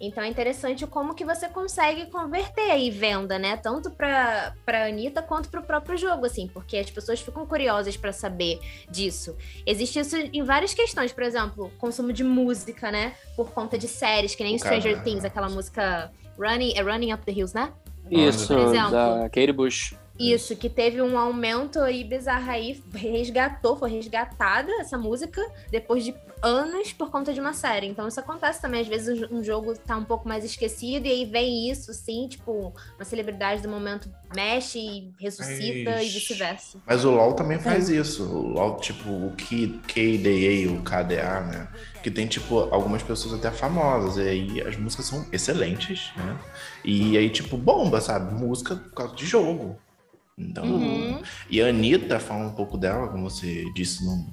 Então 0.00 0.24
é 0.24 0.28
interessante 0.28 0.86
como 0.86 1.14
que 1.14 1.24
você 1.24 1.48
consegue 1.48 2.06
converter 2.06 2.70
aí 2.70 2.90
venda, 2.90 3.38
né? 3.38 3.56
Tanto 3.56 3.90
para 3.90 4.54
para 4.64 4.86
Anitta 4.86 5.22
quanto 5.22 5.48
para 5.48 5.60
o 5.60 5.62
próprio 5.62 5.96
jogo, 5.96 6.26
assim, 6.26 6.48
porque 6.48 6.76
as 6.76 6.90
pessoas 6.90 7.20
ficam 7.20 7.46
curiosas 7.46 7.96
para 7.96 8.12
saber 8.12 8.58
disso. 8.88 9.36
Existe 9.66 9.98
isso 10.00 10.16
em 10.16 10.42
várias 10.42 10.74
questões, 10.74 11.12
por 11.12 11.22
exemplo, 11.22 11.70
consumo 11.78 12.12
de 12.12 12.24
música, 12.24 12.90
né? 12.90 13.14
Por 13.36 13.50
conta 13.52 13.78
de 13.78 13.86
séries, 13.86 14.34
que 14.34 14.42
nem 14.42 14.58
Stranger 14.58 15.02
Things, 15.04 15.24
aquela 15.24 15.48
música 15.48 16.10
Running, 16.40 16.72
é 16.74 16.82
Running 16.82 17.12
Up 17.12 17.24
the 17.24 17.32
Hills, 17.32 17.54
né? 17.54 17.70
Isso, 18.10 18.48
Por 18.48 18.58
exemplo. 18.68 18.90
da 18.90 19.28
Kate 19.32 19.52
Bush. 19.52 19.94
Isso, 20.20 20.54
que 20.56 20.68
teve 20.68 21.00
um 21.00 21.18
aumento 21.18 21.78
aí 21.80 22.04
bizarro 22.04 22.50
aí, 22.50 22.82
resgatou, 22.94 23.76
foi 23.76 23.90
resgatada 23.90 24.70
essa 24.80 24.98
música 24.98 25.40
depois 25.70 26.04
de 26.04 26.14
anos 26.42 26.92
por 26.92 27.10
conta 27.10 27.32
de 27.32 27.40
uma 27.40 27.52
série. 27.52 27.86
Então 27.86 28.06
isso 28.08 28.18
acontece 28.20 28.60
também, 28.60 28.80
às 28.80 28.88
vezes 28.88 29.30
um 29.30 29.42
jogo 29.42 29.76
tá 29.78 29.96
um 29.96 30.04
pouco 30.04 30.28
mais 30.28 30.44
esquecido 30.44 31.06
e 31.06 31.10
aí 31.10 31.24
vem 31.26 31.70
isso, 31.70 31.92
sim, 31.92 32.26
tipo, 32.28 32.72
uma 32.96 33.04
celebridade 33.04 33.62
do 33.62 33.68
momento 33.68 34.10
mexe 34.34 34.78
e 34.78 35.12
ressuscita 35.18 36.02
e 36.02 36.08
vice-versa. 36.08 36.78
Mas 36.86 37.04
o 37.04 37.10
LoL 37.10 37.34
também 37.34 37.58
faz 37.58 37.88
isso. 37.88 38.24
O 38.24 38.48
LoL, 38.48 38.76
tipo, 38.78 39.08
o 39.08 39.32
K- 39.36 39.80
KDA, 39.86 40.70
o 40.72 40.82
KDA, 40.82 41.40
né? 41.40 41.68
Que 42.02 42.10
tem, 42.10 42.26
tipo, 42.26 42.58
algumas 42.72 43.02
pessoas 43.02 43.34
até 43.34 43.50
famosas. 43.50 44.16
E 44.24 44.28
aí 44.28 44.60
as 44.62 44.76
músicas 44.76 45.06
são 45.06 45.26
excelentes, 45.32 46.10
né? 46.16 46.38
E 46.84 47.18
aí, 47.18 47.28
tipo, 47.28 47.56
bomba, 47.56 48.00
sabe? 48.00 48.32
Música 48.32 48.76
por 48.76 48.92
causa 48.94 49.14
de 49.14 49.26
jogo. 49.26 49.78
Então. 50.40 50.64
Uhum. 50.64 51.22
E 51.48 51.60
a 51.60 51.66
Anitta, 51.68 52.18
falando 52.18 52.48
um 52.50 52.54
pouco 52.54 52.76
dela, 52.78 53.08
como 53.08 53.28
você 53.28 53.64
disse 53.74 54.04
no- 54.04 54.26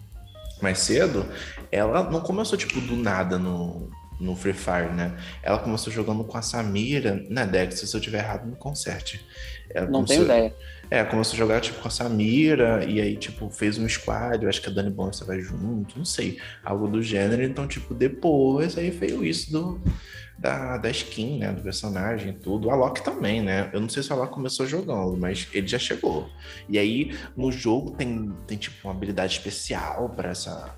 mais 0.61 0.79
cedo, 0.79 1.25
ela 1.71 2.09
não 2.09 2.19
começou, 2.21 2.57
tipo, 2.57 2.81
do 2.81 2.95
nada 2.95 3.37
no, 3.37 3.89
no 4.19 4.35
Free 4.35 4.53
Fire, 4.53 4.91
né? 4.95 5.15
Ela 5.43 5.59
começou 5.59 5.93
jogando 5.93 6.23
com 6.23 6.35
a 6.37 6.41
Samira, 6.41 7.23
né, 7.29 7.45
Dex? 7.45 7.79
Se 7.79 7.95
eu 7.95 8.01
tiver 8.01 8.19
errado, 8.19 8.47
me 8.47 8.55
conserte. 8.55 9.23
Ela 9.69 9.85
Não 9.85 10.03
começou- 10.03 10.25
tenho 10.25 10.25
ideia. 10.25 10.55
é, 10.89 11.03
começou 11.03 11.35
a 11.35 11.37
jogar 11.37 11.61
tipo 11.61 11.79
com 11.79 11.87
a 11.87 11.91
Samira, 11.91 12.83
e 12.85 12.99
aí, 12.99 13.15
tipo, 13.17 13.49
fez 13.51 13.77
um 13.77 13.87
squad, 13.87 14.41
eu 14.41 14.49
acho 14.49 14.61
que 14.61 14.69
a 14.69 14.71
Dani 14.73 14.89
Bonner 14.89 15.13
vai 15.27 15.39
junto, 15.41 15.95
não 15.97 16.05
sei, 16.05 16.39
algo 16.63 16.87
do 16.87 17.03
gênero. 17.03 17.43
Então, 17.43 17.67
tipo, 17.67 17.93
depois 17.93 18.77
aí 18.79 18.89
veio 18.89 19.23
isso 19.23 19.51
do, 19.51 19.79
da, 20.37 20.77
da 20.77 20.89
skin, 20.89 21.39
né? 21.39 21.51
Do 21.51 21.61
personagem 21.61 22.29
e 22.29 22.33
tudo. 22.33 22.67
O 22.67 22.71
Alok 22.71 23.03
também, 23.03 23.41
né? 23.41 23.69
Eu 23.73 23.81
não 23.81 23.89
sei 23.89 24.03
se 24.03 24.11
o 24.11 24.15
Alok 24.15 24.33
começou 24.33 24.65
jogando, 24.65 25.17
mas 25.17 25.47
ele 25.53 25.67
já 25.67 25.79
chegou. 25.79 26.29
E 26.69 26.77
aí, 26.77 27.17
no 27.35 27.51
jogo 27.51 27.91
tem, 27.91 28.31
tem 28.45 28.57
tipo, 28.57 28.87
uma 28.87 28.93
habilidade 28.93 29.33
especial 29.33 30.09
pra 30.09 30.29
essa. 30.29 30.77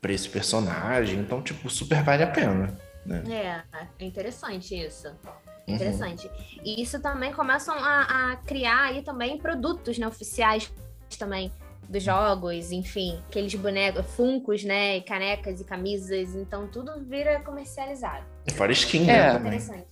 Pra 0.00 0.12
esse 0.12 0.28
personagem, 0.28 1.20
então, 1.20 1.40
tipo, 1.40 1.70
super 1.70 2.02
vale 2.02 2.24
a 2.24 2.26
pena. 2.26 2.76
Né? 3.06 3.22
É, 3.30 3.78
é 4.00 4.04
interessante 4.04 4.74
isso. 4.74 5.06
Uhum. 5.08 5.76
Interessante. 5.76 6.28
E 6.64 6.82
isso 6.82 7.00
também 7.00 7.32
começam 7.32 7.72
a, 7.76 8.32
a 8.32 8.36
criar 8.38 8.86
aí 8.86 9.02
também 9.02 9.38
produtos 9.38 9.98
né, 9.98 10.08
oficiais 10.08 10.72
também. 11.16 11.52
dos 11.88 12.02
jogos, 12.02 12.72
enfim, 12.72 13.22
aqueles 13.28 13.54
bonecos, 13.54 14.04
funcos, 14.16 14.64
né, 14.64 15.00
canecas 15.02 15.60
e 15.60 15.64
camisas, 15.64 16.34
então 16.34 16.66
tudo 16.66 17.00
vira 17.04 17.40
comercializado. 17.40 18.31
Fora 18.54 18.72
skin, 18.72 19.02
É. 19.02 19.06
né? 19.06 19.32
Também. 19.32 19.46
Interessante. 19.58 19.86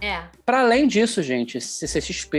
É, 0.00 0.22
Para 0.44 0.60
além 0.62 0.88
disso, 0.88 1.22
gente, 1.22 1.60
CCXP. 1.60 2.38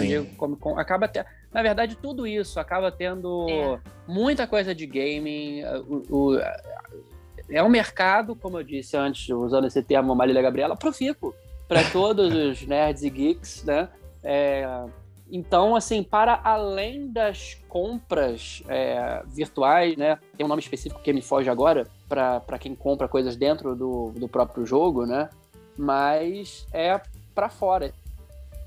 Diego 0.00 0.26
Comic 0.36 0.60
Con, 0.60 0.78
acaba 0.78 1.06
te... 1.06 1.22
Na 1.52 1.62
verdade, 1.62 1.96
tudo 1.96 2.26
isso 2.26 2.58
acaba 2.58 2.90
tendo 2.90 3.46
É. 3.48 3.78
muita 4.06 4.46
coisa 4.46 4.74
de 4.74 4.86
gaming. 4.86 5.62
O, 6.08 6.32
o- 6.34 6.40
é 7.50 7.62
um 7.62 7.68
mercado, 7.68 8.34
como 8.34 8.58
eu 8.58 8.62
disse 8.62 8.96
antes, 8.96 9.28
usando 9.28 9.66
esse 9.66 9.82
termo 9.82 10.14
Marília 10.14 10.40
Gabriela, 10.42 10.76
profícuo 10.76 11.34
para 11.66 11.84
todos 11.90 12.32
os 12.34 12.66
nerds 12.66 13.02
e 13.02 13.10
geeks, 13.10 13.64
né? 13.64 13.88
É, 14.24 14.66
então, 15.30 15.76
assim, 15.76 16.02
para 16.02 16.40
além 16.42 17.08
das 17.08 17.54
compras 17.68 18.62
é, 18.68 19.22
virtuais, 19.26 19.96
né? 19.96 20.18
Tem 20.36 20.44
um 20.44 20.48
nome 20.48 20.62
específico 20.62 21.02
que 21.02 21.12
me 21.12 21.20
foge 21.20 21.50
agora, 21.50 21.86
para 22.08 22.58
quem 22.58 22.74
compra 22.74 23.06
coisas 23.06 23.36
dentro 23.36 23.76
do, 23.76 24.10
do 24.12 24.28
próprio 24.28 24.64
jogo, 24.64 25.04
né? 25.04 25.28
Mas 25.76 26.66
é 26.72 27.00
para 27.34 27.48
fora. 27.48 27.92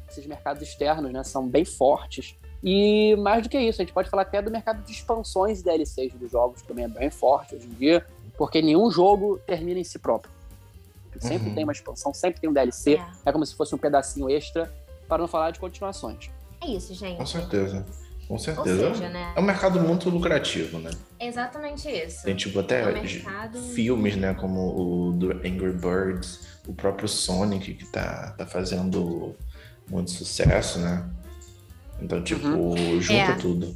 Esses 0.10 0.26
mercados 0.28 0.62
externos, 0.62 1.12
né? 1.12 1.24
São 1.24 1.48
bem 1.48 1.66
fortes. 1.66 2.36
E 2.64 3.16
mais 3.16 3.42
do 3.42 3.50
que 3.50 3.58
isso, 3.58 3.82
a 3.82 3.86
gente 3.86 3.94
pode 3.94 4.10
falar 4.10 4.22
até 4.22 4.42
do 4.42 4.52
mercado 4.52 4.84
de 4.84 4.92
expansões 4.92 5.62
e 5.62 5.64
DLCs 5.64 6.14
dos 6.14 6.30
jogos, 6.30 6.62
que 6.62 6.68
também 6.68 6.86
é 6.86 6.88
bem 6.88 7.10
forte 7.10 7.56
hoje 7.56 7.66
em 7.66 7.74
dia, 7.74 8.06
porque 8.38 8.62
nenhum 8.62 8.92
jogo 8.92 9.40
termina 9.48 9.80
em 9.80 9.84
si 9.84 9.98
próprio. 9.98 10.32
Sempre 11.20 11.50
Uhum. 11.50 11.56
tem 11.56 11.64
uma 11.64 11.74
expansão, 11.74 12.14
sempre 12.14 12.40
tem 12.40 12.50
um 12.50 12.54
DLC, 12.54 12.96
é. 12.96 13.06
é 13.26 13.32
como 13.32 13.46
se 13.46 13.56
fosse 13.56 13.74
um 13.74 13.78
pedacinho 13.78 14.30
extra, 14.30 14.72
para 15.08 15.18
não 15.18 15.28
falar 15.28 15.52
de 15.52 15.60
continuações. 15.60 16.30
É 16.62 16.68
isso, 16.68 16.94
gente. 16.94 17.18
Com 17.18 17.26
certeza. 17.26 17.86
Com 18.28 18.36
Ou 18.36 18.40
certeza. 18.40 18.94
seja, 18.94 19.10
né? 19.10 19.34
É 19.36 19.40
um 19.40 19.44
mercado 19.44 19.80
muito 19.80 20.10
lucrativo, 20.10 20.80
né? 20.80 20.92
É 21.20 21.28
exatamente 21.28 21.90
isso. 21.90 22.24
Tem 22.24 22.36
tipo 22.36 22.60
até 22.60 22.82
É 22.84 22.88
um 22.88 22.94
mercado- 22.94 23.62
filmes, 23.62 24.16
né? 24.16 24.34
Como 24.36 25.10
o 25.10 25.12
do 25.12 25.32
Angry 25.32 25.74
Birds, 25.74 26.48
o 26.68 26.74
próprio 26.74 27.10
Sonic 27.10 27.74
que 27.74 27.86
tá, 27.86 28.34
tá 28.38 28.46
fazendo 28.46 29.36
muito 29.90 30.12
sucesso, 30.12 30.80
né? 30.80 31.04
Então, 32.02 32.24
tipo, 32.24 32.48
junta 33.02 33.32
É. 33.32 33.36
tudo. 33.36 33.76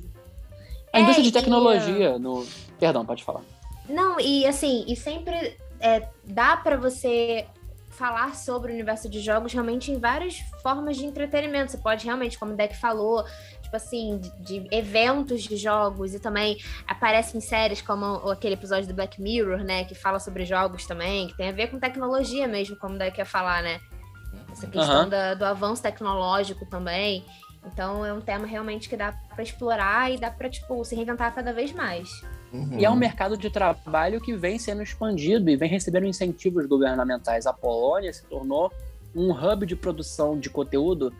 A 0.94 1.00
indústria 1.02 1.24
de 1.24 1.30
e, 1.30 1.34
tecnologia 1.34 2.18
no. 2.18 2.46
Perdão, 2.80 3.06
pode 3.06 3.24
falar. 3.24 3.42
Não, 3.90 4.20
e 4.20 4.46
assim, 4.46 4.86
e 4.88 4.96
sempre 4.96 5.58
é, 5.82 6.08
dá 6.24 6.56
pra 6.56 6.78
você 6.78 7.46
falar 7.96 8.36
sobre 8.36 8.72
o 8.72 8.74
universo 8.76 9.10
de 9.10 9.20
jogos 9.20 9.52
realmente 9.54 9.92
em 9.92 9.98
várias 10.00 10.38
formas 10.62 10.98
de 10.98 11.06
entretenimento. 11.06 11.72
Você 11.72 11.78
pode 11.78 12.06
realmente, 12.06 12.38
como 12.38 12.54
o 12.54 12.56
Deck 12.56 12.76
falou, 12.78 13.24
tipo 13.62 13.76
assim, 13.76 14.18
de, 14.20 14.60
de 14.60 14.68
eventos 14.76 15.44
de 15.44 15.58
jogos 15.58 16.14
e 16.14 16.20
também 16.20 16.58
aparece 16.88 17.38
em 17.38 17.42
séries 17.42 17.82
como 17.82 18.06
aquele 18.30 18.54
episódio 18.56 18.88
do 18.88 18.94
Black 18.94 19.22
Mirror, 19.22 19.64
né, 19.64 19.84
que 19.86 19.96
fala 19.96 20.20
sobre 20.20 20.46
jogos 20.46 20.86
também, 20.86 21.28
que 21.28 21.38
tem 21.38 21.50
a 21.50 21.52
ver 21.52 21.68
com 21.68 21.80
tecnologia 21.80 22.48
mesmo, 22.48 22.76
como 22.78 22.96
o 22.96 22.98
Deck 22.98 23.18
ia 23.18 23.26
falar, 23.26 23.64
né? 23.64 23.80
Essa 24.52 24.68
questão 24.68 25.02
Aham. 25.02 25.10
da- 25.10 25.34
do 25.34 25.46
avanço 25.46 25.82
tecnológico 25.82 26.66
também. 26.70 27.26
Então 27.66 28.06
é 28.06 28.14
um 28.14 28.22
tema 28.22 28.46
realmente 28.46 28.88
que 28.88 28.96
dá 28.96 29.12
pra 29.34 29.44
explorar 29.44 30.12
e 30.12 30.18
dá 30.18 30.30
pra, 30.30 30.50
tipo, 30.50 30.84
se 30.86 30.96
reinventar 30.96 31.34
cada 31.34 31.52
vez 31.52 31.72
mais. 31.74 32.10
Uhum. 32.54 32.80
E 32.80 32.86
é 32.86 32.90
um 32.90 32.96
mercado 32.96 33.38
de 33.38 33.50
trabalho 33.50 34.22
que 34.22 34.34
vem 34.36 34.58
sendo 34.58 34.82
expandido 34.82 35.50
e 35.50 35.56
vem 35.56 35.70
recebendo 35.70 36.06
incentivos 36.06 36.66
governamentais. 36.66 37.46
A 37.46 37.54
Polônia 37.54 38.14
se 38.14 38.24
tornou 38.26 38.72
um 39.16 39.32
hub 39.32 39.66
de 39.66 39.76
produção 39.76 40.40
de 40.40 40.50
conteúdo. 40.50 41.14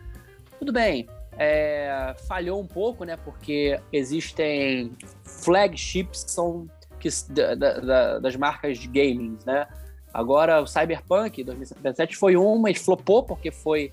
Tudo 0.58 0.72
bem, 0.72 1.06
é, 1.38 2.14
falhou 2.26 2.60
um 2.60 2.66
pouco, 2.66 3.04
né? 3.04 3.16
Porque 3.16 3.78
existem 3.92 4.92
flagships 5.24 6.24
que 6.24 6.30
são 6.30 6.68
que, 6.98 7.08
da- 7.30 7.54
da- 7.54 7.80
da- 7.80 8.18
das 8.18 8.36
marcas 8.36 8.78
de 8.78 8.86
gaming, 8.88 9.38
né? 9.44 9.66
Agora, 10.14 10.62
o 10.62 10.66
Cyberpunk 10.66 11.44
2077 11.44 12.16
foi 12.16 12.36
uma 12.36 12.70
e 12.70 12.74
flopou 12.74 13.22
porque 13.22 13.50
foi, 13.50 13.92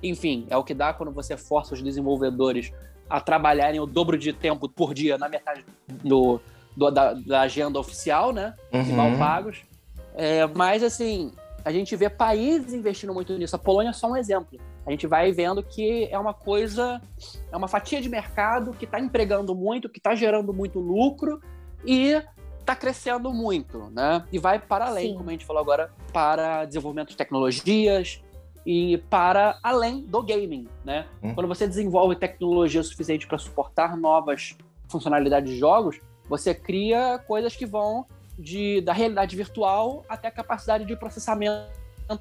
enfim, 0.00 0.46
é 0.48 0.56
o 0.56 0.62
que 0.62 0.72
dá 0.72 0.92
quando 0.92 1.10
você 1.10 1.36
força 1.36 1.74
os 1.74 1.82
desenvolvedores 1.82 2.72
a 3.10 3.20
trabalharem 3.20 3.80
o 3.80 3.86
dobro 3.86 4.16
de 4.16 4.32
tempo 4.32 4.68
por 4.68 4.94
dia 4.94 5.18
na 5.18 5.28
metade 5.28 5.64
do, 6.04 6.40
do- 6.76 6.90
da, 6.90 7.12
da 7.14 7.40
agenda 7.42 7.78
oficial, 7.78 8.32
né? 8.32 8.54
E 8.72 8.76
Uhum. 8.78 8.96
mal 8.96 9.18
pagos. 9.18 9.62
É, 10.14 10.46
mas, 10.46 10.82
assim, 10.82 11.32
a 11.64 11.72
gente 11.72 11.94
vê 11.96 12.08
países 12.08 12.72
investindo 12.72 13.12
muito 13.12 13.36
nisso. 13.38 13.56
A 13.56 13.58
Polônia 13.58 13.90
é 13.90 13.92
só 13.92 14.08
um 14.10 14.16
exemplo. 14.16 14.58
A 14.86 14.90
gente 14.90 15.06
vai 15.06 15.32
vendo 15.32 15.62
que 15.62 16.06
é 16.10 16.18
uma 16.18 16.34
coisa, 16.34 17.00
é 17.50 17.56
uma 17.56 17.66
fatia 17.68 18.00
de 18.00 18.08
mercado 18.08 18.72
que 18.72 18.84
está 18.84 19.00
empregando 19.00 19.54
muito, 19.54 19.88
que 19.88 19.98
está 19.98 20.14
gerando 20.14 20.52
muito 20.52 20.78
lucro 20.78 21.40
e 21.84 22.22
está 22.60 22.74
crescendo 22.76 23.32
muito, 23.32 23.90
né? 23.90 24.24
E 24.32 24.38
vai 24.38 24.58
para 24.58 24.86
além, 24.86 25.08
Sim. 25.12 25.16
como 25.16 25.28
a 25.30 25.32
gente 25.32 25.44
falou 25.46 25.60
agora, 25.62 25.90
para 26.12 26.64
desenvolvimento 26.66 27.08
de 27.10 27.16
tecnologias 27.16 28.22
e 28.66 28.98
para 29.10 29.58
além 29.62 30.02
do 30.02 30.22
gaming, 30.22 30.66
né? 30.84 31.06
Hum. 31.22 31.34
Quando 31.34 31.46
você 31.48 31.66
desenvolve 31.66 32.16
tecnologia 32.16 32.82
suficiente 32.82 33.26
para 33.26 33.36
suportar 33.38 33.96
novas 33.96 34.56
funcionalidades 34.88 35.50
de 35.50 35.58
jogos, 35.58 35.98
você 36.28 36.54
cria 36.54 37.18
coisas 37.26 37.54
que 37.54 37.66
vão 37.66 38.06
de, 38.38 38.80
da 38.80 38.92
realidade 38.92 39.36
virtual 39.36 40.04
até 40.08 40.28
a 40.28 40.30
capacidade 40.30 40.84
de 40.84 40.96
processamento 40.96 41.70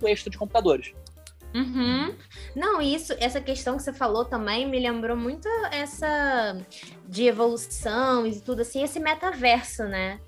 extra 0.05 0.29
de 0.29 0.37
computadores. 0.37 0.93
Uhum. 1.53 2.15
Não, 2.55 2.81
isso, 2.81 3.13
essa 3.19 3.39
questão 3.39 3.77
que 3.77 3.83
você 3.83 3.93
falou 3.93 4.25
também 4.25 4.67
me 4.67 4.79
lembrou 4.79 5.15
muito 5.15 5.47
essa 5.71 6.57
de 7.07 7.25
evolução 7.25 8.25
e 8.25 8.39
tudo 8.39 8.63
assim, 8.63 8.83
esse 8.83 8.99
metaverso, 8.99 9.83
né? 9.83 10.19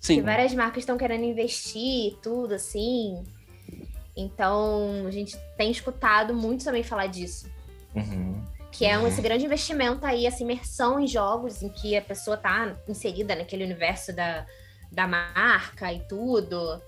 Que 0.00 0.06
Sim. 0.06 0.22
várias 0.22 0.54
marcas 0.54 0.82
estão 0.82 0.96
querendo 0.96 1.24
investir 1.24 2.12
e 2.12 2.18
tudo 2.22 2.54
assim. 2.54 3.22
Então, 4.16 5.06
a 5.06 5.10
gente 5.10 5.36
tem 5.56 5.70
escutado 5.70 6.34
muito 6.34 6.64
também 6.64 6.82
falar 6.82 7.06
disso. 7.06 7.50
Uhum. 7.94 8.42
Que 8.72 8.86
é 8.86 8.98
um, 8.98 9.02
Uhum. 9.02 9.08
esse 9.08 9.20
grande 9.20 9.44
investimento 9.44 10.04
aí, 10.04 10.26
essa 10.26 10.42
imersão 10.42 10.98
em 10.98 11.06
jogos 11.06 11.62
em 11.62 11.68
que 11.68 11.96
a 11.96 12.02
pessoa 12.02 12.36
tá 12.36 12.74
inserida 12.88 13.36
naquele 13.36 13.64
universo 13.64 14.12
da, 14.12 14.46
da 14.90 15.06
marca 15.06 15.92
e 15.92 16.00
tudo. 16.00 16.82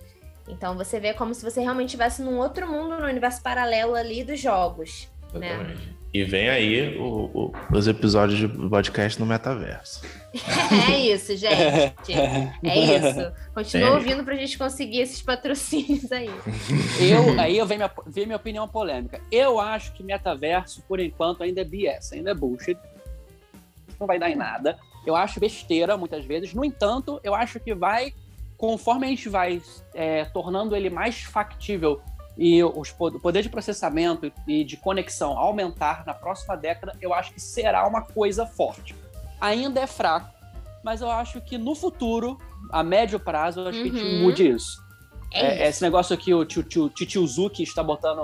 Então 0.49 0.76
você 0.76 0.99
vê 0.99 1.14
como 1.14 1.35
se 1.35 1.43
você 1.43 1.61
realmente 1.61 1.89
estivesse 1.89 2.22
num 2.22 2.39
outro 2.39 2.66
mundo, 2.66 2.99
no 2.99 3.07
universo 3.07 3.43
paralelo 3.43 3.95
ali 3.95 4.24
dos 4.24 4.41
jogos. 4.41 5.09
Né? 5.32 5.76
E 6.14 6.22
vem 6.22 6.48
aí 6.48 6.96
o- 6.96 7.28
o- 7.34 7.52
os 7.76 7.88
episódios 7.88 8.38
de 8.38 8.46
podcast 8.68 9.18
no 9.18 9.26
metaverso. 9.26 10.00
É 10.92 10.98
isso, 11.12 11.36
gente. 11.36 12.12
É 12.62 12.78
isso. 12.78 13.32
Continua 13.52 13.88
É. 13.88 13.92
ouvindo 13.92 14.22
pra 14.24 14.34
gente 14.36 14.56
conseguir 14.56 15.00
esses 15.00 15.20
patrocínios 15.20 16.10
aí. 16.12 16.30
Eu, 17.00 17.40
aí 17.40 17.58
eu 17.58 17.66
venho 17.66 17.78
minha, 17.80 17.90
vem 18.06 18.26
minha 18.26 18.36
opinião 18.36 18.68
polêmica. 18.68 19.20
Eu 19.30 19.58
acho 19.60 19.92
que 19.92 20.02
metaverso, 20.04 20.82
por 20.88 21.00
enquanto, 21.00 21.42
ainda 21.42 21.60
é 21.62 21.64
BS, 21.64 22.12
ainda 22.14 22.30
é 22.30 22.34
bullshit. 22.34 22.78
Não 23.98 24.06
vai 24.06 24.18
dar 24.18 24.30
em 24.30 24.36
nada. 24.36 24.78
Eu 25.06 25.14
acho 25.16 25.38
besteira, 25.40 25.96
muitas 25.96 26.24
vezes. 26.24 26.54
No 26.54 26.64
entanto, 26.64 27.20
eu 27.24 27.34
acho 27.34 27.58
que 27.60 27.74
vai, 27.74 28.12
conforme 28.56 29.06
a 29.06 29.10
gente 29.10 29.28
vai 29.28 29.60
é, 29.92 30.24
tornando 30.26 30.74
ele 30.76 30.90
mais 30.90 31.22
factível 31.22 32.00
e 32.37 32.62
os, 32.64 32.95
o 32.99 33.20
poder 33.20 33.43
de 33.43 33.49
processamento 33.49 34.30
e 34.49 34.64
de 34.64 34.76
conexão 34.76 35.39
aumentar 35.39 36.05
na 36.07 36.12
próxima 36.14 36.57
década, 36.57 36.97
eu 37.01 37.14
acho 37.14 37.32
que 37.32 37.41
será 37.41 37.87
uma 37.87 38.03
coisa 38.03 38.45
forte. 38.47 38.95
Ainda 39.41 39.80
é 39.80 39.87
fraco, 39.87 40.28
mas 40.82 41.01
eu 41.01 41.11
acho 41.11 41.41
que 41.41 41.57
no 41.59 41.74
futuro, 41.74 42.39
a 42.70 42.82
médio 42.82 43.20
prazo, 43.20 43.61
eu 43.61 43.68
acho 43.68 43.82
que 43.82 43.89
a 43.89 43.93
gente 43.93 44.03
Uhum. 44.05 44.22
mude 44.22 44.49
isso. 44.49 44.82
É, 45.32 45.41
É, 45.47 45.55
isso. 45.55 45.62
esse 45.64 45.82
negócio 45.82 46.16
que 46.16 46.32
o 46.35 46.45
tio, 46.45 47.26
Zuki 47.26 47.62
está 47.62 47.82
botando 47.82 48.20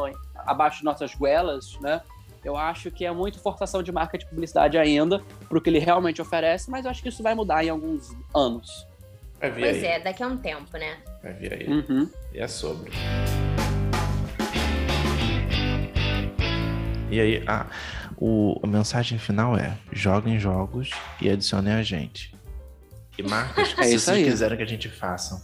abaixo 0.47 0.79
de 0.79 0.85
nossas 0.85 1.15
goelas, 1.15 1.79
né? 1.81 2.01
Eu 2.45 2.57
acho 2.57 2.91
que 2.91 3.05
é 3.05 3.13
muito 3.13 3.39
forçação 3.39 3.83
de 3.83 3.93
marca 3.93 4.17
de 4.17 4.25
publicidade 4.27 4.79
ainda, 4.79 5.23
pro 5.49 5.61
que 5.61 5.69
ele 5.69 5.79
realmente 5.79 6.23
oferece, 6.23 6.71
mas 6.71 6.85
eu 6.85 6.91
acho 6.91 7.03
que 7.03 7.09
isso 7.11 7.23
vai 7.23 7.35
mudar 7.35 7.63
em 7.65 7.69
alguns 7.69 8.11
anos. 8.35 8.87
Vai 9.39 9.51
vir 9.51 9.61
Pois 9.63 9.77
aí. 9.77 9.85
é, 9.87 10.01
daqui 10.01 10.23
a 10.23 10.27
um 10.27 10.37
tempo, 10.39 10.77
né? 10.79 10.99
Vai 11.23 11.33
vir 11.35 11.53
aí. 11.53 11.67
Uhum. 11.69 12.09
E 12.33 12.39
é 12.41 12.49
sobre. 12.49 12.91
E 17.11 17.21
aí, 17.21 17.43
ah, 17.47 17.67
o, 18.17 18.61
a 18.63 18.67
mensagem 18.67 19.19
final 19.19 19.57
é: 19.57 19.77
joguem 19.93 20.39
jogos 20.39 20.91
e 21.21 21.29
adicionem 21.29 21.73
a 21.73 21.83
gente. 21.83 22.35
E 23.19 23.23
marcas, 23.23 23.75
É 23.79 23.85
se 23.85 23.95
isso 23.97 24.05
vocês 24.07 24.19
aí. 24.19 24.25
quiserem 24.25 24.57
que 24.57 24.63
a 24.63 24.67
gente 24.67 24.89
faça 24.89 25.43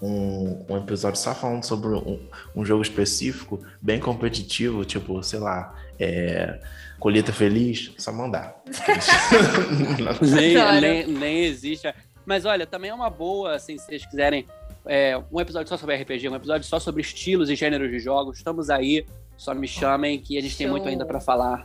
um, 0.00 0.64
um 0.68 0.76
episódio 0.76 1.20
só 1.20 1.34
falando 1.34 1.64
sobre 1.64 1.88
um, 1.88 2.20
um 2.54 2.64
jogo 2.64 2.82
específico, 2.82 3.60
bem 3.82 3.98
competitivo, 3.98 4.84
tipo, 4.84 5.22
sei 5.22 5.40
lá, 5.40 5.74
é, 5.98 6.60
Colheita 6.98 7.32
Feliz, 7.32 7.92
só 7.98 8.12
mandar. 8.12 8.62
nem, 10.22 10.80
nem, 10.80 11.06
nem 11.06 11.44
existe. 11.44 11.92
Mas 12.24 12.44
olha, 12.44 12.66
também 12.66 12.90
é 12.90 12.94
uma 12.94 13.10
boa, 13.10 13.54
assim, 13.54 13.76
se 13.78 13.86
vocês 13.86 14.06
quiserem 14.06 14.46
é, 14.88 15.22
um 15.30 15.38
episódio 15.38 15.68
só 15.68 15.76
sobre 15.76 15.96
RPG, 15.96 16.30
um 16.30 16.34
episódio 16.34 16.66
só 16.66 16.80
sobre 16.80 17.02
estilos 17.02 17.50
e 17.50 17.54
gêneros 17.54 17.90
de 17.90 17.98
jogos. 17.98 18.38
Estamos 18.38 18.70
aí, 18.70 19.04
só 19.36 19.54
me 19.54 19.68
chamem 19.68 20.18
que 20.18 20.38
a 20.38 20.40
gente 20.40 20.56
tem 20.56 20.66
Show. 20.66 20.74
muito 20.74 20.88
ainda 20.88 21.04
para 21.04 21.20
falar. 21.20 21.62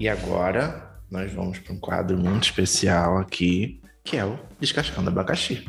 E 0.00 0.08
agora 0.08 0.90
nós 1.10 1.30
vamos 1.30 1.58
para 1.58 1.74
um 1.74 1.78
quadro 1.78 2.16
muito 2.16 2.44
especial 2.44 3.18
aqui, 3.18 3.78
que 4.02 4.16
é 4.16 4.24
o 4.24 4.38
Descascando 4.58 5.10
Abacaxi. 5.10 5.68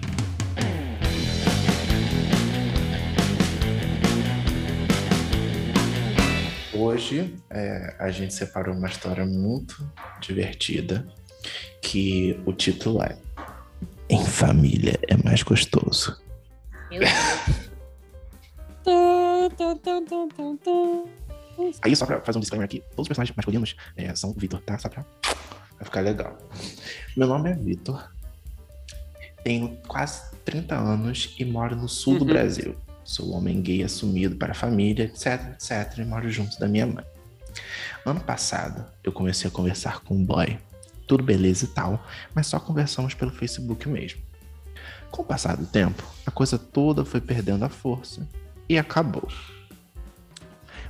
Hoje 6.73 7.35
é, 7.49 7.95
a 7.99 8.09
gente 8.09 8.33
separou 8.33 8.73
uma 8.73 8.87
história 8.87 9.25
muito 9.25 9.85
divertida 10.21 11.05
que 11.83 12.39
o 12.45 12.53
título 12.53 13.03
é 13.03 13.17
Em 14.09 14.25
Família 14.25 14.97
é 15.07 15.15
Mais 15.23 15.43
Gostoso. 15.43 16.19
Meu 16.89 17.01
Deus. 17.01 17.11
Aí, 21.83 21.95
só 21.95 22.05
pra 22.05 22.19
fazer 22.21 22.37
um 22.39 22.41
disclaimer 22.41 22.65
aqui, 22.65 22.79
todos 22.95 23.03
os 23.03 23.07
personagens 23.07 23.35
masculinos 23.35 23.75
é, 23.95 24.13
são 24.15 24.31
o 24.31 24.33
Vitor, 24.33 24.59
tá? 24.61 24.77
Só 24.79 24.89
pra 24.89 25.05
vai 25.75 25.85
ficar 25.85 26.01
legal. 26.01 26.37
Meu 27.15 27.27
nome 27.27 27.51
é 27.51 27.53
Vitor, 27.53 28.11
tenho 29.43 29.77
quase 29.87 30.31
30 30.45 30.75
anos 30.75 31.35
e 31.37 31.45
moro 31.45 31.75
no 31.75 31.87
sul 31.87 32.17
do 32.17 32.25
Uhum. 32.25 32.31
Brasil. 32.31 32.75
Sou 33.03 33.31
homem 33.33 33.61
gay 33.61 33.83
assumido 33.83 34.35
para 34.35 34.53
a 34.53 34.55
família, 34.55 35.05
etc, 35.05 35.51
etc, 35.53 35.99
e 35.99 36.05
moro 36.05 36.27
junto 36.29 36.57
da 36.59 36.67
minha 36.67 36.87
mãe. 36.87 37.05
Ano 38.05 38.19
passado, 38.21 38.85
eu 39.03 39.11
comecei 39.11 39.47
a 39.47 39.51
conversar 39.51 39.99
com 40.01 40.15
um 40.15 40.25
boy. 40.25 40.57
Tudo 41.07 41.23
beleza 41.23 41.65
e 41.65 41.67
tal, 41.67 42.05
mas 42.33 42.47
só 42.47 42.59
conversamos 42.59 43.13
pelo 43.13 43.31
Facebook 43.31 43.87
mesmo. 43.87 44.21
Com 45.11 45.21
o 45.21 45.25
passar 45.25 45.55
do 45.57 45.65
tempo, 45.65 46.03
a 46.25 46.31
coisa 46.31 46.57
toda 46.57 47.05
foi 47.05 47.21
perdendo 47.21 47.63
a 47.65 47.69
força 47.69 48.27
e 48.67 48.77
acabou. 48.77 49.27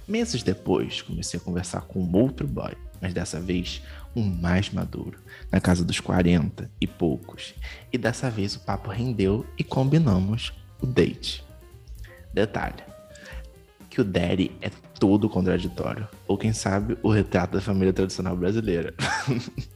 Meses 0.07 0.43
depois, 0.43 1.01
comecei 1.01 1.39
a 1.39 1.43
conversar 1.43 1.81
com 1.81 1.99
um 1.99 2.15
outro 2.15 2.47
boy, 2.47 2.73
mas 3.01 3.13
dessa 3.13 3.39
vez 3.39 3.81
um 4.15 4.23
mais 4.23 4.69
maduro, 4.69 5.19
na 5.51 5.59
casa 5.59 5.83
dos 5.83 5.99
40 5.99 6.69
e 6.79 6.87
poucos. 6.87 7.53
E 7.91 7.97
dessa 7.97 8.29
vez 8.29 8.55
o 8.55 8.59
papo 8.59 8.89
rendeu 8.89 9.45
e 9.57 9.63
combinamos 9.63 10.53
o 10.81 10.85
date. 10.85 11.43
Detalhe: 12.33 12.83
que 13.89 14.01
o 14.01 14.03
Daddy 14.03 14.51
é 14.61 14.69
todo 14.99 15.29
contraditório, 15.29 16.07
ou 16.27 16.37
quem 16.37 16.53
sabe 16.53 16.97
o 17.03 17.11
retrato 17.11 17.53
da 17.53 17.61
família 17.61 17.93
tradicional 17.93 18.35
brasileira. 18.35 18.93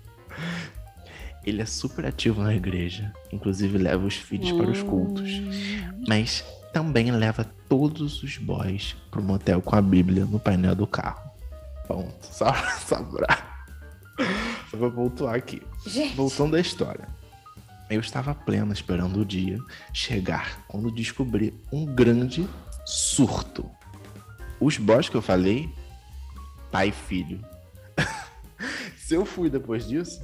Ele 1.47 1.61
é 1.61 1.65
super 1.65 2.05
ativo 2.05 2.43
na 2.43 2.53
igreja, 2.53 3.13
inclusive 3.31 3.77
leva 3.77 4.05
os 4.05 4.17
filhos 4.17 4.51
para 4.51 4.69
os 4.69 4.83
cultos, 4.83 5.31
mas 6.05 6.43
também 6.73 7.09
leva 7.09 7.45
todos 7.69 8.21
os 8.21 8.37
boys 8.37 8.97
pro 9.09 9.23
motel 9.23 9.61
com 9.61 9.73
a 9.73 9.81
Bíblia 9.81 10.25
no 10.25 10.41
painel 10.41 10.75
do 10.75 10.85
carro. 10.85 11.31
Ponto. 11.87 12.25
Só, 12.25 12.53
só 12.85 13.01
pra, 13.01 13.63
só 14.69 14.75
pra 14.77 14.91
pontuar 14.91 15.35
aqui. 15.35 15.61
Gente, 15.85 16.17
Voltando 16.17 16.57
à 16.57 16.59
história. 16.59 17.07
Eu 17.89 18.01
estava 18.01 18.35
plena 18.35 18.73
esperando 18.73 19.21
o 19.21 19.25
dia 19.25 19.57
chegar 19.93 20.65
quando 20.67 20.91
descobri 20.91 21.53
um 21.71 21.85
grande 21.85 22.45
surto. 22.85 23.71
Os 24.59 24.77
boys 24.77 25.07
que 25.07 25.15
eu 25.15 25.21
falei, 25.21 25.73
pai 26.69 26.89
e 26.89 26.91
filho. 26.91 27.39
Se 28.97 29.15
eu 29.15 29.25
fui 29.25 29.49
depois 29.49 29.87
disso, 29.87 30.21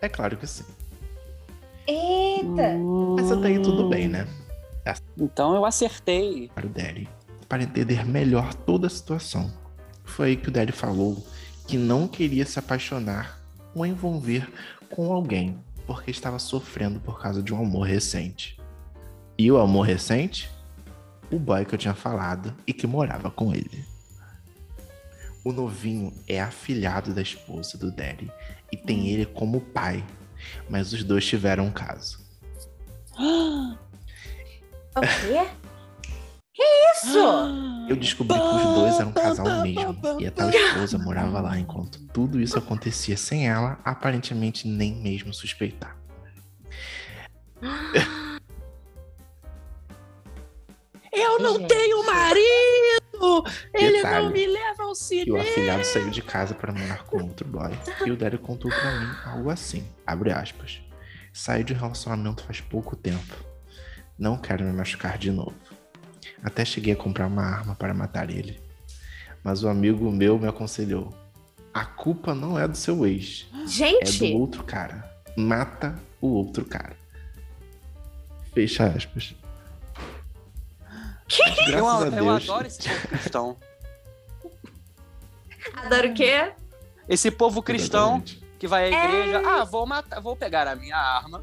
é 0.00 0.08
claro 0.08 0.36
que 0.36 0.46
sim. 0.46 0.64
eita. 1.86 2.76
Mas 3.16 3.30
até 3.30 3.48
aí 3.48 3.62
tudo 3.62 3.88
bem, 3.88 4.08
né? 4.08 4.26
Então 5.18 5.54
eu 5.54 5.64
acertei. 5.64 6.50
Para 6.54 6.66
o 6.66 6.70
Daddy, 6.70 7.08
para 7.48 7.62
entender 7.62 8.06
melhor 8.06 8.54
toda 8.54 8.86
a 8.86 8.90
situação. 8.90 9.52
Foi 10.04 10.28
aí 10.28 10.36
que 10.36 10.48
o 10.48 10.52
Daddy 10.52 10.72
falou 10.72 11.24
que 11.66 11.76
não 11.76 12.08
queria 12.08 12.44
se 12.44 12.58
apaixonar 12.58 13.40
ou 13.74 13.86
envolver 13.86 14.50
com 14.88 15.12
alguém 15.12 15.56
porque 15.86 16.12
estava 16.12 16.38
sofrendo 16.38 17.00
por 17.00 17.20
causa 17.20 17.42
de 17.42 17.52
um 17.52 17.60
amor 17.60 17.82
recente. 17.82 18.56
E 19.36 19.50
o 19.50 19.58
amor 19.58 19.82
recente? 19.82 20.48
O 21.32 21.38
boy 21.38 21.64
que 21.64 21.74
eu 21.74 21.78
tinha 21.78 21.94
falado 21.94 22.54
e 22.64 22.72
que 22.72 22.86
morava 22.86 23.28
com 23.28 23.52
ele. 23.52 23.84
O 25.42 25.52
novinho 25.52 26.12
é 26.28 26.40
afilhado 26.40 27.12
da 27.12 27.22
esposa 27.22 27.76
do 27.76 27.90
Daddy 27.90 28.30
e 28.72 28.76
tem 28.76 29.08
ele 29.08 29.26
como 29.26 29.60
pai, 29.60 30.04
mas 30.68 30.92
os 30.92 31.04
dois 31.04 31.26
tiveram 31.26 31.66
um 31.66 31.72
caso. 31.72 32.20
O 34.92 35.00
quê? 35.02 35.48
Que 36.52 36.64
isso? 36.92 37.16
Eu 37.88 37.94
descobri 37.94 38.36
que 38.36 38.44
os 38.44 38.74
dois 38.74 38.98
eram 38.98 39.10
um 39.10 39.12
casal 39.12 39.62
mesmo. 39.62 39.96
E 40.18 40.26
a 40.26 40.32
tal 40.32 40.50
esposa 40.50 40.98
morava 40.98 41.40
lá 41.40 41.58
enquanto 41.58 42.00
tudo 42.08 42.40
isso 42.40 42.58
acontecia 42.58 43.16
sem 43.16 43.48
ela, 43.48 43.78
aparentemente 43.84 44.66
nem 44.66 44.96
mesmo 44.96 45.32
suspeitar. 45.32 45.96
Eu 51.12 51.40
não 51.40 51.66
tenho 51.66 52.06
marido! 52.06 52.99
Ele 53.74 53.98
Detalhe, 53.98 54.24
não 54.24 54.32
me 54.32 54.46
leva 54.46 54.82
ao 54.82 54.92
Que 54.92 54.92
o 54.92 54.94
cinema! 54.94 55.40
afilhado 55.40 55.84
saiu 55.84 56.10
de 56.10 56.22
casa 56.22 56.54
para 56.54 56.72
morar 56.72 57.04
com 57.04 57.22
outro 57.22 57.46
boy. 57.46 57.70
E 58.06 58.10
o 58.10 58.16
Daddy 58.16 58.38
contou 58.38 58.70
pra 58.70 59.00
mim 59.00 59.08
algo 59.26 59.50
assim, 59.50 59.86
abre 60.06 60.32
aspas. 60.32 60.80
Saí 61.32 61.62
de 61.62 61.72
um 61.72 61.76
relacionamento 61.76 62.42
faz 62.42 62.60
pouco 62.60 62.96
tempo. 62.96 63.36
Não 64.18 64.36
quero 64.36 64.64
me 64.64 64.72
machucar 64.72 65.16
de 65.16 65.30
novo. 65.30 65.54
Até 66.42 66.64
cheguei 66.64 66.94
a 66.94 66.96
comprar 66.96 67.26
uma 67.26 67.42
arma 67.42 67.74
para 67.74 67.94
matar 67.94 68.30
ele. 68.30 68.60
Mas 69.42 69.62
o 69.62 69.68
amigo 69.68 70.10
meu 70.10 70.38
me 70.38 70.48
aconselhou. 70.48 71.14
A 71.72 71.84
culpa 71.84 72.34
não 72.34 72.58
é 72.58 72.66
do 72.66 72.76
seu 72.76 73.06
ex. 73.06 73.46
É 73.54 73.66
Gente, 73.66 74.18
do 74.18 74.38
outro 74.38 74.64
cara. 74.64 75.08
Mata 75.36 75.94
o 76.20 76.28
outro 76.28 76.64
cara. 76.64 76.96
Fecha 78.52 78.86
aspas. 78.86 79.34
Que? 81.30 81.42
Eu, 81.72 81.86
eu 81.86 82.30
adoro 82.30 82.66
esse 82.66 82.82
povo 82.88 83.06
cristão. 83.08 83.56
adoro 85.76 86.08
o 86.10 86.14
quê? 86.14 86.52
Esse 87.08 87.30
povo 87.30 87.62
cristão 87.62 88.16
Exatamente. 88.16 88.44
que 88.58 88.66
vai 88.66 88.92
à 88.92 88.96
É. 88.96 89.04
igreja. 89.04 89.42
Ah, 89.48 89.64
vou 89.64 89.86
matar, 89.86 90.20
vou 90.20 90.34
pegar 90.36 90.66
a 90.66 90.74
minha 90.74 90.96
arma. 90.96 91.40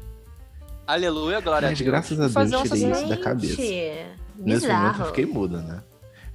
Aleluia, 0.86 1.40
glória 1.40 1.68
Mas 1.68 1.78
a 1.78 1.82
Deus. 1.82 1.90
graças 1.90 2.20
a 2.20 2.28
fazer 2.28 2.50
Deus 2.50 2.62
um 2.70 2.74
tirei 2.74 2.90
isso 2.92 3.06
da 3.08 3.16
cabeça. 3.16 3.56
Gente, 3.56 4.06
Nesse 4.36 4.66
momento 4.68 4.84
eu 4.84 4.90
bizarro. 4.92 5.04
fiquei 5.06 5.26
muda, 5.26 5.60
né? 5.62 5.82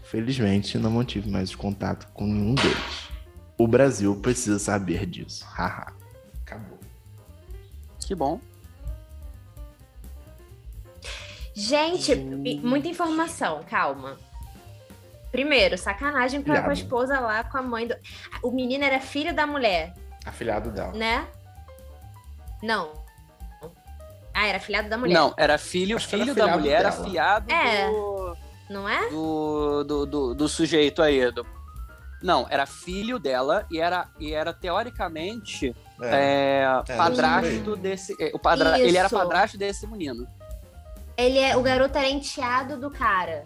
Felizmente 0.03 0.77
não 0.77 0.91
mantive 0.91 1.29
mais 1.29 1.55
contato 1.55 2.07
com 2.13 2.25
nenhum 2.27 2.53
deles. 2.55 3.09
O 3.57 3.67
Brasil 3.67 4.15
precisa 4.17 4.59
saber 4.59 5.05
disso. 5.05 5.45
Haha. 5.45 5.93
Acabou. 6.45 6.79
Que 8.05 8.13
bom. 8.13 8.39
Gente, 11.53 12.15
muita 12.15 12.87
informação, 12.87 13.63
calma. 13.69 14.17
Primeiro, 15.31 15.77
sacanagem 15.77 16.41
com 16.43 16.51
a, 16.51 16.61
com 16.61 16.69
a 16.69 16.73
esposa 16.73 17.19
lá, 17.19 17.43
com 17.43 17.57
a 17.57 17.61
mãe 17.61 17.87
do. 17.87 17.95
O 18.41 18.51
menino 18.51 18.83
era 18.83 18.99
filho 18.99 19.33
da 19.33 19.45
mulher, 19.47 19.93
Afilhado 20.25 20.71
dela. 20.71 20.91
né? 20.93 21.27
Não. 22.61 22.91
Ah, 24.33 24.47
era 24.47 24.59
filhado 24.59 24.89
da 24.89 24.97
mulher. 24.97 25.13
Não, 25.13 25.33
era 25.37 25.57
filho, 25.57 25.95
Acho 25.97 26.07
filho 26.07 26.33
da 26.33 26.47
mulher, 26.57 26.83
dela. 26.83 26.89
afiado 26.89 27.51
É. 27.51 27.87
do, 27.87 28.37
Não 28.69 28.89
é? 28.89 29.09
do, 29.09 29.83
do, 29.83 30.05
do, 30.05 30.33
do 30.35 30.47
sujeito 30.47 31.01
aí. 31.03 31.31
do- 31.31 31.45
Não, 32.21 32.47
era 32.49 32.65
filho 32.65 33.19
dela 33.19 33.65
e 33.69 33.79
era, 33.79 34.07
e 34.19 34.33
era 34.33 34.51
teoricamente 34.53 35.75
É. 36.01 36.63
é, 36.89 36.95
padrasto 36.97 37.75
desse. 37.75 38.15
é, 38.19 38.31
O 38.33 38.39
padra... 38.39 38.79
Ele 38.79 38.97
era 38.97 39.09
padrasto 39.09 39.55
desse 39.57 39.85
menino. 39.85 40.27
Ele 41.17 41.37
é. 41.39 41.55
O 41.55 41.61
garoto 41.61 41.97
era 41.97 42.09
enteado 42.09 42.77
do 42.77 42.89
cara. 42.89 43.45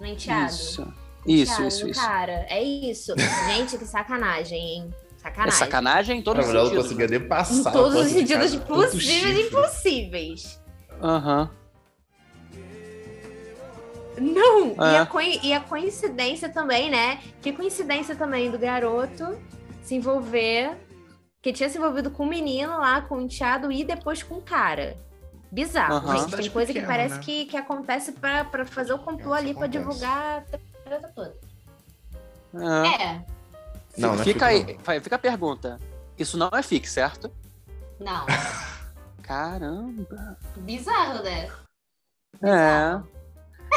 Não 0.00 0.06
é 0.06 0.10
enteado? 0.10 0.50
Isso. 0.52 0.92
Isso, 1.26 1.52
Enteado 1.52 1.68
isso, 1.68 1.84
do 1.84 1.90
isso. 1.90 2.00
cara. 2.00 2.46
É 2.48 2.62
isso. 2.62 3.14
Gente, 3.48 3.76
que 3.76 3.84
sacanagem, 3.84 4.58
hein? 4.58 4.94
É 4.94 5.20
Sacanagem. 5.20 5.58
sacanagem 5.58 6.18
em 6.20 6.22
todos 6.22 6.38
Na 6.38 6.46
os 6.46 6.52
verdade, 6.52 6.74
eu 6.74 6.82
não 6.82 6.88
sentidos. 6.88 6.98
conseguia 7.06 7.18
nem 7.18 7.28
passar. 7.28 7.70
Em 7.70 7.72
todos 7.72 7.94
os 8.00 8.12
sentidos 8.12 8.56
possíveis 8.56 9.38
e 9.38 9.42
impossíveis. 9.48 10.60
Aham. 11.02 11.50
Não, 14.20 14.70
e, 14.70 14.94
É. 14.94 14.98
a 14.98 15.06
coi- 15.06 15.40
e 15.42 15.52
a 15.52 15.60
coincidência 15.60 16.48
também, 16.48 16.90
né? 16.90 17.20
Que 17.40 17.52
coincidência 17.52 18.16
também 18.16 18.50
do 18.50 18.58
garoto 18.58 19.38
se 19.82 19.94
envolver, 19.94 20.76
que 21.40 21.52
tinha 21.52 21.68
se 21.68 21.78
envolvido 21.78 22.10
com 22.10 22.24
o 22.24 22.28
menino 22.28 22.78
lá, 22.78 23.00
com 23.02 23.16
o 23.16 23.20
enteado 23.20 23.70
e 23.70 23.84
depois 23.84 24.22
com 24.22 24.36
o 24.36 24.42
cara. 24.42 24.96
Bizarro, 25.50 26.06
gente. 26.12 26.24
Cidade 26.24 26.42
Tem 26.42 26.50
coisa 26.50 26.66
que 26.72 26.80
pequena, 26.80 26.92
parece 26.92 27.14
né? 27.14 27.20
que, 27.22 27.46
que 27.46 27.56
acontece 27.56 28.12
pra, 28.12 28.44
pra 28.44 28.64
fazer 28.66 28.92
o 28.92 28.98
complô 28.98 29.34
É, 29.34 29.38
ali, 29.38 29.50
acontece. 29.52 29.70
divulgar 29.72 30.38
a 30.38 30.58
treta 30.84 31.12
toda. 31.14 31.34
É. 32.54 33.02
É, 33.02 33.24
Não, 33.96 34.14
não 34.14 34.20
é 34.20 34.24
fica 34.24 34.48
fico, 34.48 34.90
aí, 34.90 35.00
fica 35.00 35.16
a 35.16 35.18
pergunta. 35.18 35.80
Isso 36.18 36.36
não 36.36 36.50
é 36.52 36.62
fique, 36.62 36.88
certo? 36.88 37.30
não. 37.98 38.26
Caramba. 39.22 40.38
Bizarro, 40.56 41.22
né? 41.22 41.50
É. 42.42 42.98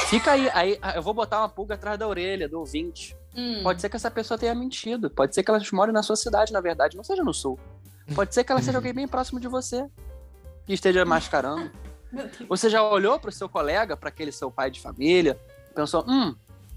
Fica 0.07 0.31
aí, 0.31 0.49
aí 0.53 0.79
eu 0.95 1.01
vou 1.01 1.13
botar 1.13 1.39
uma 1.39 1.49
pulga 1.49 1.75
atrás 1.75 1.99
da 1.99 2.07
orelha 2.07 2.47
do 2.47 2.59
ouvinte. 2.59 3.17
Hum. 3.35 3.61
Pode 3.61 3.81
ser 3.81 3.89
que 3.89 3.97
essa 3.97 4.09
pessoa 4.09 4.37
tenha 4.37 4.55
mentido. 4.55 5.09
Pode 5.09 5.35
ser 5.35 5.43
que 5.43 5.51
ela 5.51 5.59
more 5.73 5.91
na 5.91 6.03
sua 6.03 6.15
cidade, 6.15 6.53
na 6.53 6.61
verdade, 6.61 6.95
não 6.95 7.03
seja 7.03 7.21
no 7.23 7.33
sul. 7.33 7.59
Pode 8.15 8.33
ser 8.33 8.45
que 8.45 8.51
ela 8.51 8.61
seja 8.61 8.77
alguém 8.79 8.93
bem 8.93 9.07
próximo 9.07 9.39
de 9.41 9.47
você 9.49 9.89
que 10.65 10.73
esteja 10.73 11.05
mascarando. 11.05 11.71
Você 12.49 12.69
já 12.69 12.83
olhou 12.83 13.19
pro 13.19 13.31
seu 13.31 13.47
colega, 13.47 13.95
para 13.95 14.09
aquele 14.09 14.31
seu 14.31 14.51
pai 14.51 14.69
de 14.69 14.81
família, 14.81 15.39
pensou: 15.73 16.03
hum, 16.07 16.35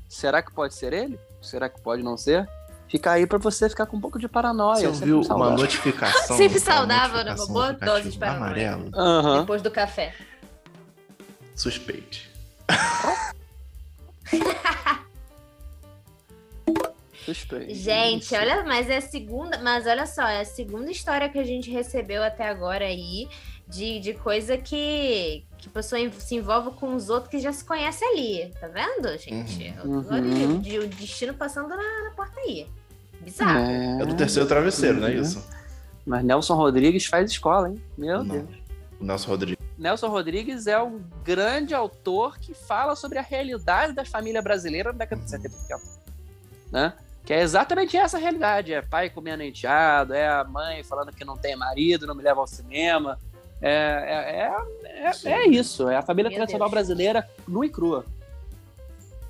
será 0.08 0.42
que 0.42 0.52
pode 0.52 0.74
ser 0.74 0.92
ele? 0.92 1.18
Será 1.42 1.68
que 1.68 1.80
pode 1.80 2.02
não 2.02 2.16
ser? 2.16 2.48
Fica 2.88 3.12
aí 3.12 3.26
pra 3.26 3.38
você 3.38 3.68
ficar 3.68 3.86
com 3.86 3.96
um 3.96 4.00
pouco 4.00 4.18
de 4.18 4.28
paranoia. 4.28 4.76
Você 4.76 4.94
sempre 4.94 5.12
ouviu 5.12 5.16
uma 5.16 5.24
saudável. 5.24 5.58
notificação? 5.58 6.36
Sempre 6.36 6.60
saudável, 6.60 7.24
né? 7.24 7.34
Uma 7.34 7.46
boa 7.46 7.72
dose 7.72 8.10
de 8.10 8.18
paranoia. 8.18 8.74
Amarelo? 8.74 8.90
Aham. 8.94 9.40
Depois 9.40 9.62
do 9.62 9.70
café. 9.70 10.14
Suspeite. 11.56 12.30
Suspeito. 17.24 17.74
Gente, 17.74 18.34
olha, 18.34 18.62
mas 18.64 18.90
é 18.90 18.98
a 18.98 19.00
segunda, 19.00 19.58
mas 19.58 19.86
olha 19.86 20.06
só, 20.06 20.28
é 20.28 20.40
a 20.40 20.44
segunda 20.44 20.90
história 20.90 21.28
que 21.28 21.38
a 21.38 21.44
gente 21.44 21.70
recebeu 21.70 22.22
até 22.22 22.48
agora 22.48 22.84
aí 22.84 23.28
de, 23.66 23.98
de 24.00 24.14
coisa 24.14 24.56
que, 24.56 25.44
que 25.58 25.68
a 25.68 25.70
pessoa 25.72 26.00
se 26.18 26.34
envolve 26.34 26.70
com 26.72 26.94
os 26.94 27.08
outros 27.08 27.30
que 27.30 27.38
já 27.38 27.52
se 27.52 27.64
conhece 27.64 28.04
ali, 28.04 28.52
tá 28.60 28.68
vendo, 28.68 29.08
gente? 29.18 29.74
Uhum. 29.84 30.56
O 30.56 30.58
de- 30.60 30.78
o 30.78 30.86
destino 30.88 31.34
passando 31.34 31.68
na, 31.70 31.76
na 31.76 32.10
porta 32.14 32.38
aí. 32.40 32.66
Bizarro. 33.20 33.58
É, 33.60 34.02
É 34.02 34.06
do 34.06 34.14
terceiro 34.16 34.46
travesseiro, 34.48 35.00
não 35.00 35.08
é 35.08 35.12
Uhum. 35.12 35.22
isso? 35.22 35.46
Mas 36.06 36.22
Nelson 36.22 36.54
Rodrigues 36.54 37.06
faz 37.06 37.30
escola, 37.30 37.70
hein? 37.70 37.82
Meu 37.96 38.22
Não. 38.22 38.34
Deus. 38.44 38.48
O 39.00 39.04
Nelson 39.04 39.30
Rodrigues. 39.30 39.64
Nelson 39.78 40.08
Rodrigues 40.08 40.66
é 40.66 40.80
um 40.80 41.02
grande 41.24 41.74
autor 41.74 42.38
que 42.38 42.52
fala 42.54 42.94
sobre 42.94 43.18
a 43.18 43.22
realidade 43.22 43.92
da 43.94 44.04
família 44.04 44.40
brasileira 44.42 44.92
na 44.92 44.98
década 44.98 45.22
de 45.22 45.30
70 45.30 45.54
e 45.54 45.74
80. 45.74 45.82
Né? 46.70 46.92
Que 47.24 47.32
é 47.32 47.40
exatamente 47.40 47.96
essa 47.96 48.18
realidade. 48.18 48.72
É 48.74 48.82
pai 48.82 49.08
comendo 49.08 49.42
enteado, 49.42 50.12
é 50.12 50.28
a 50.28 50.44
mãe 50.44 50.84
falando 50.84 51.10
que 51.10 51.24
não 51.24 51.36
tem 51.38 51.56
marido, 51.56 52.06
não 52.06 52.14
me 52.14 52.22
leva 52.22 52.40
ao 52.40 52.46
cinema. 52.46 53.18
É, 53.66 54.50
é, 54.94 55.06
é, 55.06 55.10
é, 55.24 55.32
é 55.32 55.48
isso. 55.48 55.88
É 55.88 55.96
a 55.96 56.02
família 56.02 56.28
Meu 56.28 56.36
tradicional 56.36 56.68
Deus. 56.68 56.72
brasileira 56.72 57.26
nua 57.48 57.64
e 57.64 57.70
crua. 57.70 58.04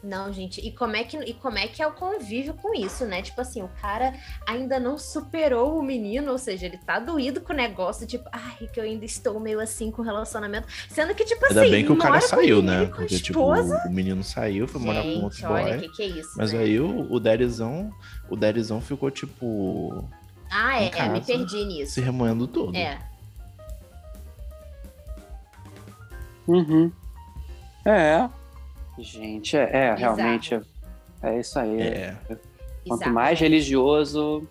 Não, 0.02 0.30
gente, 0.30 0.60
e 0.60 0.70
como, 0.70 0.94
é 0.94 1.02
que, 1.02 1.16
e 1.16 1.32
como 1.32 1.56
é 1.56 1.66
que 1.66 1.82
é 1.82 1.86
o 1.86 1.92
convívio 1.92 2.52
com 2.52 2.74
isso, 2.74 3.06
né? 3.06 3.22
Tipo 3.22 3.40
assim, 3.40 3.62
o 3.62 3.70
cara 3.80 4.12
ainda 4.46 4.78
não 4.78 4.98
superou 4.98 5.78
o 5.78 5.82
menino, 5.82 6.30
ou 6.30 6.36
seja, 6.36 6.66
ele 6.66 6.76
tá 6.76 6.98
doído 6.98 7.40
com 7.40 7.54
o 7.54 7.56
negócio, 7.56 8.06
tipo, 8.06 8.28
ai, 8.30 8.68
que 8.70 8.78
eu 8.78 8.84
ainda 8.84 9.06
estou 9.06 9.40
meio 9.40 9.58
assim 9.60 9.90
com 9.90 10.02
o 10.02 10.04
relacionamento. 10.04 10.68
Sendo 10.90 11.14
que, 11.14 11.24
tipo 11.24 11.46
Ainda 11.46 11.62
assim, 11.62 11.70
bem 11.70 11.86
que 11.86 11.92
o 11.92 11.96
cara 11.96 12.20
saiu, 12.20 12.60
né? 12.60 12.84
Porque, 12.84 13.18
tipo, 13.18 13.40
o 13.40 13.90
menino 13.90 14.22
saiu, 14.22 14.68
foi 14.68 14.78
morar 14.78 15.02
com 15.02 15.22
outro 15.22 15.38
Gente, 15.38 15.46
olha, 15.50 15.76
o 15.76 15.78
boy. 15.78 15.88
que, 15.88 15.96
que 15.96 16.02
é 16.02 16.06
isso? 16.06 16.30
Mas 16.36 16.52
né? 16.52 16.58
aí 16.58 16.78
o, 16.78 17.10
o 17.10 17.18
Derizão, 17.18 17.90
o 18.28 18.36
Derizão 18.36 18.82
ficou, 18.82 19.10
tipo, 19.10 20.06
Ah, 20.50 20.82
é, 20.82 20.90
casa, 20.90 21.12
me 21.12 21.22
perdi 21.22 21.64
nisso. 21.64 21.94
se 21.94 22.02
remoendo 22.02 22.46
todo. 22.46 22.76
É. 22.76 22.98
Uhum. 26.46 26.90
É. 27.84 28.28
Gente, 28.98 29.56
é, 29.56 29.70
é, 29.72 29.94
realmente. 29.94 30.60
É 31.22 31.40
isso 31.40 31.58
aí. 31.58 31.80
É. 31.80 32.16
Quanto 32.86 32.98
bizarro. 33.00 33.14
mais 33.14 33.38
religioso. 33.40 34.46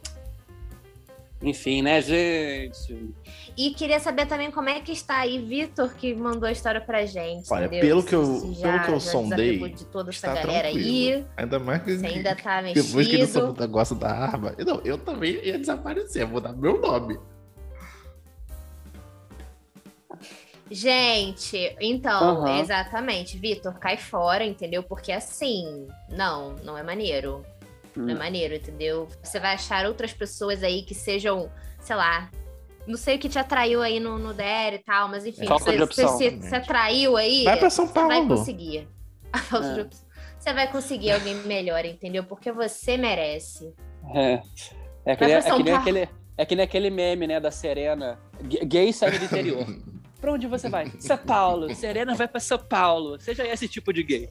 Enfim, 1.41 1.81
né, 1.81 2.01
gente? 2.01 3.13
E 3.57 3.71
queria 3.71 3.99
saber 3.99 4.25
também 4.25 4.49
como 4.49 4.69
é 4.69 4.79
que 4.79 4.93
está 4.93 5.19
aí 5.19 5.37
Vitor, 5.45 5.93
que 5.93 6.15
mandou 6.15 6.47
a 6.47 6.51
história 6.53 6.79
pra 6.79 7.05
gente. 7.05 7.51
Olha, 7.51 7.65
entendeu? 7.65 7.81
pelo 7.81 8.03
que 8.03 8.15
eu- 8.15 8.25
Se 8.25 8.61
pelo 8.61 8.79
que 8.83 8.89
eu 8.91 8.99
já 8.99 8.99
sondei, 8.99 9.59
de 9.69 9.85
toda 9.87 10.09
essa 10.09 10.27
está 10.27 10.41
galera 10.41 10.69
tranquilo. 10.71 11.17
aí. 11.17 11.25
Ainda 11.35 11.59
mais 11.59 11.83
que, 11.83 11.97
Você 11.97 12.05
ainda 12.07 12.35
tá 12.35 12.61
depois 12.73 13.07
que 13.07 13.13
ele 13.13 13.23
mexido. 13.23 13.55
negócio 13.59 13.95
da 13.95 14.09
arma. 14.09 14.55
Não, 14.65 14.79
eu 14.85 14.97
também 14.97 15.33
ia 15.45 15.59
desaparecer, 15.59 16.25
vou 16.25 16.39
dar 16.39 16.53
meu 16.53 16.79
nome. 16.79 17.19
Gente, 20.73 21.75
então, 21.79 22.41
Aham. 22.43 22.59
exatamente, 22.59 23.37
Vitor, 23.37 23.77
cai 23.77 23.95
fora, 23.95 24.43
entendeu? 24.43 24.81
Porque 24.81 25.11
assim, 25.11 25.85
não, 26.09 26.55
não 26.63 26.75
é 26.75 26.81
maneiro. 26.81 27.45
Não 27.95 28.09
é 28.09 28.13
Hum. 28.13 28.17
maneiro, 28.17 28.55
entendeu? 28.55 29.07
Você 29.21 29.39
vai 29.39 29.53
achar 29.53 29.85
outras 29.85 30.11
pessoas 30.11 30.63
aí 30.63 30.81
que 30.81 30.95
sejam, 30.95 31.47
sei 31.79 31.95
lá, 31.95 32.27
não 32.87 32.97
sei 32.97 33.17
o 33.17 33.19
que 33.19 33.29
te 33.29 33.37
atraiu 33.37 33.83
aí 33.83 33.99
no, 33.99 34.17
no 34.17 34.33
DR 34.33 34.73
e 34.73 34.79
tal, 34.79 35.07
mas 35.09 35.27
enfim, 35.27 35.45
Falta 35.45 35.65
você, 35.65 35.77
de 35.77 35.83
opção, 35.83 36.07
você 36.07 36.31
se, 36.41 36.49
se 36.49 36.55
atraiu 36.55 37.15
aí, 37.17 37.43
Vai 37.43 37.57
pra 37.59 37.69
São 37.69 37.85
você 37.85 37.93
vai 37.93 38.07
Paulo. 38.21 38.27
conseguir. 38.29 38.87
A 39.31 39.37
falta 39.45 39.67
É. 39.67 39.73
de 39.75 39.81
opção. 39.81 40.07
Você 40.39 40.53
vai 40.53 40.71
conseguir 40.71 41.11
alguém 41.11 41.35
melhor, 41.35 41.85
entendeu? 41.85 42.23
Porque 42.23 42.51
você 42.51 42.97
merece. 42.97 43.71
É. 44.15 44.41
É 45.05 45.15
que, 45.15 45.23
nem, 45.25 45.35
é, 45.35 45.41
São 45.41 45.57
que 45.57 45.63
nem 45.63 45.73
Paulo. 45.73 45.87
aquele, 45.89 46.09
é 46.35 46.45
que 46.47 46.55
nem 46.55 46.63
aquele 46.65 46.89
meme, 46.89 47.27
né, 47.27 47.39
da 47.39 47.51
Serena. 47.51 48.19
Gay 48.41 48.91
sai 48.91 49.19
do 49.19 49.23
interior. 49.25 49.65
pra 50.23 50.31
onde 50.31 50.47
você 50.47 50.69
vai? 50.69 50.89
São 50.99 51.17
Paulo. 51.17 51.75
Serena 51.75 52.15
vai 52.15 52.29
pra 52.29 52.39
São 52.39 52.57
Paulo. 52.57 53.19
Seja 53.19 53.45
esse 53.45 53.67
tipo 53.67 53.91
de 53.91 54.03
gay. 54.03 54.29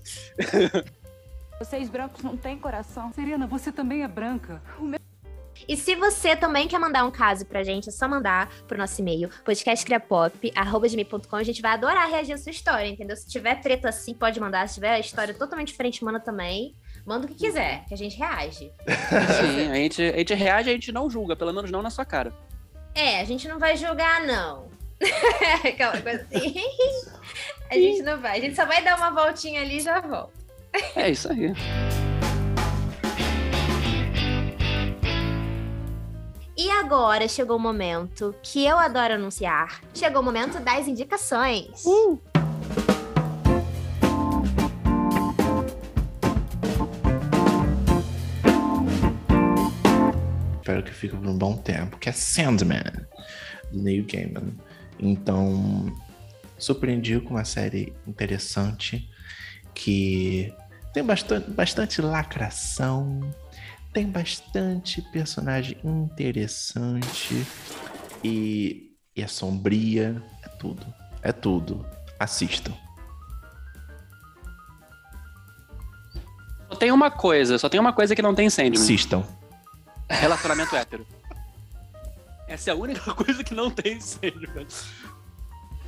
Vocês 1.59 1.91
brancos 1.91 2.25
não 2.25 2.35
têm 2.35 2.59
coração. 2.59 3.13
Serena, 3.13 3.47
você 3.47 3.71
também 3.71 4.03
é 4.03 4.09
branca. 4.09 4.63
O 4.81 4.85
meu 4.85 4.99
E 5.69 5.77
se 5.77 5.95
você 5.95 6.35
também 6.35 6.67
quer 6.67 6.79
mandar 6.79 7.05
um 7.05 7.11
caso 7.11 7.45
pra 7.45 7.63
gente, 7.63 7.91
é 7.91 7.93
só 7.93 8.09
mandar 8.09 8.49
pro 8.67 8.79
nosso 8.79 9.03
e-mail, 9.03 9.29
podcastcriapop.com. 9.45 11.37
A 11.37 11.43
gente 11.43 11.61
vai 11.61 11.73
adorar 11.73 12.09
reagir 12.09 12.33
a 12.33 12.39
sua 12.39 12.51
história, 12.51 12.89
entendeu? 12.89 13.15
Se 13.15 13.29
tiver 13.29 13.57
treta 13.57 13.91
assim, 13.91 14.15
pode 14.15 14.41
mandar. 14.41 14.67
Se 14.69 14.77
tiver 14.77 14.99
história 14.99 15.35
totalmente 15.35 15.69
diferente, 15.69 16.03
manda 16.03 16.19
também. 16.19 16.75
Manda 17.05 17.27
o 17.27 17.29
que 17.29 17.35
quiser, 17.35 17.85
que 17.87 17.93
a 17.93 17.99
gente 17.99 18.17
reage. 18.17 18.73
Sim, 18.89 19.71
a 19.71 19.75
gente, 19.75 20.03
a 20.03 20.17
gente 20.17 20.35
reage, 20.35 20.71
a 20.71 20.73
gente 20.73 20.91
não 20.91 21.11
julga, 21.11 21.37
pelo 21.37 21.53
menos 21.53 21.71
não 21.71 21.83
na 21.83 21.91
sua 21.91 22.07
cara. 22.07 22.33
É, 22.95 23.21
a 23.21 23.25
gente 23.25 23.47
não 23.47 23.59
vai 23.59 23.77
julgar, 23.77 24.25
não. 24.25 24.72
Aquela 25.65 26.01
coisa 26.01 26.27
assim. 26.31 26.55
A 27.71 27.75
gente 27.75 28.03
não 28.03 28.21
vai. 28.21 28.39
A 28.39 28.41
gente 28.41 28.57
só 28.57 28.67
vai 28.67 28.83
dar 28.83 28.97
uma 28.97 29.11
voltinha 29.11 29.61
ali 29.61 29.79
e 29.79 29.81
já 29.81 30.01
volta. 30.01 30.33
É 30.97 31.11
isso 31.11 31.31
aí. 31.31 31.53
E 36.57 36.71
agora 36.71 37.27
chegou 37.27 37.57
o 37.57 37.61
momento 37.61 38.35
que 38.43 38.65
eu 38.65 38.79
adoro 38.79 39.15
anunciar. 39.15 39.81
Chegou 39.95 40.23
o 40.23 40.25
momento 40.25 40.61
das 40.61 40.87
indicações. 40.87 41.85
Espero 50.57 50.83
que 50.85 50.93
fique 50.93 51.17
por 51.17 51.27
um 51.27 51.37
bom 51.37 51.57
tempo, 51.57 51.99
que 51.99 52.09
é 52.09 52.13
Sandman, 52.13 52.85
do 53.73 53.83
Neil 53.83 54.07
Gaiman. 54.07 54.55
Então, 55.03 55.93
surpreendi 56.57 57.19
com 57.19 57.31
uma 57.31 57.45
série 57.45 57.93
interessante 58.07 59.11
que 59.75 60.55
tem 60.95 61.03
bastante, 61.03 61.51
bastante 61.51 62.01
lacração, 62.01 63.21
tem 63.93 64.07
bastante 64.07 65.03
personagem 65.11 65.77
interessante 65.83 67.45
e, 68.23 68.93
e 69.17 69.23
é 69.23 69.27
sombria, 69.27 70.23
é 70.45 70.49
tudo, 70.49 70.87
é 71.21 71.33
tudo. 71.33 71.85
Assistam. 72.21 72.73
Só 76.69 76.77
tem 76.77 76.93
uma 76.93 77.11
coisa, 77.11 77.59
só 77.59 77.69
tem 77.69 77.81
uma 77.81 77.93
coisa 77.93 78.15
que 78.15 78.23
não 78.23 78.37
tem 78.37 78.49
Sandman. 78.49 78.81
Assistam. 78.81 79.25
Relacionamento 80.09 80.77
hétero. 80.77 81.05
Essa 82.53 82.71
é 82.71 82.73
a 82.73 82.77
única 82.77 83.13
coisa 83.15 83.43
que 83.43 83.55
não 83.55 83.71
tem 83.71 83.99
Sandman. 84.01 84.67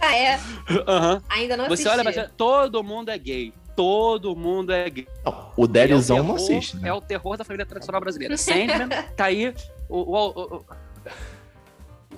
Ah, 0.00 0.16
é? 0.16 0.40
Aham. 0.86 1.22
Ainda 1.28 1.56
não 1.56 1.64
Você 1.66 1.74
assisti. 1.74 1.88
olha 1.88 2.02
pra 2.02 2.12
você, 2.12 2.28
todo 2.36 2.82
mundo 2.82 3.10
é 3.10 3.18
gay. 3.18 3.52
Todo 3.76 4.34
mundo 4.36 4.72
é 4.72 4.88
gay. 4.88 5.06
Não, 5.24 5.52
o 5.56 5.66
Derizão 5.66 6.16
É 6.18 6.20
o 6.20 6.24
não 6.24 6.34
assiste, 6.36 6.76
né? 6.76 6.88
É 6.88 6.92
o 6.92 7.00
terror 7.00 7.36
da 7.36 7.44
família 7.44 7.66
tradicional 7.66 8.00
brasileira. 8.00 8.36
Sandman 8.36 8.88
tá 9.16 9.24
aí. 9.26 9.54
O, 9.88 9.98
o- 9.98 10.30
o- 10.30 10.56
o- 10.56 10.64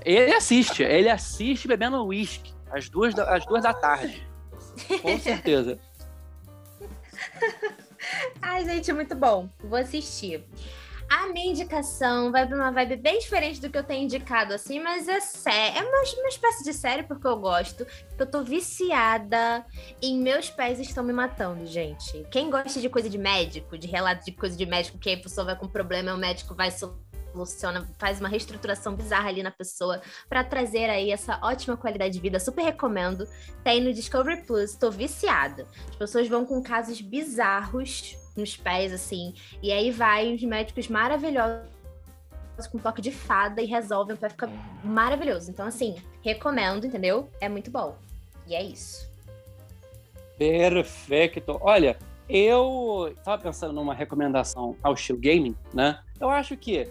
Ele 0.04 0.32
assiste, 0.34 0.82
ele 0.82 1.08
assiste 1.08 1.66
bebendo 1.66 2.04
uísque 2.04 2.52
às 2.70 2.88
duas, 2.88 3.14
da, 3.14 3.34
às 3.34 3.44
duas 3.46 3.62
da 3.64 3.72
tarde. 3.74 4.24
Com 5.02 5.18
certeza. 5.18 5.78
Ai, 8.40 8.64
gente, 8.64 8.92
muito 8.92 9.14
bom. 9.16 9.48
Vou 9.64 9.78
assistir. 9.78 10.44
A 11.08 11.28
minha 11.28 11.50
indicação 11.50 12.32
vai 12.32 12.46
pra 12.46 12.56
uma 12.56 12.70
vibe 12.70 12.96
bem 12.96 13.18
diferente 13.18 13.60
do 13.60 13.70
que 13.70 13.78
eu 13.78 13.84
tenho 13.84 14.04
indicado, 14.04 14.52
assim, 14.52 14.80
mas 14.80 15.08
é 15.08 15.20
série. 15.20 15.78
É 15.78 15.82
uma, 15.82 16.02
uma 16.18 16.28
espécie 16.28 16.64
de 16.64 16.72
série 16.72 17.04
porque 17.04 17.26
eu 17.26 17.36
gosto. 17.38 17.86
Eu 18.18 18.26
tô 18.26 18.42
viciada 18.42 19.64
em 20.02 20.18
Meus 20.18 20.50
Pés 20.50 20.80
Estão 20.80 21.04
Me 21.04 21.12
Matando, 21.12 21.64
gente. 21.66 22.26
Quem 22.30 22.50
gosta 22.50 22.80
de 22.80 22.88
coisa 22.88 23.08
de 23.08 23.18
médico, 23.18 23.78
de 23.78 23.86
relato 23.86 24.24
de 24.24 24.32
coisa 24.32 24.56
de 24.56 24.66
médico, 24.66 24.98
que 24.98 25.10
a 25.10 25.16
pessoa 25.16 25.44
vai 25.44 25.56
com 25.56 25.68
problema 25.68 26.14
o 26.14 26.18
médico 26.18 26.54
vai 26.54 26.70
revoluciona, 27.36 27.86
faz 27.98 28.18
uma 28.18 28.28
reestruturação 28.28 28.94
bizarra 28.94 29.28
ali 29.28 29.42
na 29.42 29.50
pessoa 29.50 30.00
para 30.28 30.42
trazer 30.42 30.88
aí 30.88 31.10
essa 31.10 31.38
ótima 31.42 31.76
qualidade 31.76 32.14
de 32.14 32.20
vida. 32.20 32.40
Super 32.40 32.62
recomendo. 32.62 33.28
Tem 33.62 33.82
no 33.82 33.92
Discovery 33.92 34.42
Plus, 34.44 34.74
tô 34.74 34.90
viciada. 34.90 35.66
As 35.90 35.96
pessoas 35.96 36.26
vão 36.26 36.44
com 36.46 36.62
casos 36.62 37.00
bizarros 37.00 38.16
nos 38.36 38.56
pés, 38.56 38.92
assim, 38.92 39.34
e 39.62 39.72
aí 39.72 39.90
vai 39.90 40.34
os 40.34 40.42
médicos 40.42 40.88
maravilhosos 40.88 41.66
com 42.70 42.78
toque 42.78 43.02
de 43.02 43.10
fada 43.10 43.60
e 43.60 43.66
resolvem 43.66 44.16
vai 44.16 44.30
ficar 44.30 44.48
maravilhoso. 44.82 45.50
Então, 45.50 45.66
assim, 45.66 45.96
recomendo, 46.22 46.86
entendeu? 46.86 47.28
É 47.40 47.48
muito 47.48 47.70
bom. 47.70 47.96
E 48.46 48.54
é 48.54 48.62
isso. 48.62 49.10
Perfeito. 50.38 51.58
Olha, 51.60 51.98
eu 52.28 53.12
estava 53.16 53.42
pensando 53.42 53.72
numa 53.72 53.94
recomendação 53.94 54.76
ao 54.82 54.94
estilo 54.94 55.18
gaming, 55.18 55.54
né? 55.72 56.00
Eu 56.20 56.28
acho 56.28 56.56
que 56.56 56.88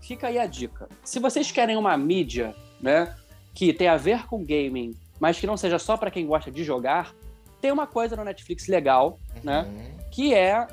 fica 0.00 0.28
aí 0.28 0.38
a 0.38 0.46
dica. 0.46 0.88
Se 1.04 1.18
vocês 1.18 1.50
querem 1.50 1.76
uma 1.76 1.96
mídia, 1.96 2.54
né, 2.80 3.14
que 3.54 3.72
tem 3.72 3.88
a 3.88 3.96
ver 3.96 4.26
com 4.26 4.44
gaming, 4.44 4.94
mas 5.18 5.38
que 5.38 5.46
não 5.46 5.56
seja 5.56 5.78
só 5.78 5.96
para 5.96 6.10
quem 6.10 6.26
gosta 6.26 6.50
de 6.50 6.64
jogar, 6.64 7.14
tem 7.60 7.70
uma 7.70 7.86
coisa 7.86 8.16
no 8.16 8.24
Netflix 8.24 8.66
legal, 8.68 9.18
né, 9.44 9.62
uhum. 9.62 9.72
né, 9.72 9.98
que 10.10 10.34
é 10.34 10.66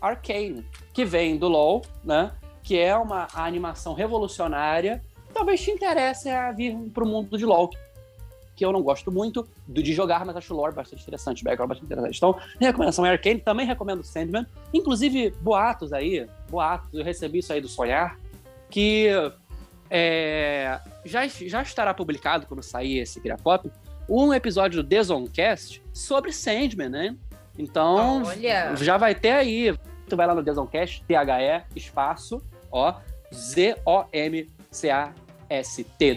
Arcane, 0.00 0.64
que 0.92 1.04
vem 1.04 1.36
do 1.36 1.48
LoL, 1.48 1.82
né, 2.04 2.32
que 2.62 2.78
é 2.78 2.96
uma 2.96 3.28
animação 3.34 3.94
revolucionária. 3.94 5.02
Talvez 5.32 5.60
te 5.60 5.70
interesse 5.70 6.28
a 6.28 6.52
vir 6.52 6.76
para 6.92 7.04
o 7.04 7.06
mundo 7.06 7.36
de 7.36 7.44
LoL, 7.44 7.70
que 8.58 8.64
eu 8.64 8.72
não 8.72 8.82
gosto 8.82 9.12
muito 9.12 9.48
de 9.68 9.92
jogar, 9.92 10.26
mas 10.26 10.36
acho 10.36 10.52
o 10.52 10.56
lore 10.56 10.74
bastante 10.74 11.02
interessante, 11.02 11.42
o 11.42 11.44
background 11.44 11.68
bastante 11.68 11.86
interessante. 11.86 12.16
Então, 12.16 12.36
minha 12.58 12.70
recomendação 12.70 13.06
é 13.06 13.10
Arcane, 13.10 13.40
também 13.40 13.64
recomendo 13.64 14.02
Sandman. 14.02 14.44
Inclusive, 14.74 15.30
boatos 15.40 15.92
aí, 15.92 16.26
boatos, 16.50 16.92
eu 16.92 17.04
recebi 17.04 17.38
isso 17.38 17.52
aí 17.52 17.60
do 17.60 17.68
Sonhar, 17.68 18.18
que 18.68 19.10
é, 19.88 20.80
já, 21.04 21.26
já 21.28 21.62
estará 21.62 21.94
publicado 21.94 22.46
quando 22.46 22.62
sair 22.62 22.98
esse 22.98 23.20
Pop, 23.42 23.70
um 24.08 24.34
episódio 24.34 24.82
do 24.82 24.88
The 24.88 25.02
Zonecast 25.04 25.82
sobre 25.92 26.32
Sandman, 26.32 26.88
né? 26.88 27.16
Então, 27.56 28.24
Olha. 28.24 28.74
já 28.76 28.96
vai 28.96 29.14
ter 29.14 29.32
aí. 29.32 29.78
Tu 30.08 30.16
vai 30.16 30.26
lá 30.26 30.34
no 30.34 30.42
The 30.42 30.52
Zonecast, 30.52 31.04
T-H-E, 31.04 31.64
espaço, 31.76 32.42
ó, 32.70 32.94
Z-O-M-C-A-S-T, 33.32 34.54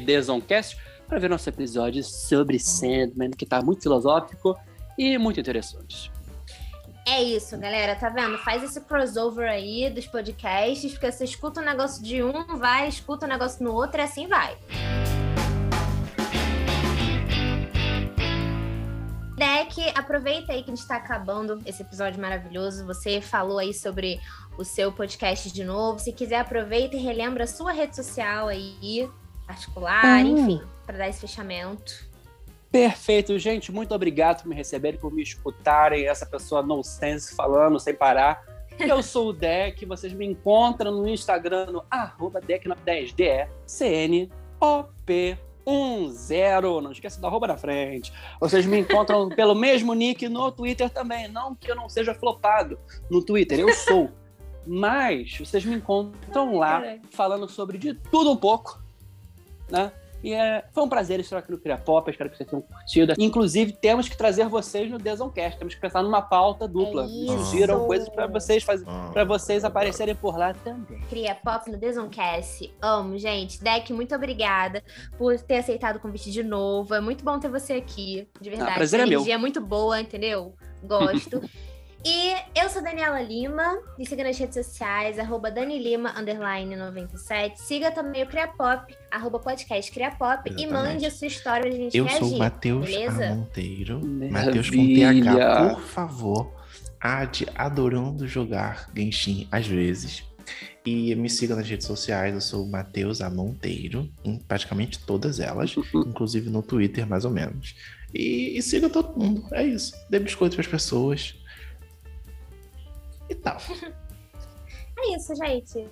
The 0.06 0.22
Zonecast 0.22 0.78
para 1.08 1.20
ver 1.20 1.30
nosso 1.30 1.50
episódio 1.50 2.04
sobre 2.04 2.58
Sandman, 2.58 3.32
que 3.32 3.46
tá 3.46 3.62
muito 3.62 3.84
filosófico 3.84 4.58
e 4.98 5.18
muito 5.18 5.42
interessante. 5.42 6.10
É 7.06 7.22
isso, 7.22 7.58
galera, 7.58 7.96
tá 7.96 8.08
vendo? 8.08 8.38
Faz 8.38 8.64
esse 8.64 8.80
crossover 8.82 9.50
aí 9.50 9.90
dos 9.90 10.08
podcasts, 10.08 10.92
porque 10.94 11.12
você 11.12 11.26
escuta 11.26 11.60
um 11.60 11.66
negócio 11.66 12.02
de 12.02 12.24
um, 12.24 12.58
vai, 12.58 12.88
escuta 12.88 13.26
um 13.26 13.30
negócio 13.30 13.62
no 13.62 13.74
outro 13.74 14.00
e 14.00 14.04
assim 14.04 14.28
vai. 14.28 14.56
Deck, 19.42 19.82
aproveita 19.96 20.54
aí 20.54 20.62
que 20.62 20.70
a 20.70 20.76
gente 20.76 20.88
tá 20.88 20.98
acabando 20.98 21.60
esse 21.66 21.82
episódio 21.82 22.22
maravilhoso. 22.22 22.86
Você 22.86 23.20
falou 23.20 23.58
aí 23.58 23.74
sobre 23.74 24.22
o 24.56 24.64
seu 24.64 24.92
podcast 24.92 25.52
de 25.52 25.64
novo. 25.64 25.98
Se 25.98 26.14
quiser, 26.14 26.42
aproveita 26.42 26.96
e 26.96 27.00
relembra 27.00 27.46
a 27.46 27.48
sua 27.48 27.72
rede 27.72 27.96
social 27.96 28.50
aí, 28.50 29.10
particular, 29.48 30.24
hum. 30.24 30.38
enfim 30.38 30.62
para 30.86 31.00
dar 31.00 31.10
esse 31.10 31.22
fechamento. 31.22 32.08
Perfeito, 32.72 33.40
gente. 33.40 33.72
Muito 33.72 33.96
obrigado 33.96 34.44
por 34.44 34.50
me 34.50 34.54
receberem, 34.54 35.00
por 35.00 35.12
me 35.12 35.24
escutarem. 35.24 36.06
Essa 36.06 36.28
pessoa 36.28 36.62
no 36.62 36.84
sense 36.84 37.36
falando 37.36 37.80
sem 37.80 37.96
parar. 37.96 38.44
Eu 38.78 39.02
sou 39.04 39.30
o 39.30 39.34
Deck, 39.34 39.84
vocês 39.88 40.14
me 40.14 40.28
encontram 40.28 40.92
no 40.92 41.10
Instagram 41.10 41.66
no 41.72 41.84
arroba 41.90 42.40
Deck10, 42.42 43.16
D-E-C-N-O-P-1-0. 45.66 46.82
Não 46.82 46.92
esqueça 46.92 47.20
da 47.20 47.28
arroba 47.28 47.48
na 47.48 47.58
frente. 47.58 48.12
Vocês 48.40 48.66
me 48.66 48.80
encontram 48.80 49.30
pelo 49.36 49.56
mesmo 49.56 49.94
nick 49.94 50.28
no 50.28 50.52
Twitter 50.52 50.90
também. 50.90 51.28
Não 51.28 51.56
que 51.56 51.72
eu 51.72 51.76
não 51.76 51.90
seja 51.90 52.14
flopado 52.14 52.80
no 53.10 53.24
Twitter, 53.24 53.60
eu 53.60 53.74
sou. 53.74 54.10
Mas 54.66 55.38
vocês 55.38 55.66
me 55.66 55.76
encontram 55.76 56.58
lá 56.58 56.82
falando 57.10 57.50
sobre 57.50 57.78
de 57.78 57.94
tudo 57.94 58.32
um 58.32 58.38
pouco, 58.38 58.80
né? 59.70 59.92
E 60.24 60.34
é, 60.34 60.64
foi 60.72 60.84
um 60.84 60.90
prazer 60.90 61.20
estar 61.20 61.38
aqui 61.38 61.52
no 61.52 61.58
Cria 61.58 61.78
Pop, 61.78 62.10
espero 62.10 62.30
que 62.30 62.38
vocês 62.38 62.50
tenham 62.50 62.62
curtido. 62.62 63.14
Inclusive, 63.18 63.72
temos 63.74 64.08
que 64.08 64.16
trazer 64.16 64.48
vocês 64.48 64.90
no 64.90 64.98
Desoncast, 64.98 65.58
temos 65.58 65.74
que 65.74 65.82
pensar 65.82 66.04
numa 66.04 66.22
pauta 66.22 66.68
dupla. 66.68 67.06
É 67.06 67.08
Surgiram 67.08 67.86
coisas 67.86 68.08
para 68.10 68.28
vocês 68.28 68.64
faz... 68.64 68.84
Ah. 68.86 69.10
para 69.12 69.24
vocês 69.24 69.64
aparecerem 69.64 70.16
por 70.16 70.38
lá 70.38 70.54
também. 70.54 71.00
Cria 71.10 71.36
Pop 71.36 71.70
no 71.70 71.78
Desoncast. 71.78 72.74
Amo, 72.82 73.18
gente. 73.18 73.62
Deck, 73.64 73.92
muito 73.94 74.14
obrigada 74.16 74.84
por 75.18 75.40
ter 75.40 75.58
aceitado 75.58 75.96
o 75.96 76.00
convite 76.00 76.32
de 76.32 76.44
novo. 76.44 76.94
É 76.94 77.02
muito 77.02 77.24
bom 77.24 77.40
ter 77.40 77.50
você 77.50 77.74
aqui, 77.74 78.28
de 78.40 78.50
ah, 78.50 78.52
verdade. 78.52 78.72
Ah, 78.72 78.76
prazer 78.76 79.00
a 79.00 79.04
é 79.04 79.06
meu. 79.08 79.26
é 79.26 79.38
muito 79.38 79.60
boa, 79.62 80.00
entendeu? 80.00 80.54
Gosto. 80.84 81.42
E 82.04 82.34
eu 82.60 82.68
sou 82.68 82.82
Daniela 82.82 83.22
Lima, 83.22 83.78
me 83.98 84.08
siga 84.08 84.24
nas 84.24 84.38
redes 84.38 84.56
sociais, 84.56 85.20
arroba 85.20 85.52
Danilima, 85.52 86.12
underline 86.18 86.76
97. 86.76 87.62
Siga 87.62 87.92
também 87.92 88.24
o 88.24 88.28
Criapop, 88.28 88.96
arroba 89.12 89.38
podcast 89.40 89.92
Criapop 89.92 90.50
Exatamente. 90.50 90.64
e 90.64 90.68
mande 90.68 91.06
a 91.06 91.12
sua 91.12 91.28
história 91.28 91.70
pra 91.70 91.72
gente 91.72 91.96
eu 91.96 92.06
reagir. 92.06 92.22
Eu 92.24 92.28
sou 92.28 92.36
o 92.36 92.40
Matheus 92.40 92.90
Monteiro, 93.30 94.02
Matheus 94.32 94.70
com 94.72 94.96
TH, 94.96 95.76
por 95.76 95.82
favor, 95.82 96.52
ade 97.00 97.48
adorando 97.54 98.28
jogar 98.28 98.90
Genshin 98.96 99.48
às 99.52 99.68
vezes. 99.68 100.24
E 100.84 101.14
me 101.14 101.30
siga 101.30 101.56
nas 101.56 101.70
redes 101.70 101.86
sociais, 101.86 102.34
eu 102.34 102.42
sou 102.42 102.66
o 102.66 102.70
Matheus 102.70 103.22
A. 103.22 103.30
Monteiro, 103.30 104.10
em 104.26 104.40
praticamente 104.40 104.98
todas 105.06 105.40
elas, 105.40 105.76
inclusive 105.94 106.50
no 106.50 106.64
Twitter, 106.64 107.08
mais 107.08 107.26
ou 107.26 107.30
menos. 107.30 107.76
E, 108.12 108.58
e 108.58 108.62
siga 108.64 108.90
todo 108.90 109.18
mundo, 109.18 109.46
é 109.52 109.64
isso. 109.64 109.94
Dê 110.10 110.18
biscoito 110.18 110.56
para 110.56 110.66
as 110.66 110.72
pessoas, 110.72 111.36
e 113.32 113.36
tal. 113.36 113.58
é 114.98 115.16
isso, 115.16 115.36
gente. 115.36 115.88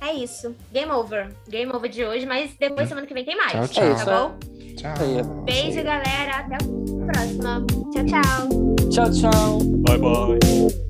É 0.00 0.12
isso. 0.12 0.54
Game 0.72 0.90
over. 0.90 1.30
Game 1.48 1.72
over 1.72 1.90
de 1.90 2.04
hoje, 2.04 2.26
mas 2.26 2.54
depois 2.58 2.88
semana 2.88 3.06
que 3.06 3.14
vem 3.14 3.24
tem 3.24 3.36
mais. 3.36 3.52
Tchau, 3.52 3.68
tchau. 3.68 4.04
Tá 4.04 4.28
bom? 4.28 4.38
Tchau. 4.76 5.44
Beijo, 5.44 5.82
galera. 5.82 6.38
Até 6.38 6.56
a 6.56 7.12
próxima. 7.12 7.66
Tchau, 7.92 8.04
tchau. 8.06 8.90
Tchau, 8.90 9.10
tchau. 9.12 9.58
Bye, 9.86 9.98
bye. 9.98 10.87